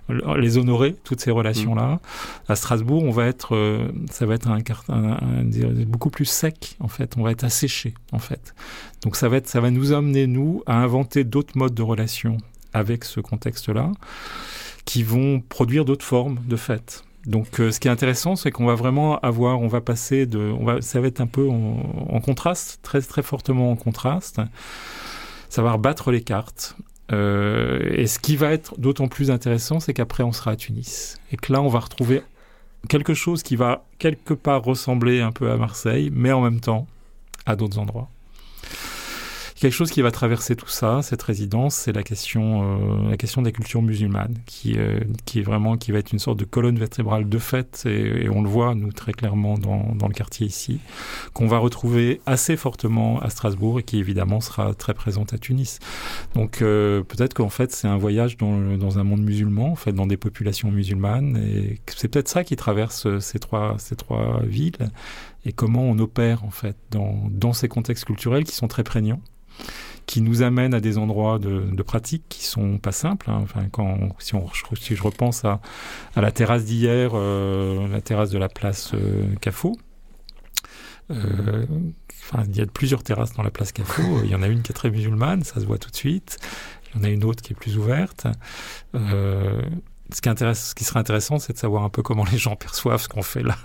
les 0.10 0.58
honorer, 0.58 0.96
toutes 1.04 1.22
ces 1.22 1.32
relations-là. 1.32 2.00
À 2.48 2.56
Strasbourg, 2.56 3.04
on 3.04 3.12
va 3.12 3.28
être, 3.28 3.56
euh, 3.56 3.92
ça 4.10 4.26
va 4.26 4.34
être 4.36 4.48
un, 4.48 4.60
un, 4.90 5.12
un, 5.12 5.44
beaucoup 5.86 6.10
plus 6.10 6.26
sec, 6.26 6.78
en 6.80 6.88
fait. 6.88 7.16
On 7.18 7.22
va 7.22 7.32
être 7.32 7.44
asséché, 7.44 7.94
en 8.12 8.20
fait. 8.20 8.56
Donc 9.04 9.16
ça 9.16 9.30
va, 9.30 9.38
être, 9.38 9.48
ça 9.48 9.62
va 9.62 9.70
nous 9.72 9.92
amener, 9.94 10.28
nous, 10.28 10.64
à 10.66 10.78
inventer 10.78 11.24
d'autres 11.24 11.58
modes 11.58 11.76
de 11.76 11.84
relations 11.84 12.38
avec 12.74 13.04
ce 13.04 13.20
contexte-là, 13.20 13.92
qui 14.86 15.04
vont 15.04 15.42
produire 15.42 15.86
d'autres 15.86 16.06
formes 16.06 16.40
de 16.48 16.56
fait. 16.56 17.04
Donc, 17.26 17.60
euh, 17.60 17.72
ce 17.72 17.80
qui 17.80 17.88
est 17.88 17.92
intéressant, 17.92 18.36
c'est 18.36 18.52
qu'on 18.52 18.66
va 18.66 18.76
vraiment 18.76 19.20
avoir, 19.20 19.60
on 19.60 19.68
va 19.68 19.82
passer 19.82 20.26
de, 20.26 20.40
on 20.40 20.66
va, 20.66 20.82
ça 20.82 21.00
va 21.00 21.08
être 21.08 21.22
un 21.22 21.28
peu 21.28 21.48
en, 21.48 22.20
contraste, 22.20 22.80
très 22.82 23.02
très 23.02 23.22
fortement 23.22 23.72
en 23.72 23.76
contraste. 23.76 24.42
Ça 25.50 25.62
va 25.62 25.74
rebattre 25.74 26.12
les 26.12 26.22
cartes. 26.22 26.76
Euh, 27.12 27.92
et 27.94 28.08
ce 28.08 28.20
qui 28.20 28.36
va 28.38 28.52
être 28.52 28.80
d'autant 28.80 29.08
plus 29.08 29.32
intéressant, 29.32 29.80
c'est 29.80 29.94
qu'après 29.94 30.24
on 30.24 30.32
sera 30.32 30.52
à 30.52 30.56
Tunis 30.56 31.18
et 31.32 31.38
que 31.38 31.52
là 31.52 31.62
on 31.62 31.68
va 31.68 31.80
retrouver 31.80 32.22
quelque 32.88 33.14
chose 33.14 33.44
qui 33.44 33.58
va 33.58 33.84
quelque 34.00 34.34
part 34.34 34.64
ressembler 34.64 35.20
un 35.20 35.34
peu 35.34 35.52
à 35.52 35.58
Marseille, 35.58 36.10
mais 36.14 36.32
en 36.32 36.42
même 36.42 36.62
temps 36.62 36.88
à 37.46 37.58
d'autres 37.58 37.80
endroits. 37.80 38.10
Quelque 39.62 39.74
chose 39.74 39.92
qui 39.92 40.02
va 40.02 40.10
traverser 40.10 40.56
tout 40.56 40.68
ça, 40.68 41.04
cette 41.04 41.22
résidence, 41.22 41.76
c'est 41.76 41.92
la 41.92 42.02
question, 42.02 42.80
euh, 42.80 43.12
la 43.12 43.16
question 43.16 43.44
des 43.44 43.52
cultures 43.52 43.84
musulmanes, 43.84 44.40
qui, 44.48 44.74
euh, 44.76 45.00
qui 45.26 45.38
est 45.38 45.44
vraiment, 45.44 45.78
qui 45.78 45.92
va 45.92 46.00
être 46.00 46.12
une 46.12 46.18
sorte 46.18 46.40
de 46.40 46.46
colonne 46.46 46.80
vertébrale 46.80 47.30
de 47.30 47.38
fait, 47.38 47.84
et, 47.86 48.28
on 48.28 48.42
le 48.42 48.50
voit 48.50 48.74
nous 48.74 48.92
très 48.92 49.14
clairement 49.14 49.60
dans, 49.60 49.94
dans 49.94 50.08
le 50.08 50.16
quartier 50.16 50.48
ici, 50.48 50.80
qu'on 51.34 51.46
va 51.46 51.60
retrouver 51.60 52.22
assez 52.26 52.58
fortement 52.58 53.20
à 53.20 53.30
Strasbourg 53.30 53.80
et 53.80 53.84
qui 53.84 54.00
évidemment 54.00 54.42
sera 54.42 54.74
très 54.74 54.96
présente 54.96 55.32
à 55.32 55.38
Tunis. 55.38 55.78
Donc 56.34 56.64
euh, 56.64 57.04
peut-être 57.04 57.36
qu'en 57.36 57.50
fait 57.50 57.72
c'est 57.72 57.88
un 57.88 57.98
voyage 57.98 58.38
dans, 58.38 58.76
dans 58.78 58.98
un 58.98 59.04
monde 59.04 59.22
musulman, 59.22 59.74
en 59.74 59.76
fait 59.76 59.94
dans 59.94 60.08
des 60.08 60.18
populations 60.18 60.72
musulmanes, 60.72 61.38
et 61.38 61.80
c'est 61.96 62.08
peut-être 62.08 62.30
ça 62.30 62.44
qui 62.44 62.56
traverse 62.56 63.20
ces 63.20 63.38
trois 63.38 63.76
ces 63.78 63.96
trois 63.96 64.42
villes 64.44 64.90
et 65.46 65.54
comment 65.54 65.84
on 65.84 66.00
opère 66.00 66.44
en 66.46 66.50
fait 66.50 66.78
dans, 66.90 67.30
dans 67.30 67.54
ces 67.54 67.68
contextes 67.68 68.06
culturels 68.06 68.44
qui 68.44 68.56
sont 68.56 68.68
très 68.68 68.84
prégnants 68.84 69.22
qui 70.06 70.22
nous 70.22 70.42
amène 70.42 70.74
à 70.74 70.80
des 70.80 70.98
endroits 70.98 71.40
de, 71.40 71.62
de 71.72 71.84
pratique 71.84 72.24
qui 72.28 72.46
sont 72.46 72.78
pas 72.78 72.92
simples. 72.92 73.30
Hein. 73.30 73.40
Enfin, 73.44 73.68
quand, 73.72 74.10
si, 74.20 74.36
on, 74.36 74.48
si 74.76 74.96
je 74.96 75.04
repense 75.04 75.46
à, 75.46 75.62
à 76.16 76.22
la 76.22 76.32
terrasse 76.32 76.66
d'hier, 76.66 77.12
euh, 77.14 77.88
la 77.88 78.02
terrasse 78.02 78.30
de 78.30 78.38
la 78.38 78.50
place 78.50 78.92
euh, 78.94 79.34
Cafo, 79.40 79.78
euh, 81.12 81.66
enfin, 82.24 82.44
il 82.48 82.56
y 82.56 82.62
a 82.62 82.66
plusieurs 82.66 83.04
terrasses 83.04 83.34
dans 83.34 83.44
la 83.44 83.52
place 83.52 83.72
Cafo. 83.72 84.02
Il 84.24 84.30
y 84.30 84.36
en 84.36 84.44
a 84.44 84.48
une 84.48 84.62
qui 84.62 84.72
est 84.72 84.76
très 84.76 84.90
musulmane, 84.90 85.44
ça 85.44 85.60
se 85.60 85.66
voit 85.66 85.78
tout 85.78 85.90
de 85.90 85.96
suite. 85.96 86.38
Il 86.94 86.98
y 86.98 87.02
en 87.02 87.04
a 87.04 87.10
une 87.10 87.24
autre 87.24 87.42
qui 87.42 87.54
est 87.54 87.56
plus 87.56 87.78
ouverte. 87.78 88.28
Euh, 88.96 89.62
ce, 90.14 90.22
qui 90.22 90.30
intéresse, 90.30 90.70
ce 90.70 90.76
qui 90.76 90.84
serait 90.84 91.00
intéressant, 91.00 91.40
c'est 91.40 91.54
de 91.54 91.58
savoir 91.58 91.84
un 91.84 91.90
peu 91.90 92.02
comment 92.02 92.26
les 92.32 92.38
gens 92.38 92.56
perçoivent 92.56 93.02
ce 93.02 93.08
qu'on 93.08 93.24
fait 93.24 93.44
là. 93.44 93.58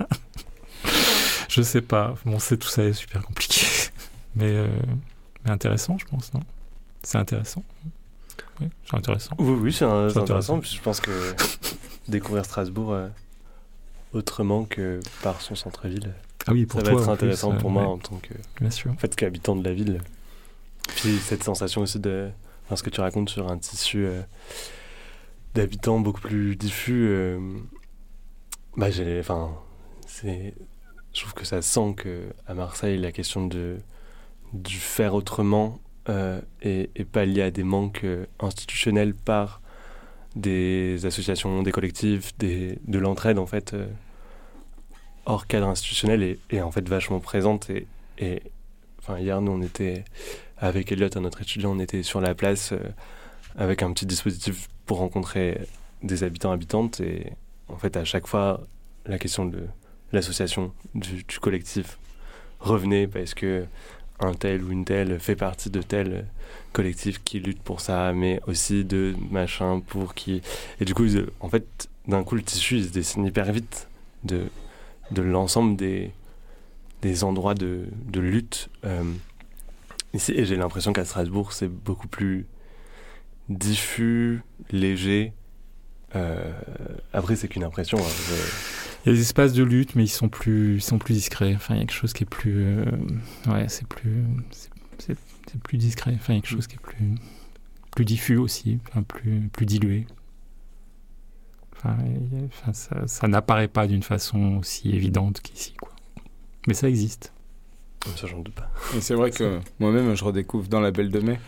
je 1.49 1.63
sais 1.63 1.83
pas. 1.83 2.15
Bon, 2.25 2.39
c'est 2.39 2.57
tout 2.57 2.69
ça 2.69 2.85
est 2.85 2.93
super 2.93 3.23
compliqué, 3.23 3.67
mais, 4.37 4.51
euh, 4.51 4.69
mais 5.47 5.53
intéressant, 5.53 5.97
je 5.99 6.05
pense, 6.05 6.35
non? 6.35 6.41
C'est 7.03 7.19
intéressant. 7.19 7.63
Oui, 8.61 8.69
c'est 8.85 8.97
intéressant. 8.97 9.35
Oui, 9.39 9.57
oui, 9.61 9.73
c'est 9.73 9.85
intéressant. 9.85 10.21
intéressant. 10.21 10.61
puis 10.61 10.71
Je 10.77 10.83
pense 10.83 11.01
que 11.01 11.11
découvrir 12.09 12.45
Strasbourg 12.45 12.93
euh, 12.93 13.09
autrement 14.13 14.65
que 14.65 15.01
par 15.23 15.41
son 15.41 15.55
centre-ville, 15.55 16.15
Ah 16.47 16.53
oui, 16.53 16.63
ça 16.63 16.67
pour 16.69 16.81
va 16.81 16.91
toi 16.91 17.01
être 17.03 17.09
intéressant 17.11 17.51
plus, 17.51 17.61
pour 17.61 17.71
euh, 17.71 17.73
moi 17.73 17.83
ouais, 17.83 17.89
en 17.89 17.99
tant 17.99 18.17
que 18.17 18.35
bien 18.61 18.71
sûr. 18.71 18.91
en 18.91 18.97
fait, 18.97 19.15
qu'habitant 19.15 19.57
de 19.57 19.65
la 19.65 19.73
ville. 19.75 20.01
Puis 20.97 21.17
cette 21.19 21.43
sensation 21.45 21.83
aussi 21.83 21.99
de. 22.01 22.29
Enfin, 22.67 22.77
ce 22.77 22.83
que 22.83 22.91
tu 22.91 23.01
racontes 23.01 23.29
sur 23.31 23.49
un 23.51 23.59
tissu 23.59 24.07
euh, 24.07 24.23
d'habitants 25.55 26.01
beaucoup 26.01 26.21
plus 26.21 26.57
diffus. 26.57 27.07
euh, 27.09 27.39
bah, 28.77 28.91
j'ai. 28.91 29.21
Enfin, 29.21 29.51
c'est. 30.07 30.55
Je 31.13 31.21
trouve 31.21 31.35
que 31.35 31.45
ça 31.45 31.63
sent 31.63 31.95
que 31.97 32.27
à 32.47 32.55
Marseille, 32.55 32.99
la 32.99 33.11
question 33.13 33.47
de 33.47 33.79
du 34.53 34.77
faire 34.77 35.15
autrement 35.15 35.79
euh, 36.09 36.41
est 36.63 37.05
pas 37.11 37.25
liée 37.25 37.43
à 37.43 37.51
des 37.51 37.65
manques 37.65 38.05
euh, 38.05 38.27
institutionnels 38.39 39.15
par 39.15 39.61
des 40.37 41.05
associations, 41.07 41.63
des 41.63 41.73
collectifs, 41.73 42.37
de 42.39 42.99
l'entraide 42.99 43.39
en 43.39 43.47
fait 43.47 43.75
euh, 43.75 43.87
hors 45.25 45.47
cadre 45.47 45.67
institutionnel 45.67 46.37
est 46.51 46.61
en 46.61 46.71
fait 46.71 46.89
vachement 46.89 47.21
présente 47.21 47.71
et, 47.71 47.87
et 48.19 48.43
Enfin, 49.09 49.21
hier, 49.21 49.41
nous, 49.41 49.53
on 49.53 49.63
était 49.63 50.05
avec 50.59 50.91
Elliot, 50.91 51.09
un 51.15 51.25
autre 51.25 51.41
étudiant, 51.41 51.71
on 51.71 51.79
était 51.79 52.03
sur 52.03 52.21
la 52.21 52.35
place 52.35 52.75
avec 53.57 53.85
un 53.85 53.93
petit 53.93 54.05
dispositif 54.05 54.67
pour 54.85 54.99
rencontrer 54.99 55.61
des 56.03 56.25
habitants 56.25 56.51
habitantes. 56.51 56.99
Et 57.01 57.33
en 57.69 57.77
fait, 57.77 57.97
à 57.97 58.05
chaque 58.05 58.27
fois, 58.27 58.67
la 59.05 59.19
question 59.21 59.45
de 59.45 59.63
l'association, 60.11 60.73
du 60.95 61.39
collectif 61.41 61.99
revenait 62.59 63.07
parce 63.07 63.33
que 63.35 63.67
un 64.21 64.33
tel 64.35 64.63
ou 64.65 64.73
une 64.73 64.85
telle 64.85 65.19
fait 65.21 65.37
partie 65.37 65.71
de 65.71 65.83
tel 65.83 66.27
collectif 66.73 67.23
qui 67.25 67.41
lutte 67.41 67.61
pour 67.63 67.81
ça, 67.81 68.13
mais 68.13 68.41
aussi 68.47 68.85
de 68.85 69.15
machin 69.31 69.81
pour 69.81 70.15
qui. 70.15 70.43
Et 70.81 70.85
du 70.85 70.95
coup, 70.95 71.07
en 71.41 71.49
fait, 71.49 71.89
d'un 72.07 72.23
coup, 72.25 72.35
le 72.35 72.43
tissu, 72.43 72.77
il 72.77 72.85
se 72.85 72.93
dessine 72.93 73.25
hyper 73.27 73.51
vite 73.53 73.89
de, 74.25 74.45
de 75.11 75.23
l'ensemble 75.23 75.77
des, 75.77 76.13
des 77.03 77.25
endroits 77.25 77.55
de, 77.55 77.87
de 78.07 78.21
lutte 78.21 78.69
euh, 78.85 79.03
ici. 80.15 80.33
Et 80.33 80.45
j'ai 80.45 80.57
l'impression 80.57 80.93
qu'à 80.93 81.05
Strasbourg, 81.05 81.53
c'est 81.53 81.69
beaucoup 81.69 82.09
plus 82.09 82.47
diffus, 83.49 84.43
léger. 84.71 85.33
Euh, 86.15 86.53
après, 87.13 87.37
c'est 87.37 87.49
qu'une 87.49 87.65
impression. 87.65 87.99
hein. 87.99 88.76
Il 89.07 89.11
y 89.11 89.13
a 89.13 89.15
des 89.15 89.21
espaces 89.23 89.53
de 89.53 89.63
lutte, 89.63 89.95
mais 89.95 90.03
ils 90.05 90.09
sont 90.09 90.29
plus, 90.29 90.75
ils 90.77 90.83
sont 90.83 90.99
plus 90.99 91.15
discrets. 91.15 91.55
Enfin, 91.55 91.75
il 91.75 91.79
y 91.79 91.81
a 91.81 91.87
quelque 91.87 91.95
chose 91.97 92.13
qui 92.13 92.25
est 92.25 92.27
plus, 92.31 92.65
euh, 92.65 92.85
ouais, 93.47 93.69
c'est 93.69 93.87
plus, 93.87 94.25
c'est- 94.51 94.71
c'est 94.99 95.17
c'est 95.49 95.61
plus 95.63 95.79
discret. 95.79 96.13
Enfin, 96.17 96.33
il 96.33 96.37
y 96.37 96.39
a 96.41 96.43
quelque 96.43 96.51
chose 96.57 96.67
qui 96.67 96.75
est 96.75 96.81
plus, 96.81 97.15
plus 97.95 98.05
diffus 98.05 98.37
aussi, 98.37 98.79
enfin, 98.89 99.05
plus, 99.05 99.49
plus 99.53 99.65
dilué. 99.65 100.07
Enfin, 101.77 101.97
il 102.05 102.39
y 102.39 102.43
a- 102.43 102.47
enfin, 102.47 102.73
ça, 102.73 103.07
ça 103.07 103.29
n'apparaît 103.29 103.69
pas 103.69 103.87
d'une 103.87 104.03
façon 104.03 104.57
aussi 104.57 104.91
évidente 104.91 105.41
qu'ici, 105.41 105.75
quoi. 105.75 105.93
Mais 106.67 106.75
ça 106.75 106.89
existe. 106.89 107.33
Ça, 108.17 108.27
j'en 108.27 108.41
doute 108.41 108.55
pas. 108.55 108.71
Et 108.97 109.01
c'est 109.01 109.15
vrai 109.15 109.31
que 109.31 109.61
moi-même, 109.79 110.15
je 110.17 110.25
redécouvre 110.25 110.69
dans 110.69 110.81
la 110.81 110.91
Belle 110.91 111.11
de 111.11 111.21
Mai 111.21 111.39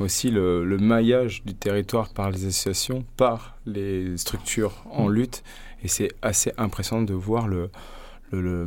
aussi 0.00 0.30
le, 0.30 0.64
le 0.64 0.78
maillage 0.78 1.42
du 1.44 1.54
territoire 1.54 2.10
par 2.12 2.30
les 2.30 2.44
associations, 2.46 3.04
par 3.16 3.56
les 3.66 4.16
structures 4.18 4.84
en 4.90 5.08
Mm. 5.08 5.12
lutte. 5.12 5.42
Et 5.84 5.88
c'est 5.88 6.10
assez 6.22 6.52
impressionnant 6.58 7.02
de 7.02 7.14
voir 7.14 7.48
le, 7.48 7.70
le, 8.32 8.40
le- 8.40 8.66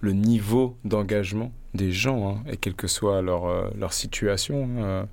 le 0.00 0.12
niveau 0.12 0.76
d'engagement 0.84 1.52
des 1.74 1.92
gens, 1.92 2.28
hein, 2.28 2.42
et 2.50 2.56
quelle 2.56 2.74
que 2.74 2.88
soit 2.88 3.22
leur, 3.22 3.46
euh, 3.46 3.70
leur 3.78 3.92
situation, 3.92 4.68
euh, 4.78 5.04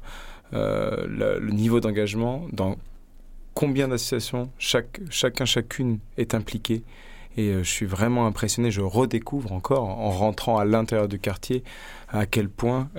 euh, 0.54 1.06
le, 1.08 1.40
le 1.40 1.52
niveau 1.52 1.80
d'engagement 1.80 2.48
dans 2.52 2.76
combien 3.54 3.88
d'associations 3.88 4.50
chaque, 4.58 5.00
chacun, 5.12 5.46
chacune 5.46 6.00
est 6.18 6.34
impliqué. 6.34 6.82
Et 7.38 7.50
euh, 7.50 7.64
je 7.64 7.70
suis 7.70 7.86
vraiment 7.86 8.26
impressionné, 8.26 8.72
je 8.72 8.82
redécouvre 8.82 9.52
encore 9.54 9.88
en 9.88 10.10
rentrant 10.10 10.58
à 10.58 10.66
l'intérieur 10.66 11.08
du 11.08 11.20
quartier 11.20 11.64
à 12.10 12.26
quel 12.26 12.50
point 12.50 12.90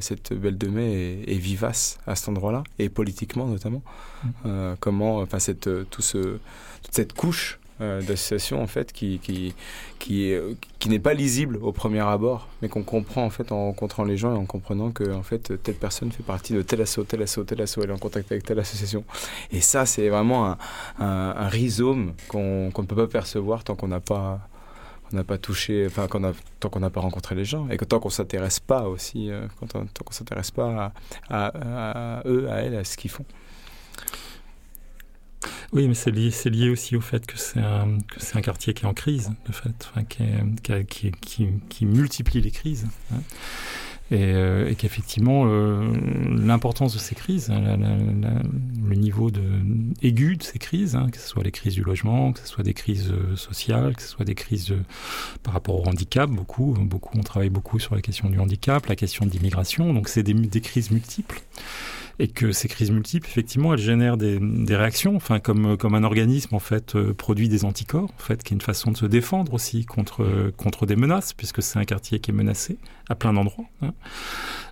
cette 0.00 0.32
Belle 0.32 0.56
de 0.56 0.68
Mai 0.68 0.92
est, 1.26 1.32
est 1.34 1.38
vivace 1.38 1.98
à 2.06 2.14
cet 2.14 2.28
endroit-là, 2.28 2.62
et 2.78 2.88
politiquement 2.88 3.46
notamment. 3.46 3.82
Mm. 4.22 4.28
Euh, 4.46 4.76
comment, 4.78 5.18
enfin, 5.18 5.40
cette, 5.40 5.68
tout 5.90 6.02
ce, 6.02 6.38
toute 6.82 6.92
cette 6.92 7.12
couche 7.14 7.58
euh, 7.82 8.00
d'associations 8.00 8.62
en 8.62 8.66
fait 8.66 8.92
qui, 8.92 9.18
qui, 9.18 9.54
qui, 9.98 10.32
qui 10.78 10.88
n'est 10.88 10.98
pas 10.98 11.14
lisible 11.14 11.58
au 11.60 11.72
premier 11.72 12.00
abord, 12.00 12.48
mais 12.62 12.68
qu'on 12.68 12.82
comprend 12.82 13.24
en 13.24 13.30
fait 13.30 13.52
en 13.52 13.66
rencontrant 13.66 14.04
les 14.04 14.16
gens 14.16 14.34
et 14.34 14.38
en 14.38 14.46
comprenant 14.46 14.90
que 14.90 15.12
en 15.12 15.22
fait 15.22 15.62
telle 15.62 15.74
personne 15.74 16.12
fait 16.12 16.22
partie 16.22 16.54
de 16.54 16.62
tel 16.62 16.80
asso, 16.80 17.00
tel 17.06 17.22
asso, 17.22 17.40
tel 17.46 17.60
asso, 17.60 17.78
elle 17.82 17.90
est 17.90 17.92
en 17.92 17.98
contact 17.98 18.30
avec 18.32 18.44
telle 18.44 18.58
association. 18.58 19.04
Et 19.50 19.60
ça, 19.60 19.84
c'est 19.84 20.08
vraiment 20.08 20.46
un, 20.46 20.58
un, 20.98 21.48
rhizome 21.48 22.14
qu'on 22.28 22.70
qu'on 22.72 22.82
ne 22.82 22.86
peut 22.86 22.96
pas 22.96 23.08
percevoir 23.08 23.64
tant 23.64 23.74
qu'on 23.74 23.88
n'a 23.88 24.00
pas 24.00 24.48
n'a 25.12 25.24
pas 25.24 25.38
touché, 25.38 25.86
enfin 25.86 26.08
tant 26.60 26.68
qu'on 26.70 26.80
n'a 26.80 26.90
pas 26.90 27.00
rencontré 27.00 27.34
les 27.34 27.44
gens 27.44 27.68
et 27.68 27.76
que 27.76 27.84
tant 27.84 28.00
qu'on 28.00 28.08
s'intéresse 28.08 28.60
pas 28.60 28.88
aussi, 28.88 29.30
euh, 29.30 29.46
quand 29.60 29.66
tant 29.66 30.04
qu'on 30.04 30.12
s'intéresse 30.12 30.50
pas 30.50 30.92
à 31.28 32.22
eux, 32.24 32.48
à 32.50 32.62
elles, 32.62 32.76
à 32.76 32.84
ce 32.84 32.96
qu'ils 32.96 33.10
font. 33.10 33.26
Oui, 35.72 35.88
mais 35.88 35.94
c'est 35.94 36.10
lié, 36.10 36.70
aussi 36.70 36.96
au 36.96 37.00
fait 37.00 37.26
que 37.26 37.38
c'est 37.38 37.60
un, 37.60 38.40
quartier 38.40 38.74
qui 38.74 38.84
est 38.84 38.88
en 38.88 38.94
crise, 38.94 39.32
de 39.46 39.52
fait, 39.52 39.90
qui, 40.88 41.86
multiplie 41.86 42.40
les 42.40 42.50
crises. 42.50 42.86
hein. 43.12 43.20
Et, 44.12 44.34
euh, 44.34 44.68
et 44.68 44.74
qu'effectivement, 44.74 45.44
euh, 45.46 45.90
l'importance 46.28 46.92
de 46.92 46.98
ces 46.98 47.14
crises, 47.14 47.48
hein, 47.50 47.78
le 48.84 48.94
niveau 48.94 49.30
de, 49.30 49.42
aigu 50.02 50.36
de 50.36 50.42
ces 50.42 50.58
crises, 50.58 50.96
hein, 50.96 51.08
que 51.10 51.18
ce 51.18 51.26
soit 51.26 51.42
les 51.42 51.50
crises 51.50 51.72
du 51.72 51.82
logement, 51.82 52.32
que 52.32 52.40
ce 52.40 52.46
soit 52.46 52.62
des 52.62 52.74
crises 52.74 53.10
euh, 53.10 53.36
sociales, 53.36 53.96
que 53.96 54.02
ce 54.02 54.08
soit 54.08 54.26
des 54.26 54.34
crises 54.34 54.74
par 55.42 55.54
rapport 55.54 55.80
au 55.80 55.88
handicap, 55.88 56.28
beaucoup, 56.28 56.76
beaucoup, 56.78 57.16
on 57.16 57.22
travaille 57.22 57.48
beaucoup 57.48 57.78
sur 57.78 57.94
la 57.94 58.02
question 58.02 58.28
du 58.28 58.38
handicap, 58.38 58.84
la 58.84 58.96
question 58.96 59.24
de 59.24 59.30
l'immigration, 59.30 59.94
donc 59.94 60.08
c'est 60.08 60.22
des 60.22 60.60
crises 60.60 60.90
multiples 60.90 61.40
et 62.18 62.28
que 62.28 62.52
ces 62.52 62.68
crises 62.68 62.90
multiples, 62.90 63.26
effectivement, 63.26 63.72
elles 63.72 63.80
génèrent 63.80 64.16
des, 64.16 64.38
des 64.40 64.76
réactions, 64.76 65.16
enfin 65.16 65.40
comme 65.40 65.76
comme 65.76 65.94
un 65.94 66.04
organisme 66.04 66.54
en 66.54 66.58
fait 66.58 66.94
euh, 66.94 67.14
produit 67.14 67.48
des 67.48 67.64
anticorps, 67.64 68.10
en 68.14 68.22
fait, 68.22 68.42
qui 68.42 68.54
est 68.54 68.56
une 68.56 68.60
façon 68.60 68.90
de 68.90 68.96
se 68.96 69.06
défendre 69.06 69.54
aussi 69.54 69.84
contre 69.84 70.22
euh, 70.22 70.52
contre 70.56 70.86
des 70.86 70.96
menaces, 70.96 71.32
puisque 71.32 71.62
c'est 71.62 71.78
un 71.78 71.84
quartier 71.84 72.20
qui 72.20 72.30
est 72.30 72.34
menacé 72.34 72.78
à 73.08 73.14
plein 73.14 73.32
d'endroits, 73.32 73.64
hein. 73.82 73.92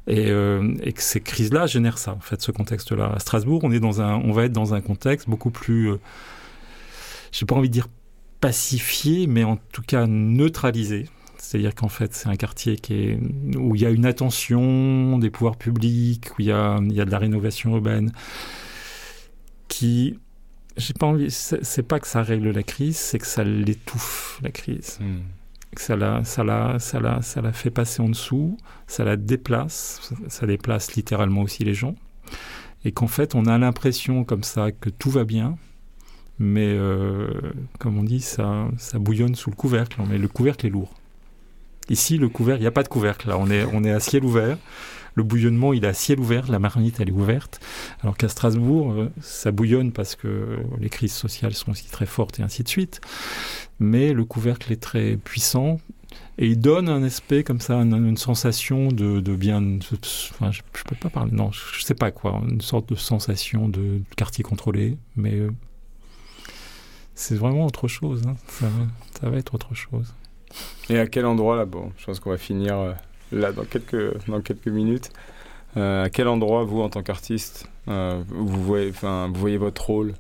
et, 0.07 0.30
euh, 0.30 0.74
et 0.82 0.93
que 0.93 1.03
ces 1.03 1.20
crises-là 1.20 1.66
génèrent 1.66 1.99
ça, 1.99 2.12
en 2.12 2.20
fait, 2.20 2.41
ce 2.41 2.53
contexte-là. 2.53 3.12
À 3.14 3.18
Strasbourg, 3.18 3.61
on 3.64 3.72
est 3.72 3.80
dans 3.80 4.01
un, 4.01 4.16
on 4.16 4.32
va 4.32 4.45
être 4.45 4.53
dans 4.53 4.74
un 4.74 4.80
contexte 4.80 5.28
beaucoup 5.28 5.51
plus, 5.51 5.91
euh, 5.91 6.01
j'ai 7.32 7.47
pas 7.47 7.55
envie 7.55 7.68
de 7.68 7.74
dire 7.74 7.88
pacifié, 8.41 9.26
mais 9.26 9.45
en 9.45 9.57
tout 9.72 9.82
cas 9.82 10.07
neutralisé. 10.07 11.07
C'est-à-dire 11.41 11.74
qu'en 11.74 11.88
fait, 11.88 12.14
c'est 12.14 12.28
un 12.28 12.36
quartier 12.36 12.76
qui 12.76 12.95
est, 12.95 13.20
où 13.57 13.74
il 13.74 13.80
y 13.80 13.86
a 13.86 13.91
une 13.91 14.05
attention 14.05 15.18
des 15.18 15.30
pouvoirs 15.30 15.57
publics, 15.57 16.28
où 16.32 16.43
il 16.43 16.47
y 16.47 16.53
a, 16.53 16.78
il 16.82 16.93
y 16.93 17.01
a 17.01 17.05
de 17.05 17.11
la 17.11 17.18
rénovation 17.18 17.70
urbaine, 17.70 18.12
qui, 19.68 20.18
j'ai 20.76 20.93
pas 20.95 21.07
envie, 21.07 21.30
c'est 21.30 21.82
pas 21.82 21.99
que 21.99 22.07
ça 22.07 22.22
règle 22.22 22.51
la 22.51 22.62
crise, 22.62 22.97
c'est 22.97 23.18
que 23.18 23.26
ça 23.26 23.43
l'étouffe, 23.43 24.38
la 24.43 24.51
crise. 24.51 24.99
Que 25.74 25.80
ça 25.80 25.97
la, 25.97 26.24
ça, 26.24 26.45
la, 26.45 26.78
ça, 26.78 27.01
la, 27.01 27.22
ça 27.22 27.41
la 27.41 27.53
fait 27.53 27.70
passer 27.70 28.03
en 28.03 28.09
dessous, 28.09 28.59
ça 28.86 29.05
la 29.05 29.16
déplace, 29.16 30.12
ça 30.28 30.47
déplace 30.47 30.95
littéralement 30.95 31.43
aussi 31.43 31.64
les 31.64 31.74
gens. 31.74 31.95
Et 32.84 32.93
qu'en 32.93 33.07
fait, 33.07 33.34
on 33.34 33.47
a 33.47 33.57
l'impression 33.57 34.24
comme 34.24 34.43
ça 34.43 34.72
que 34.72 34.91
tout 34.91 35.11
va 35.11 35.24
bien, 35.24 35.57
mais 36.38 36.68
euh, 36.68 37.28
comme 37.78 37.99
on 37.99 38.05
dit, 38.05 38.20
ça, 38.20 38.68
ça 38.78 38.99
bouillonne 38.99 39.34
sous 39.34 39.51
le 39.51 39.57
couvercle, 39.57 40.01
mais 40.09 40.18
le 40.18 40.28
couvercle 40.28 40.66
est 40.66 40.70
lourd. 40.70 40.99
Ici, 41.91 42.16
le 42.16 42.28
couvercle, 42.28 42.61
il 42.61 42.64
n'y 42.64 42.68
a 42.68 42.72
pas 42.72 42.84
de 42.84 42.88
couvercle, 42.88 43.28
là, 43.28 43.36
on 43.36 43.51
est, 43.51 43.64
on 43.72 43.84
est 43.84 43.91
à 43.91 44.01
ciel 44.01 44.24
ouvert. 44.24 44.57
Le 45.14 45.24
bouillonnement, 45.24 45.72
il 45.72 45.84
est 45.84 45.88
à 45.88 45.93
ciel 45.93 46.20
ouvert, 46.20 46.51
la 46.51 46.61
marmite, 46.61 47.01
elle 47.01 47.09
est 47.09 47.12
ouverte. 47.12 47.61
Alors 48.01 48.16
qu'à 48.16 48.28
Strasbourg, 48.28 48.93
euh, 48.93 49.11
ça 49.20 49.51
bouillonne 49.51 49.91
parce 49.91 50.14
que 50.14 50.59
les 50.78 50.88
crises 50.88 51.12
sociales 51.12 51.53
sont 51.53 51.72
aussi 51.72 51.88
très 51.91 52.07
fortes 52.07 52.38
et 52.38 52.43
ainsi 52.43 52.62
de 52.62 52.68
suite. 52.68 53.01
Mais 53.80 54.12
le 54.12 54.24
couvercle 54.24 54.72
est 54.72 54.80
très 54.80 55.16
puissant 55.16 55.80
Et 56.38 56.47
il 56.47 56.61
donne 56.61 56.88
un 56.88 57.03
aspect 57.03 57.43
comme 57.43 57.61
ça, 57.61 57.74
une, 57.74 58.16
sensation 58.16 58.88
de, 58.88 59.20
bien. 59.34 59.78
enfin, 59.80 60.53
je, 60.53 60.61
ne 60.61 60.88
peux 60.88 60.97
pas 60.97 61.11
parler. 61.11 61.32
Non, 61.32 61.51
je, 61.51 61.84
sais 61.84 61.95
pas 61.95 62.12
quoi. 62.12 62.41
Une 62.49 62.61
sorte 62.61 62.88
de 62.88 62.95
sensation 62.95 63.68
de 63.68 64.01
quartier 64.16 64.45
contrôlé, 64.45 64.97
mais 65.16 65.34
euh, 65.34 65.51
c'est 67.14 67.34
vraiment 67.34 67.66
autre 67.66 67.88
chose. 67.88 68.22
Hein. 68.26 68.36
Ça, 69.20 69.28
va 69.28 69.36
être 69.38 69.55
autre 69.55 69.74
chose. 69.74 70.14
Et 70.88 70.98
à 70.98 71.07
quel 71.07 71.26
endroit 71.26 71.64
Bon, 71.64 71.92
je 71.98 72.07
pense 72.07 72.20
qu'on 72.20 72.30
va 72.30 72.38
finir 72.38 72.78
euh, 72.78 72.92
là 73.32 73.53
dans 73.53 73.64
quelques 73.64 74.26
dans 74.26 74.40
quelques 74.40 74.68
minutes. 74.68 75.11
Euh, 75.76 76.05
à 76.05 76.11
quel 76.11 76.26
endroit 76.26 76.64
vous, 76.64 76.80
en 76.80 76.88
tant 76.88 77.03
qu'artiste, 77.03 77.68
vous 77.86 78.62
voyez, 78.62 78.90
vous 78.90 79.34
voyez 79.34 79.57
votre 79.57 79.86
rôle 79.86 80.14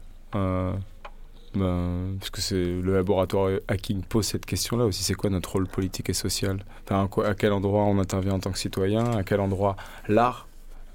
ben, 1.54 2.16
parce 2.18 2.30
que 2.30 2.40
c'est 2.40 2.64
le 2.64 2.94
laboratoire 2.94 3.50
Hacking 3.66 4.02
pose 4.02 4.26
cette 4.26 4.46
question-là 4.46 4.84
aussi. 4.84 5.02
C'est 5.02 5.14
quoi 5.14 5.30
notre 5.30 5.52
rôle 5.52 5.66
politique 5.66 6.08
et 6.08 6.14
social? 6.14 6.60
À 6.88 7.34
quel 7.36 7.52
endroit 7.52 7.82
on 7.84 7.98
intervient 7.98 8.34
en 8.34 8.38
tant 8.38 8.52
que 8.52 8.58
citoyen? 8.58 9.16
À 9.16 9.24
quel 9.24 9.40
endroit 9.40 9.76
l'art 10.08 10.46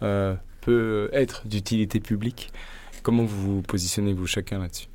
euh, 0.01 0.35
peut 0.61 1.09
être 1.11 1.45
d'utilité 1.45 1.99
publique? 1.99 2.51
Comment 3.03 3.23
vous 3.23 3.55
vous 3.57 3.61
positionnez 3.61 4.13
vous 4.13 4.27
chacun 4.27 4.59
là-dessus? 4.59 4.87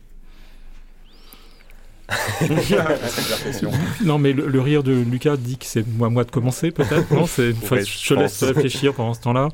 non, 4.04 4.18
mais 4.18 4.32
le, 4.32 4.60
rire 4.60 4.82
de 4.82 4.92
Lucas 4.92 5.36
dit 5.36 5.56
que 5.56 5.64
c'est 5.64 5.86
moi, 5.86 6.10
moi 6.10 6.24
de 6.24 6.30
commencer, 6.30 6.70
peut-être. 6.70 7.10
Non, 7.12 7.26
c'est. 7.26 7.52
je 7.84 8.14
laisse 8.14 8.42
réfléchir 8.42 8.94
pendant 8.94 9.14
ce 9.14 9.20
temps-là. 9.20 9.48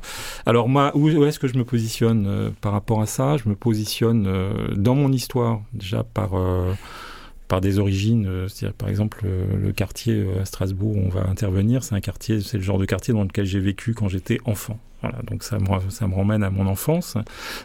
Alors 0.45 0.67
moi, 0.67 0.91
où, 0.95 1.25
est-ce 1.25 1.39
que 1.39 1.47
je 1.47 1.57
me 1.57 1.63
positionne 1.63 2.25
euh, 2.27 2.49
par 2.61 2.71
rapport 2.71 3.01
à 3.01 3.05
ça? 3.05 3.37
Je 3.37 3.49
me 3.49 3.55
positionne 3.55 4.25
euh, 4.27 4.69
dans 4.75 4.95
mon 4.95 5.11
histoire 5.11 5.61
déjà 5.73 6.03
par. 6.03 6.35
Euh, 6.35 6.73
par 7.47 7.61
des 7.61 7.79
origines, 7.79 8.29
c'est-à-dire 8.49 8.75
par 8.75 8.89
exemple 8.89 9.25
le 9.25 9.71
quartier 9.71 10.27
à 10.41 10.43
Strasbourg 10.43 10.97
où 10.97 10.99
on 10.99 11.07
va 11.07 11.29
intervenir, 11.29 11.81
c'est 11.81 11.95
un 11.95 12.01
quartier, 12.01 12.41
c'est 12.41 12.57
le 12.57 12.63
genre 12.63 12.77
de 12.77 12.83
quartier 12.83 13.13
dans 13.13 13.23
lequel 13.23 13.45
j'ai 13.45 13.61
vécu 13.61 13.93
quand 13.93 14.09
j'étais 14.09 14.39
enfant. 14.43 14.77
Voilà, 15.01 15.19
donc 15.23 15.43
ça 15.43 15.59
me, 15.59 15.89
ça 15.89 16.07
me 16.07 16.15
ramène 16.15 16.43
à 16.43 16.49
mon 16.49 16.65
enfance, 16.65 17.17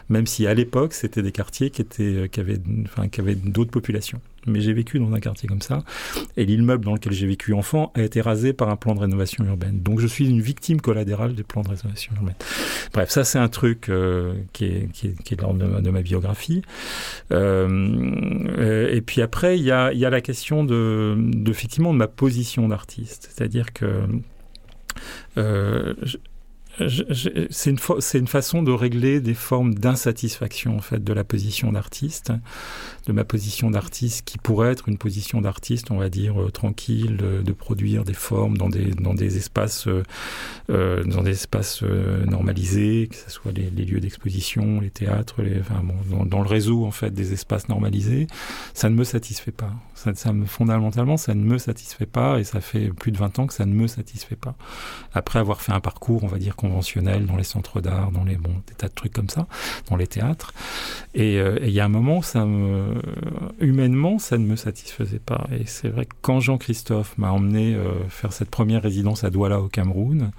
même 0.09 0.27
si 0.27 0.45
à 0.45 0.53
l'époque 0.53 0.93
c'était 0.93 1.23
des 1.23 1.31
quartiers 1.31 1.71
qui, 1.71 1.81
étaient, 1.81 2.03
euh, 2.03 2.27
qui 2.27 2.39
avaient, 2.39 2.59
enfin, 2.83 3.07
qui 3.07 3.21
avaient 3.21 3.35
d'autres 3.35 3.71
populations. 3.71 4.21
Mais 4.45 4.59
j'ai 4.59 4.73
vécu 4.73 4.99
dans 4.99 5.11
un 5.13 5.19
quartier 5.19 5.47
comme 5.47 5.61
ça, 5.61 5.83
et 6.37 6.45
l'immeuble 6.45 6.85
dans 6.85 6.93
lequel 6.93 7.13
j'ai 7.13 7.25
vécu 7.25 7.53
enfant 7.53 7.91
a 7.95 8.01
été 8.01 8.21
rasé 8.21 8.53
par 8.53 8.69
un 8.69 8.75
plan 8.75 8.93
de 8.93 8.99
rénovation 8.99 9.45
urbaine. 9.45 9.79
Donc 9.81 9.99
je 9.99 10.05
suis 10.05 10.29
une 10.29 10.41
victime 10.41 10.79
collatérale 10.81 11.33
des 11.33 11.43
plans 11.43 11.61
de 11.61 11.69
rénovation 11.69 12.13
urbaine. 12.17 12.35
Bref, 12.93 13.09
ça 13.09 13.23
c'est 13.23 13.39
un 13.39 13.47
truc 13.47 13.89
euh, 13.89 14.33
qui, 14.51 14.65
est, 14.65 14.91
qui, 14.91 15.07
est, 15.07 15.23
qui 15.23 15.33
est 15.33 15.37
de 15.37 15.41
l'ordre 15.41 15.81
de, 15.81 15.89
ma 15.89 16.01
biographie. 16.01 16.61
Euh, 17.31 18.93
et 18.93 19.01
puis 19.01 19.21
après, 19.21 19.57
il 19.57 19.63
y 19.63 19.71
a, 19.71 19.93
y 19.93 20.05
a 20.05 20.09
la 20.09 20.21
question 20.21 20.63
de, 20.63 21.15
de, 21.17 21.49
effectivement 21.49 21.93
de 21.93 21.97
ma 21.97 22.07
position 22.07 22.67
d'artiste, 22.67 23.29
c'est-à-dire 23.33 23.73
que 23.73 24.03
euh, 25.37 25.93
c'est 26.79 27.69
une, 27.69 28.27
façon 28.27 28.63
de 28.63 28.71
régler 28.71 29.21
des 29.21 29.35
formes 29.35 29.75
d'insatisfaction 29.75 30.75
en 30.75 30.81
fait 30.81 31.03
de 31.03 31.13
la 31.13 31.23
position 31.23 31.71
d'artiste, 31.71 32.33
de 33.05 33.13
ma 33.13 33.23
position 33.23 33.69
d'artiste 33.69 34.25
qui 34.25 34.39
pourrait 34.39 34.71
être 34.71 34.89
une 34.89 34.97
position 34.97 35.39
d'artiste, 35.39 35.91
on 35.91 35.97
va 35.97 36.09
dire 36.09 36.41
euh, 36.41 36.49
tranquille, 36.49 37.17
de, 37.17 37.53
produire 37.53 38.03
des 38.03 38.13
formes 38.13 38.57
dans 38.57 38.69
des 38.69 39.37
espaces 39.37 39.87
euh, 39.87 40.03
euh 40.71 41.03
dans 41.03 41.21
des 41.21 41.31
espaces 41.31 41.83
euh, 41.83 42.25
normalisés, 42.25 43.07
que 43.11 43.15
ce 43.15 43.29
soit 43.29 43.51
les, 43.51 43.69
lieux 43.69 43.99
d'exposition, 43.99 44.81
les 44.81 44.89
théâtres, 44.89 45.43
enfin 45.59 45.83
bon, 45.83 46.25
dans, 46.25 46.41
le 46.41 46.47
réseau 46.47 46.85
en 46.85 46.91
fait 46.91 47.11
des 47.11 47.33
espaces 47.33 47.69
normalisés, 47.69 48.25
ça 48.73 48.89
ne 48.89 48.95
me 48.95 49.03
satisfait 49.03 49.51
pas. 49.51 49.71
Ça 49.93 50.33
me, 50.33 50.45
fondamentalement, 50.45 51.15
ça 51.15 51.33
ne 51.33 51.43
me 51.43 51.57
satisfait 51.57 52.05
pas 52.05 52.39
et 52.39 52.43
ça 52.43 52.59
fait 52.59 52.89
plus 52.89 53.11
de 53.11 53.17
20 53.17 53.39
ans 53.39 53.47
que 53.47 53.53
ça 53.53 53.65
ne 53.65 53.73
me 53.73 53.87
satisfait 53.87 54.35
pas. 54.35 54.55
Après 55.13 55.39
avoir 55.39 55.61
fait 55.61 55.71
un 55.71 55.79
parcours, 55.79 56.23
on 56.23 56.27
va 56.27 56.39
dire 56.39 56.57
conventionnel 56.63 57.25
dans 57.25 57.35
les 57.35 57.43
centres 57.43 57.81
d'art, 57.81 58.11
dans 58.11 58.23
les 58.23 58.37
bon, 58.37 58.53
des 58.67 58.73
tas 58.73 58.87
de 58.87 58.93
trucs 58.93 59.11
comme 59.11 59.27
ça, 59.27 59.47
dans 59.89 59.97
les 59.97 60.07
théâtres. 60.07 60.53
Et 61.13 61.37
euh, 61.37 61.59
il 61.61 61.71
y 61.71 61.81
a 61.81 61.85
un 61.85 61.89
moment, 61.89 62.21
ça 62.21 62.45
me, 62.45 63.01
humainement, 63.59 64.17
ça 64.17 64.37
ne 64.37 64.45
me 64.45 64.55
satisfaisait 64.55 65.19
pas. 65.19 65.45
Et 65.51 65.65
c'est 65.65 65.89
vrai 65.89 66.05
que 66.05 66.15
quand 66.21 66.39
Jean-Christophe 66.39 67.17
m'a 67.17 67.31
emmené 67.31 67.75
euh, 67.75 68.07
faire 68.07 68.31
cette 68.31 68.49
première 68.49 68.81
résidence 68.81 69.25
à 69.25 69.29
Douala 69.29 69.59
au 69.59 69.67
Cameroun, 69.67 70.31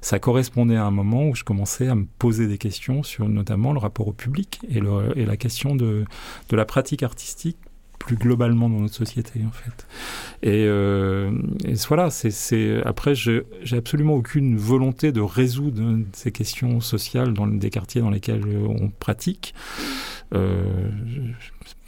ça 0.00 0.18
correspondait 0.18 0.76
à 0.76 0.84
un 0.84 0.90
moment 0.90 1.28
où 1.28 1.36
je 1.36 1.44
commençais 1.44 1.86
à 1.86 1.94
me 1.94 2.06
poser 2.18 2.48
des 2.48 2.58
questions 2.58 3.04
sur 3.04 3.28
notamment 3.28 3.72
le 3.72 3.78
rapport 3.78 4.08
au 4.08 4.12
public 4.12 4.60
et, 4.68 4.80
le, 4.80 5.16
et 5.16 5.26
la 5.26 5.36
question 5.36 5.76
de, 5.76 6.04
de 6.48 6.56
la 6.56 6.64
pratique 6.64 7.04
artistique 7.04 7.56
plus 7.98 8.16
globalement 8.16 8.68
dans 8.68 8.80
notre 8.80 8.94
société 8.94 9.40
en 9.46 9.50
fait. 9.50 9.86
Et, 10.42 10.64
euh, 10.66 11.30
voilà, 11.88 12.10
c'est 12.10 12.82
après 12.84 13.14
j'ai 13.14 13.44
absolument 13.72 14.14
aucune 14.14 14.56
volonté 14.56 15.12
de 15.12 15.20
résoudre 15.20 15.98
ces 16.12 16.32
questions 16.32 16.80
sociales 16.80 17.34
dans 17.34 17.46
des 17.46 17.70
quartiers 17.70 18.00
dans 18.00 18.10
lesquels 18.10 18.46
on 18.46 18.90
pratique. 18.90 19.54
Euh, 20.34 20.90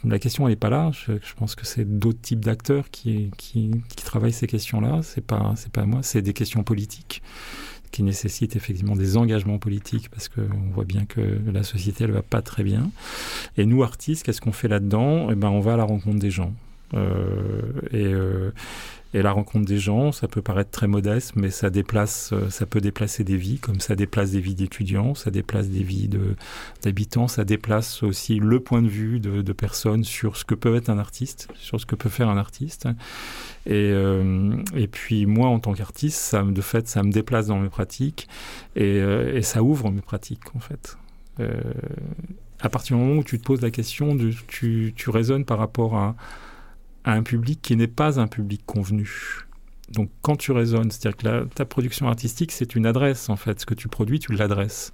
la 0.03 0.17
question 0.17 0.47
n'est 0.47 0.55
pas 0.55 0.69
là. 0.69 0.91
Je, 0.93 1.13
je, 1.21 1.33
pense 1.35 1.55
que 1.55 1.65
c'est 1.65 1.99
d'autres 1.99 2.21
types 2.21 2.43
d'acteurs 2.43 2.89
qui, 2.89 3.29
qui, 3.37 3.71
qui, 3.95 4.03
travaillent 4.03 4.33
ces 4.33 4.47
questions-là. 4.47 5.01
C'est 5.03 5.25
pas 5.25 5.53
c'est 5.55 5.71
pas 5.71 5.85
moi. 5.85 5.99
C'est 6.01 6.23
des 6.23 6.33
questions 6.33 6.63
politiques 6.63 7.21
qui 7.91 8.03
nécessite 8.03 8.55
effectivement 8.55 8.95
des 8.95 9.17
engagements 9.17 9.57
politiques 9.57 10.09
parce 10.09 10.29
qu'on 10.29 10.71
voit 10.73 10.85
bien 10.85 11.05
que 11.05 11.39
la 11.51 11.63
société 11.63 12.05
elle 12.05 12.11
va 12.11 12.21
pas 12.21 12.41
très 12.41 12.63
bien. 12.63 12.89
Et 13.57 13.65
nous 13.65 13.83
artistes, 13.83 14.25
qu'est-ce 14.25 14.41
qu'on 14.41 14.51
fait 14.51 14.67
là-dedans? 14.67 15.29
Eh 15.31 15.35
ben, 15.35 15.49
on 15.49 15.59
va 15.59 15.73
à 15.73 15.77
la 15.77 15.83
rencontre 15.83 16.19
des 16.19 16.31
gens. 16.31 16.53
Euh, 16.93 17.71
et, 17.91 18.05
euh, 18.05 18.51
et 19.13 19.21
la 19.21 19.31
rencontre 19.31 19.65
des 19.65 19.77
gens, 19.77 20.11
ça 20.11 20.27
peut 20.27 20.41
paraître 20.41 20.71
très 20.71 20.87
modeste, 20.87 21.33
mais 21.35 21.49
ça 21.49 21.69
déplace, 21.69 22.31
euh, 22.33 22.49
ça 22.49 22.65
peut 22.65 22.81
déplacer 22.81 23.23
des 23.23 23.37
vies, 23.37 23.59
comme 23.59 23.79
ça 23.79 23.95
déplace 23.95 24.31
des 24.31 24.39
vies 24.39 24.55
d'étudiants, 24.55 25.15
ça 25.15 25.31
déplace 25.31 25.67
des 25.67 25.83
vies 25.83 26.09
d'habitants, 26.83 27.27
ça 27.27 27.43
déplace 27.43 28.03
aussi 28.03 28.39
le 28.39 28.59
point 28.59 28.81
de 28.81 28.87
vue 28.87 29.19
de, 29.19 29.53
personnes 29.53 30.03
sur 30.03 30.37
ce 30.37 30.45
que 30.45 30.55
peut 30.55 30.75
être 30.75 30.89
un 30.89 30.97
artiste, 30.97 31.49
sur 31.55 31.79
ce 31.79 31.85
que 31.85 31.95
peut 31.95 32.09
faire 32.09 32.29
un 32.29 32.37
artiste. 32.37 32.87
Et, 33.65 33.91
euh, 33.91 34.55
et 34.75 34.87
puis 34.87 35.25
moi, 35.25 35.49
en 35.49 35.59
tant 35.59 35.73
qu'artiste, 35.73 36.17
ça, 36.17 36.43
de 36.43 36.61
fait, 36.61 36.87
ça 36.87 37.03
me 37.03 37.11
déplace 37.11 37.47
dans 37.47 37.59
mes 37.59 37.69
pratiques 37.69 38.27
et, 38.75 38.99
euh, 38.99 39.35
et 39.35 39.41
ça 39.41 39.61
ouvre 39.61 39.91
mes 39.91 40.01
pratiques, 40.01 40.55
en 40.55 40.59
fait. 40.59 40.97
Euh, 41.39 41.61
à 42.59 42.69
partir 42.69 42.95
du 42.95 43.03
moment 43.03 43.19
où 43.19 43.23
tu 43.23 43.39
te 43.39 43.43
poses 43.43 43.61
la 43.61 43.71
question, 43.71 44.15
de, 44.15 44.31
tu, 44.47 44.93
tu 44.95 45.09
raisonnes 45.09 45.45
par 45.45 45.57
rapport 45.57 45.95
à 45.95 46.15
à 47.03 47.13
un 47.13 47.23
public 47.23 47.61
qui 47.61 47.75
n'est 47.75 47.87
pas 47.87 48.19
un 48.19 48.27
public 48.27 48.61
convenu. 48.65 49.45
Donc 49.91 50.09
quand 50.21 50.35
tu 50.35 50.51
raisonnes, 50.51 50.89
c'est-à-dire 50.89 51.17
que 51.17 51.53
ta 51.53 51.65
production 51.65 52.07
artistique, 52.07 52.51
c'est 52.51 52.75
une 52.75 52.85
adresse 52.85 53.29
en 53.29 53.35
fait. 53.35 53.59
Ce 53.59 53.65
que 53.65 53.73
tu 53.73 53.87
produis, 53.87 54.19
tu 54.19 54.33
l'adresses. 54.33 54.93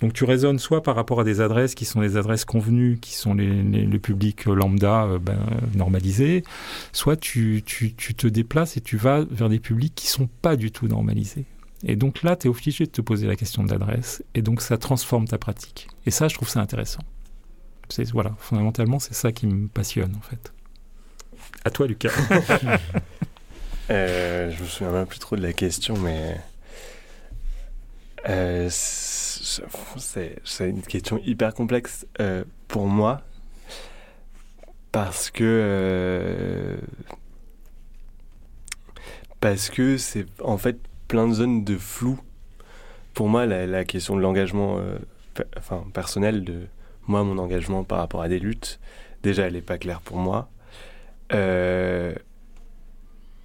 Donc 0.00 0.12
tu 0.12 0.24
raisonnes 0.24 0.58
soit 0.58 0.82
par 0.82 0.94
rapport 0.94 1.20
à 1.20 1.24
des 1.24 1.40
adresses 1.40 1.74
qui 1.74 1.84
sont 1.84 2.00
des 2.00 2.16
adresses 2.16 2.44
convenues, 2.44 2.98
qui 3.00 3.14
sont 3.14 3.34
les, 3.34 3.62
le 3.62 3.98
public 3.98 4.44
lambda 4.44 5.04
euh, 5.04 5.18
ben, 5.18 5.38
normalisé, 5.74 6.44
soit 6.92 7.16
tu, 7.16 7.62
tu, 7.64 7.94
tu, 7.94 8.14
te 8.14 8.26
déplaces 8.26 8.76
et 8.76 8.80
tu 8.80 8.96
vas 8.96 9.24
vers 9.30 9.48
des 9.48 9.60
publics 9.60 9.94
qui 9.94 10.06
sont 10.06 10.28
pas 10.42 10.56
du 10.56 10.70
tout 10.70 10.86
normalisés. 10.86 11.46
Et 11.82 11.96
donc 11.96 12.22
là, 12.22 12.36
tu 12.36 12.46
es 12.46 12.50
obligé 12.50 12.84
de 12.84 12.90
te 12.90 13.00
poser 13.00 13.26
la 13.26 13.36
question 13.36 13.64
de 13.64 13.70
l'adresse. 13.70 14.22
Et 14.34 14.42
donc 14.42 14.60
ça 14.60 14.76
transforme 14.76 15.26
ta 15.26 15.38
pratique. 15.38 15.88
Et 16.04 16.10
ça, 16.10 16.28
je 16.28 16.34
trouve 16.34 16.48
ça 16.48 16.60
intéressant. 16.60 17.02
Voilà, 18.12 18.34
fondamentalement, 18.38 18.98
c'est 18.98 19.14
ça 19.14 19.32
qui 19.32 19.46
me 19.46 19.66
passionne 19.66 20.14
en 20.16 20.20
fait. 20.20 20.52
À 21.64 21.70
toi, 21.70 21.86
Lucas. 21.86 22.10
euh, 23.90 24.50
je 24.50 24.62
me 24.62 24.66
souviens 24.66 24.92
même 24.92 25.06
plus 25.06 25.18
trop 25.18 25.36
de 25.36 25.42
la 25.42 25.52
question, 25.52 25.96
mais 25.98 26.36
euh, 28.28 28.68
c'est 28.70 30.68
une 30.68 30.82
question 30.82 31.18
hyper 31.24 31.54
complexe 31.54 32.06
euh, 32.20 32.44
pour 32.68 32.86
moi 32.86 33.22
parce 34.92 35.30
que 35.30 35.44
euh, 35.44 36.76
parce 39.40 39.70
que 39.70 39.96
c'est 39.96 40.26
en 40.42 40.58
fait 40.58 40.78
plein 41.08 41.28
de 41.28 41.34
zones 41.34 41.64
de 41.64 41.76
flou. 41.76 42.20
Pour 43.14 43.28
moi, 43.28 43.44
la, 43.46 43.84
question 43.84 44.16
de 44.16 44.20
l'engagement, 44.20 44.80
enfin 45.56 45.84
personnel 45.92 46.44
de 46.44 46.66
moi, 47.06 47.24
mon 47.24 47.38
engagement 47.38 47.84
par 47.84 47.98
rapport 47.98 48.22
à 48.22 48.28
des 48.28 48.38
luttes, 48.38 48.78
déjà, 49.22 49.46
elle 49.46 49.54
n'est 49.54 49.62
pas 49.62 49.78
claire 49.78 50.00
pour 50.00 50.16
moi. 50.16 50.48
Euh, 51.32 52.14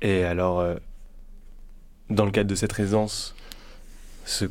et 0.01 0.23
alors, 0.23 0.59
euh, 0.59 0.75
dans 2.09 2.25
le 2.25 2.31
cadre 2.31 2.49
de 2.49 2.55
cette 2.55 2.73
résidence, 2.73 3.35
se 4.25 4.45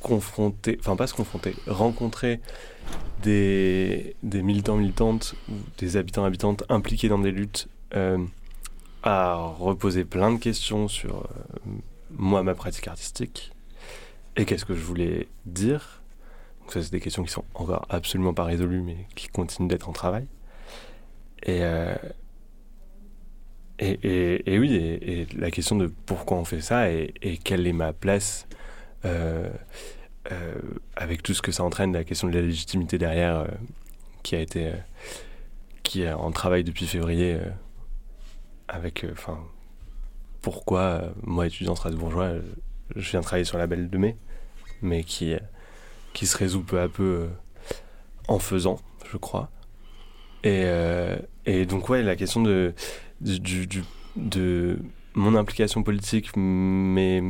confronter, 0.00 0.76
enfin 0.80 0.96
pas 0.96 1.06
se 1.06 1.14
confronter, 1.14 1.54
rencontrer 1.66 2.40
des, 3.22 4.16
militants, 4.22 4.76
militantes 4.76 5.34
ou 5.48 5.54
des 5.78 5.96
habitants, 5.96 6.24
habitantes 6.24 6.64
impliqués 6.68 7.08
dans 7.08 7.18
des 7.18 7.30
luttes, 7.30 7.68
euh, 7.94 8.18
a 9.02 9.36
reposé 9.36 10.04
plein 10.04 10.32
de 10.32 10.38
questions 10.38 10.88
sur 10.88 11.16
euh, 11.16 11.70
moi, 12.10 12.42
ma 12.42 12.54
pratique 12.54 12.88
artistique 12.88 13.52
et 14.36 14.44
qu'est-ce 14.44 14.64
que 14.64 14.74
je 14.74 14.82
voulais 14.82 15.28
dire? 15.46 16.02
Donc 16.60 16.72
ça, 16.72 16.82
c'est 16.82 16.92
des 16.92 17.00
questions 17.00 17.22
qui 17.22 17.30
sont 17.30 17.44
encore 17.54 17.86
absolument 17.88 18.34
pas 18.34 18.44
résolues, 18.44 18.80
mais 18.80 19.06
qui 19.14 19.28
continuent 19.28 19.68
d'être 19.68 19.88
en 19.88 19.92
travail. 19.92 20.26
Et, 21.44 21.62
et, 23.78 24.58
oui, 24.58 24.74
et, 24.74 25.26
la 25.36 25.50
question 25.50 25.76
de 25.76 25.92
pourquoi 26.06 26.36
on 26.36 26.44
fait 26.44 26.60
ça 26.60 26.90
et, 26.90 27.12
quelle 27.42 27.66
est 27.66 27.72
ma 27.72 27.92
place 27.92 28.46
euh, 29.04 29.50
euh, 30.32 30.54
avec 30.96 31.22
tout 31.22 31.34
ce 31.34 31.42
que 31.42 31.52
ça 31.52 31.64
entraîne, 31.64 31.92
la 31.92 32.04
question 32.04 32.28
de 32.28 32.34
la 32.34 32.40
légitimité 32.40 32.98
derrière, 32.98 33.36
euh, 33.40 33.46
qui 34.22 34.36
a 34.36 34.40
été, 34.40 34.72
qui 35.82 36.02
est 36.02 36.12
en 36.12 36.30
travail 36.30 36.64
depuis 36.64 36.86
février, 36.86 37.38
avec, 38.68 39.04
enfin, 39.12 39.38
pourquoi 40.40 41.12
moi, 41.22 41.46
étudiant 41.46 41.74
strasbourgeois, 41.74 42.34
je 42.96 43.10
viens 43.10 43.20
travailler 43.20 43.44
sur 43.44 43.58
la 43.58 43.66
Belle 43.66 43.90
de 43.90 43.98
Mai, 43.98 44.16
mais 44.80 45.02
qui, 45.04 45.34
qui 46.14 46.26
se 46.26 46.36
résout 46.36 46.62
peu 46.62 46.80
à 46.80 46.88
peu 46.88 47.28
en 48.28 48.38
faisant, 48.38 48.78
je 49.10 49.18
crois. 49.18 49.50
Et, 50.44 50.64
et 51.44 51.66
donc, 51.66 51.88
ouais, 51.90 52.02
la 52.02 52.16
question 52.16 52.42
de 52.42 52.72
de 53.20 54.78
mon 55.14 55.34
implication 55.34 55.82
politique, 55.82 56.36
mes, 56.36 57.22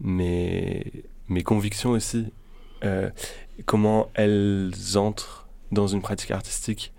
mes, 0.00 1.04
mes 1.28 1.42
convictions 1.42 1.90
aussi, 1.90 2.32
euh, 2.84 3.10
comment 3.64 4.10
elles 4.14 4.72
entrent 4.96 5.48
dans 5.70 5.86
une 5.86 6.02
pratique 6.02 6.30
artistique, 6.30 6.92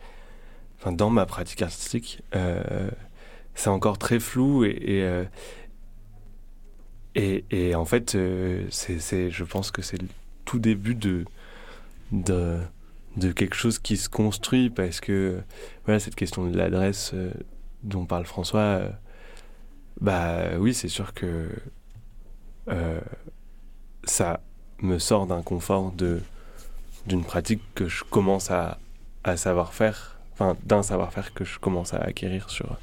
enfin 0.80 0.92
dans 0.92 1.10
ma 1.10 1.26
pratique 1.26 1.62
artistique, 1.62 2.22
euh, 2.36 2.90
c'est 3.54 3.70
encore 3.70 3.98
très 3.98 4.20
flou 4.20 4.66
et, 4.66 4.70
et, 4.70 5.04
euh, 5.04 5.26
et, 7.16 7.76
en 7.76 7.86
fait, 7.86 8.18
c'est, 8.72 9.30
je 9.30 9.44
pense 9.44 9.70
que 9.70 9.84
c'est 9.84 10.02
le 10.02 10.08
tout 10.46 10.58
début 10.58 10.96
de, 10.96 11.26
de, 12.12 12.58
de 13.18 13.32
quelque 13.32 13.56
chose 13.56 13.80
qui 13.80 13.98
se 13.98 14.10
construit 14.10 14.70
parce 14.70 15.00
que 15.00 15.42
voilà 15.86 16.00
cette 16.00 16.16
question 16.16 16.48
de 16.48 16.58
l'adresse 16.58 17.14
dont 17.84 18.06
parle 18.06 18.26
François, 18.26 18.60
euh, 18.60 18.90
bah 20.02 20.58
oui, 20.58 20.74
c'est 20.74 20.88
sûr 20.88 21.14
que 21.14 21.50
euh, 22.70 23.02
ça 24.04 24.40
me 24.80 24.98
sort 24.98 25.28
d'un 25.28 25.42
confort 25.42 25.92
de 25.92 26.22
d'une 27.06 27.26
pratique 27.26 27.62
que 27.76 27.90
je 27.90 28.06
commence 28.06 28.50
à, 28.50 28.80
à 29.26 29.36
savoir 29.36 29.74
faire, 29.74 30.18
enfin 30.32 30.56
d'un 30.64 30.84
savoir-faire 30.84 31.34
que 31.34 31.44
je 31.44 31.60
commence 31.60 31.94
à 31.94 31.98
acquérir 31.98 32.50
sur 32.50 32.78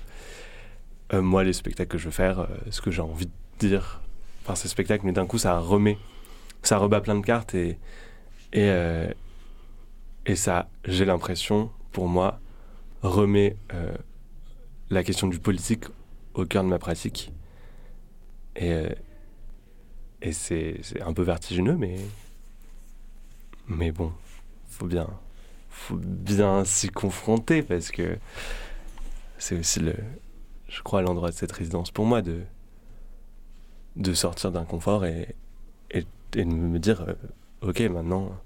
euh, 1.14 1.22
moi 1.22 1.42
les 1.42 1.54
spectacles 1.54 1.92
que 1.92 1.96
je 1.96 2.04
veux 2.04 2.10
faire, 2.10 2.46
ce 2.70 2.82
que 2.82 2.90
j'ai 2.90 3.00
envie 3.00 3.26
de 3.26 3.32
dire 3.58 4.02
par 4.44 4.58
ces 4.58 4.68
spectacles, 4.68 5.06
mais 5.06 5.12
d'un 5.12 5.26
coup 5.26 5.38
ça 5.38 5.58
remet, 5.58 5.96
ça 6.62 6.76
rebat 6.76 7.00
plein 7.00 7.14
de 7.14 7.24
cartes 7.24 7.54
et, 7.54 7.78
et 10.26 10.36
ça, 10.36 10.68
j'ai 10.84 11.04
l'impression, 11.04 11.70
pour 11.92 12.08
moi, 12.08 12.40
remet 13.02 13.56
la 14.90 15.04
question 15.04 15.28
du 15.28 15.38
politique 15.38 15.84
au 16.34 16.44
cœur 16.44 16.64
de 16.64 16.68
ma 16.68 16.78
pratique. 16.78 17.32
Et, 18.56 18.72
euh, 18.72 18.90
et 20.22 20.32
c'est 20.32 20.80
un 21.00 21.12
peu 21.12 21.22
vertigineux, 21.22 21.76
mais, 21.76 21.96
mais 23.68 23.92
bon, 23.92 24.12
faut 24.68 24.86
bien, 24.86 25.08
faut 25.70 25.96
bien 25.96 26.64
s'y 26.64 26.88
confronter 26.88 27.62
parce 27.62 27.90
que 27.90 28.18
c'est 29.38 29.56
aussi, 29.58 29.80
le, 29.80 29.94
je 30.68 30.82
crois, 30.82 31.02
l'endroit 31.02 31.30
de 31.30 31.34
cette 31.34 31.52
résidence 31.52 31.90
pour 31.90 32.04
moi 32.04 32.20
de, 32.20 32.42
de 33.96 34.12
sortir 34.12 34.52
d'un 34.52 34.64
confort 34.64 35.06
et, 35.06 35.34
et, 35.90 36.04
de 36.32 36.44
me 36.44 36.78
dire, 36.78 37.02
euh, 37.02 37.14
ok, 37.62 37.80
maintenant, 37.80 38.38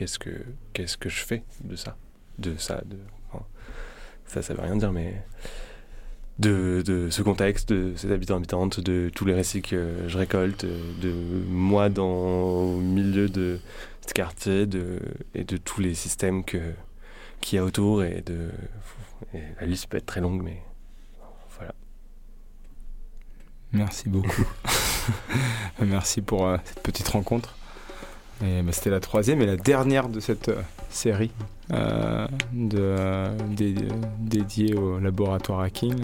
qu'est-ce 0.00 0.18
que, 0.18 0.30
qu'est-ce 0.72 0.96
que 0.96 1.10
je 1.10 1.22
fais 1.22 1.42
de 1.62 1.76
ça, 1.76 1.94
de 2.38 2.56
ça, 2.56 2.80
de 2.86 2.96
ça, 4.24 4.40
ça 4.40 4.54
veut 4.54 4.62
rien 4.62 4.76
dire, 4.76 4.92
mais 4.92 5.22
de, 6.38 6.82
de, 6.86 7.10
ce 7.10 7.20
contexte, 7.20 7.70
de 7.70 7.92
ces 7.96 8.10
habitants 8.10 8.36
habitantes, 8.36 8.80
de 8.80 9.10
tous 9.14 9.26
les 9.26 9.34
récits 9.34 9.60
que 9.60 10.04
je 10.06 10.16
récolte, 10.16 10.64
de 10.64 11.12
moi 11.50 11.90
dans 11.90 12.06
au 12.06 12.80
milieu 12.80 13.28
de 13.28 13.60
ce 14.06 14.14
quartier, 14.14 14.64
de, 14.64 15.00
et 15.34 15.44
de 15.44 15.58
tous 15.58 15.82
les 15.82 15.92
systèmes 15.92 16.44
qu'il 16.44 16.62
y 17.52 17.58
a 17.58 17.64
autour 17.64 18.02
et 18.02 18.22
de 18.24 18.48
la 19.60 19.66
liste 19.66 19.86
peut 19.88 19.98
être 19.98 20.06
très 20.06 20.22
longue, 20.22 20.42
mais 20.42 20.62
voilà. 21.58 21.74
Merci 23.72 24.08
beaucoup. 24.08 24.48
Merci 25.82 26.22
pour 26.22 26.46
euh, 26.46 26.56
cette 26.64 26.82
petite 26.82 27.08
rencontre. 27.08 27.54
Bah, 28.40 28.72
c'était 28.72 28.90
la 28.90 29.00
troisième 29.00 29.42
et 29.42 29.46
la 29.46 29.56
dernière 29.56 30.08
de 30.08 30.18
cette 30.18 30.48
euh, 30.48 30.62
série 30.88 31.30
euh, 31.72 32.26
de, 32.52 33.76
dédiée 34.18 34.74
au 34.74 34.98
laboratoire 34.98 35.60
hacking 35.60 35.96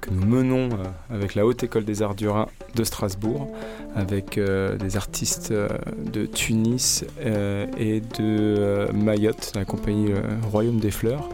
que 0.00 0.10
nous 0.10 0.24
menons 0.24 0.70
euh, 0.70 1.14
avec 1.14 1.34
la 1.34 1.44
Haute 1.44 1.62
École 1.62 1.84
des 1.84 2.00
Arts 2.00 2.14
du 2.14 2.26
Rhin 2.26 2.46
de 2.74 2.84
Strasbourg, 2.84 3.50
avec 3.94 4.38
des 4.38 4.96
artistes 4.96 5.52
de 5.52 6.26
Tunis 6.26 7.04
et 7.20 8.00
de 8.18 8.88
Mayotte, 8.92 9.52
la 9.56 9.64
compagnie 9.64 10.12
Royaume 10.50 10.78
des 10.78 10.92
Fleurs, 10.92 11.28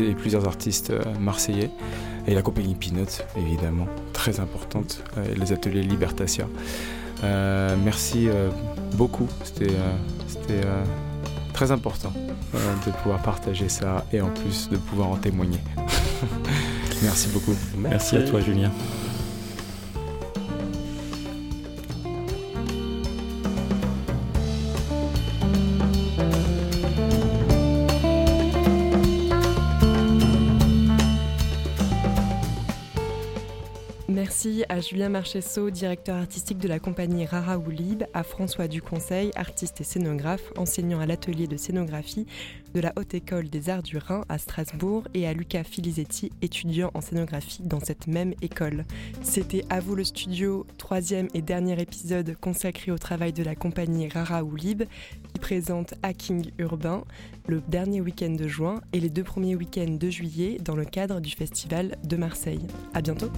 et 0.00 0.14
plusieurs 0.14 0.48
artistes 0.48 0.92
marseillais, 1.20 1.68
et 2.26 2.34
la 2.34 2.40
compagnie 2.40 2.74
Peanut, 2.74 3.22
évidemment, 3.36 3.86
très 4.14 4.40
importante, 4.40 5.04
et 5.30 5.38
les 5.38 5.52
ateliers 5.52 5.82
Libertatia. 7.22 7.76
merci 7.84 8.28
beaucoup. 8.94 9.28
C'était 9.44 9.74
euh, 9.74 9.92
euh, 10.50 10.84
très 11.52 11.70
important 11.72 12.12
euh, 12.54 12.58
de 12.86 12.92
pouvoir 12.92 13.22
partager 13.22 13.68
ça 13.68 14.04
et 14.12 14.20
en 14.20 14.30
plus 14.30 14.68
de 14.70 14.76
pouvoir 14.76 15.08
en 15.08 15.16
témoigner. 15.16 15.60
Merci 17.02 17.28
beaucoup. 17.28 17.54
Merci 17.76 18.16
à 18.16 18.22
toi, 18.22 18.40
Julien. 18.40 18.70
Julien 34.82 35.08
Marchesso, 35.08 35.70
directeur 35.70 36.16
artistique 36.16 36.58
de 36.58 36.66
la 36.66 36.80
compagnie 36.80 37.24
Rara 37.24 37.56
Oulib, 37.56 38.02
à 38.14 38.24
François 38.24 38.66
Duconseil, 38.66 39.30
artiste 39.36 39.80
et 39.80 39.84
scénographe, 39.84 40.52
enseignant 40.56 40.98
à 40.98 41.06
l'atelier 41.06 41.46
de 41.46 41.56
scénographie 41.56 42.26
de 42.74 42.80
la 42.80 42.92
Haute 42.96 43.14
École 43.14 43.48
des 43.48 43.70
Arts 43.70 43.82
du 43.82 43.98
Rhin 43.98 44.24
à 44.28 44.38
Strasbourg, 44.38 45.04
et 45.14 45.26
à 45.26 45.32
Luca 45.32 45.62
Filisetti, 45.62 46.32
étudiant 46.42 46.90
en 46.94 47.00
scénographie 47.00 47.62
dans 47.62 47.80
cette 47.80 48.08
même 48.08 48.34
école. 48.42 48.84
C'était 49.22 49.64
À 49.70 49.80
vous 49.80 49.94
le 49.94 50.04
studio, 50.04 50.66
troisième 50.78 51.28
et 51.32 51.42
dernier 51.42 51.80
épisode 51.80 52.36
consacré 52.40 52.90
au 52.90 52.98
travail 52.98 53.32
de 53.32 53.44
la 53.44 53.54
compagnie 53.54 54.08
Rara 54.08 54.42
Oulib, 54.42 54.82
qui 55.32 55.40
présente 55.40 55.94
Hacking 56.02 56.50
Urbain 56.58 57.04
le 57.46 57.62
dernier 57.68 58.00
week-end 58.00 58.32
de 58.32 58.48
juin 58.48 58.80
et 58.92 59.00
les 59.00 59.10
deux 59.10 59.24
premiers 59.24 59.54
week-ends 59.54 59.96
de 59.98 60.10
juillet 60.10 60.58
dans 60.60 60.76
le 60.76 60.84
cadre 60.84 61.20
du 61.20 61.30
Festival 61.30 61.96
de 62.04 62.16
Marseille. 62.16 62.66
À 62.94 63.00
bientôt! 63.00 63.30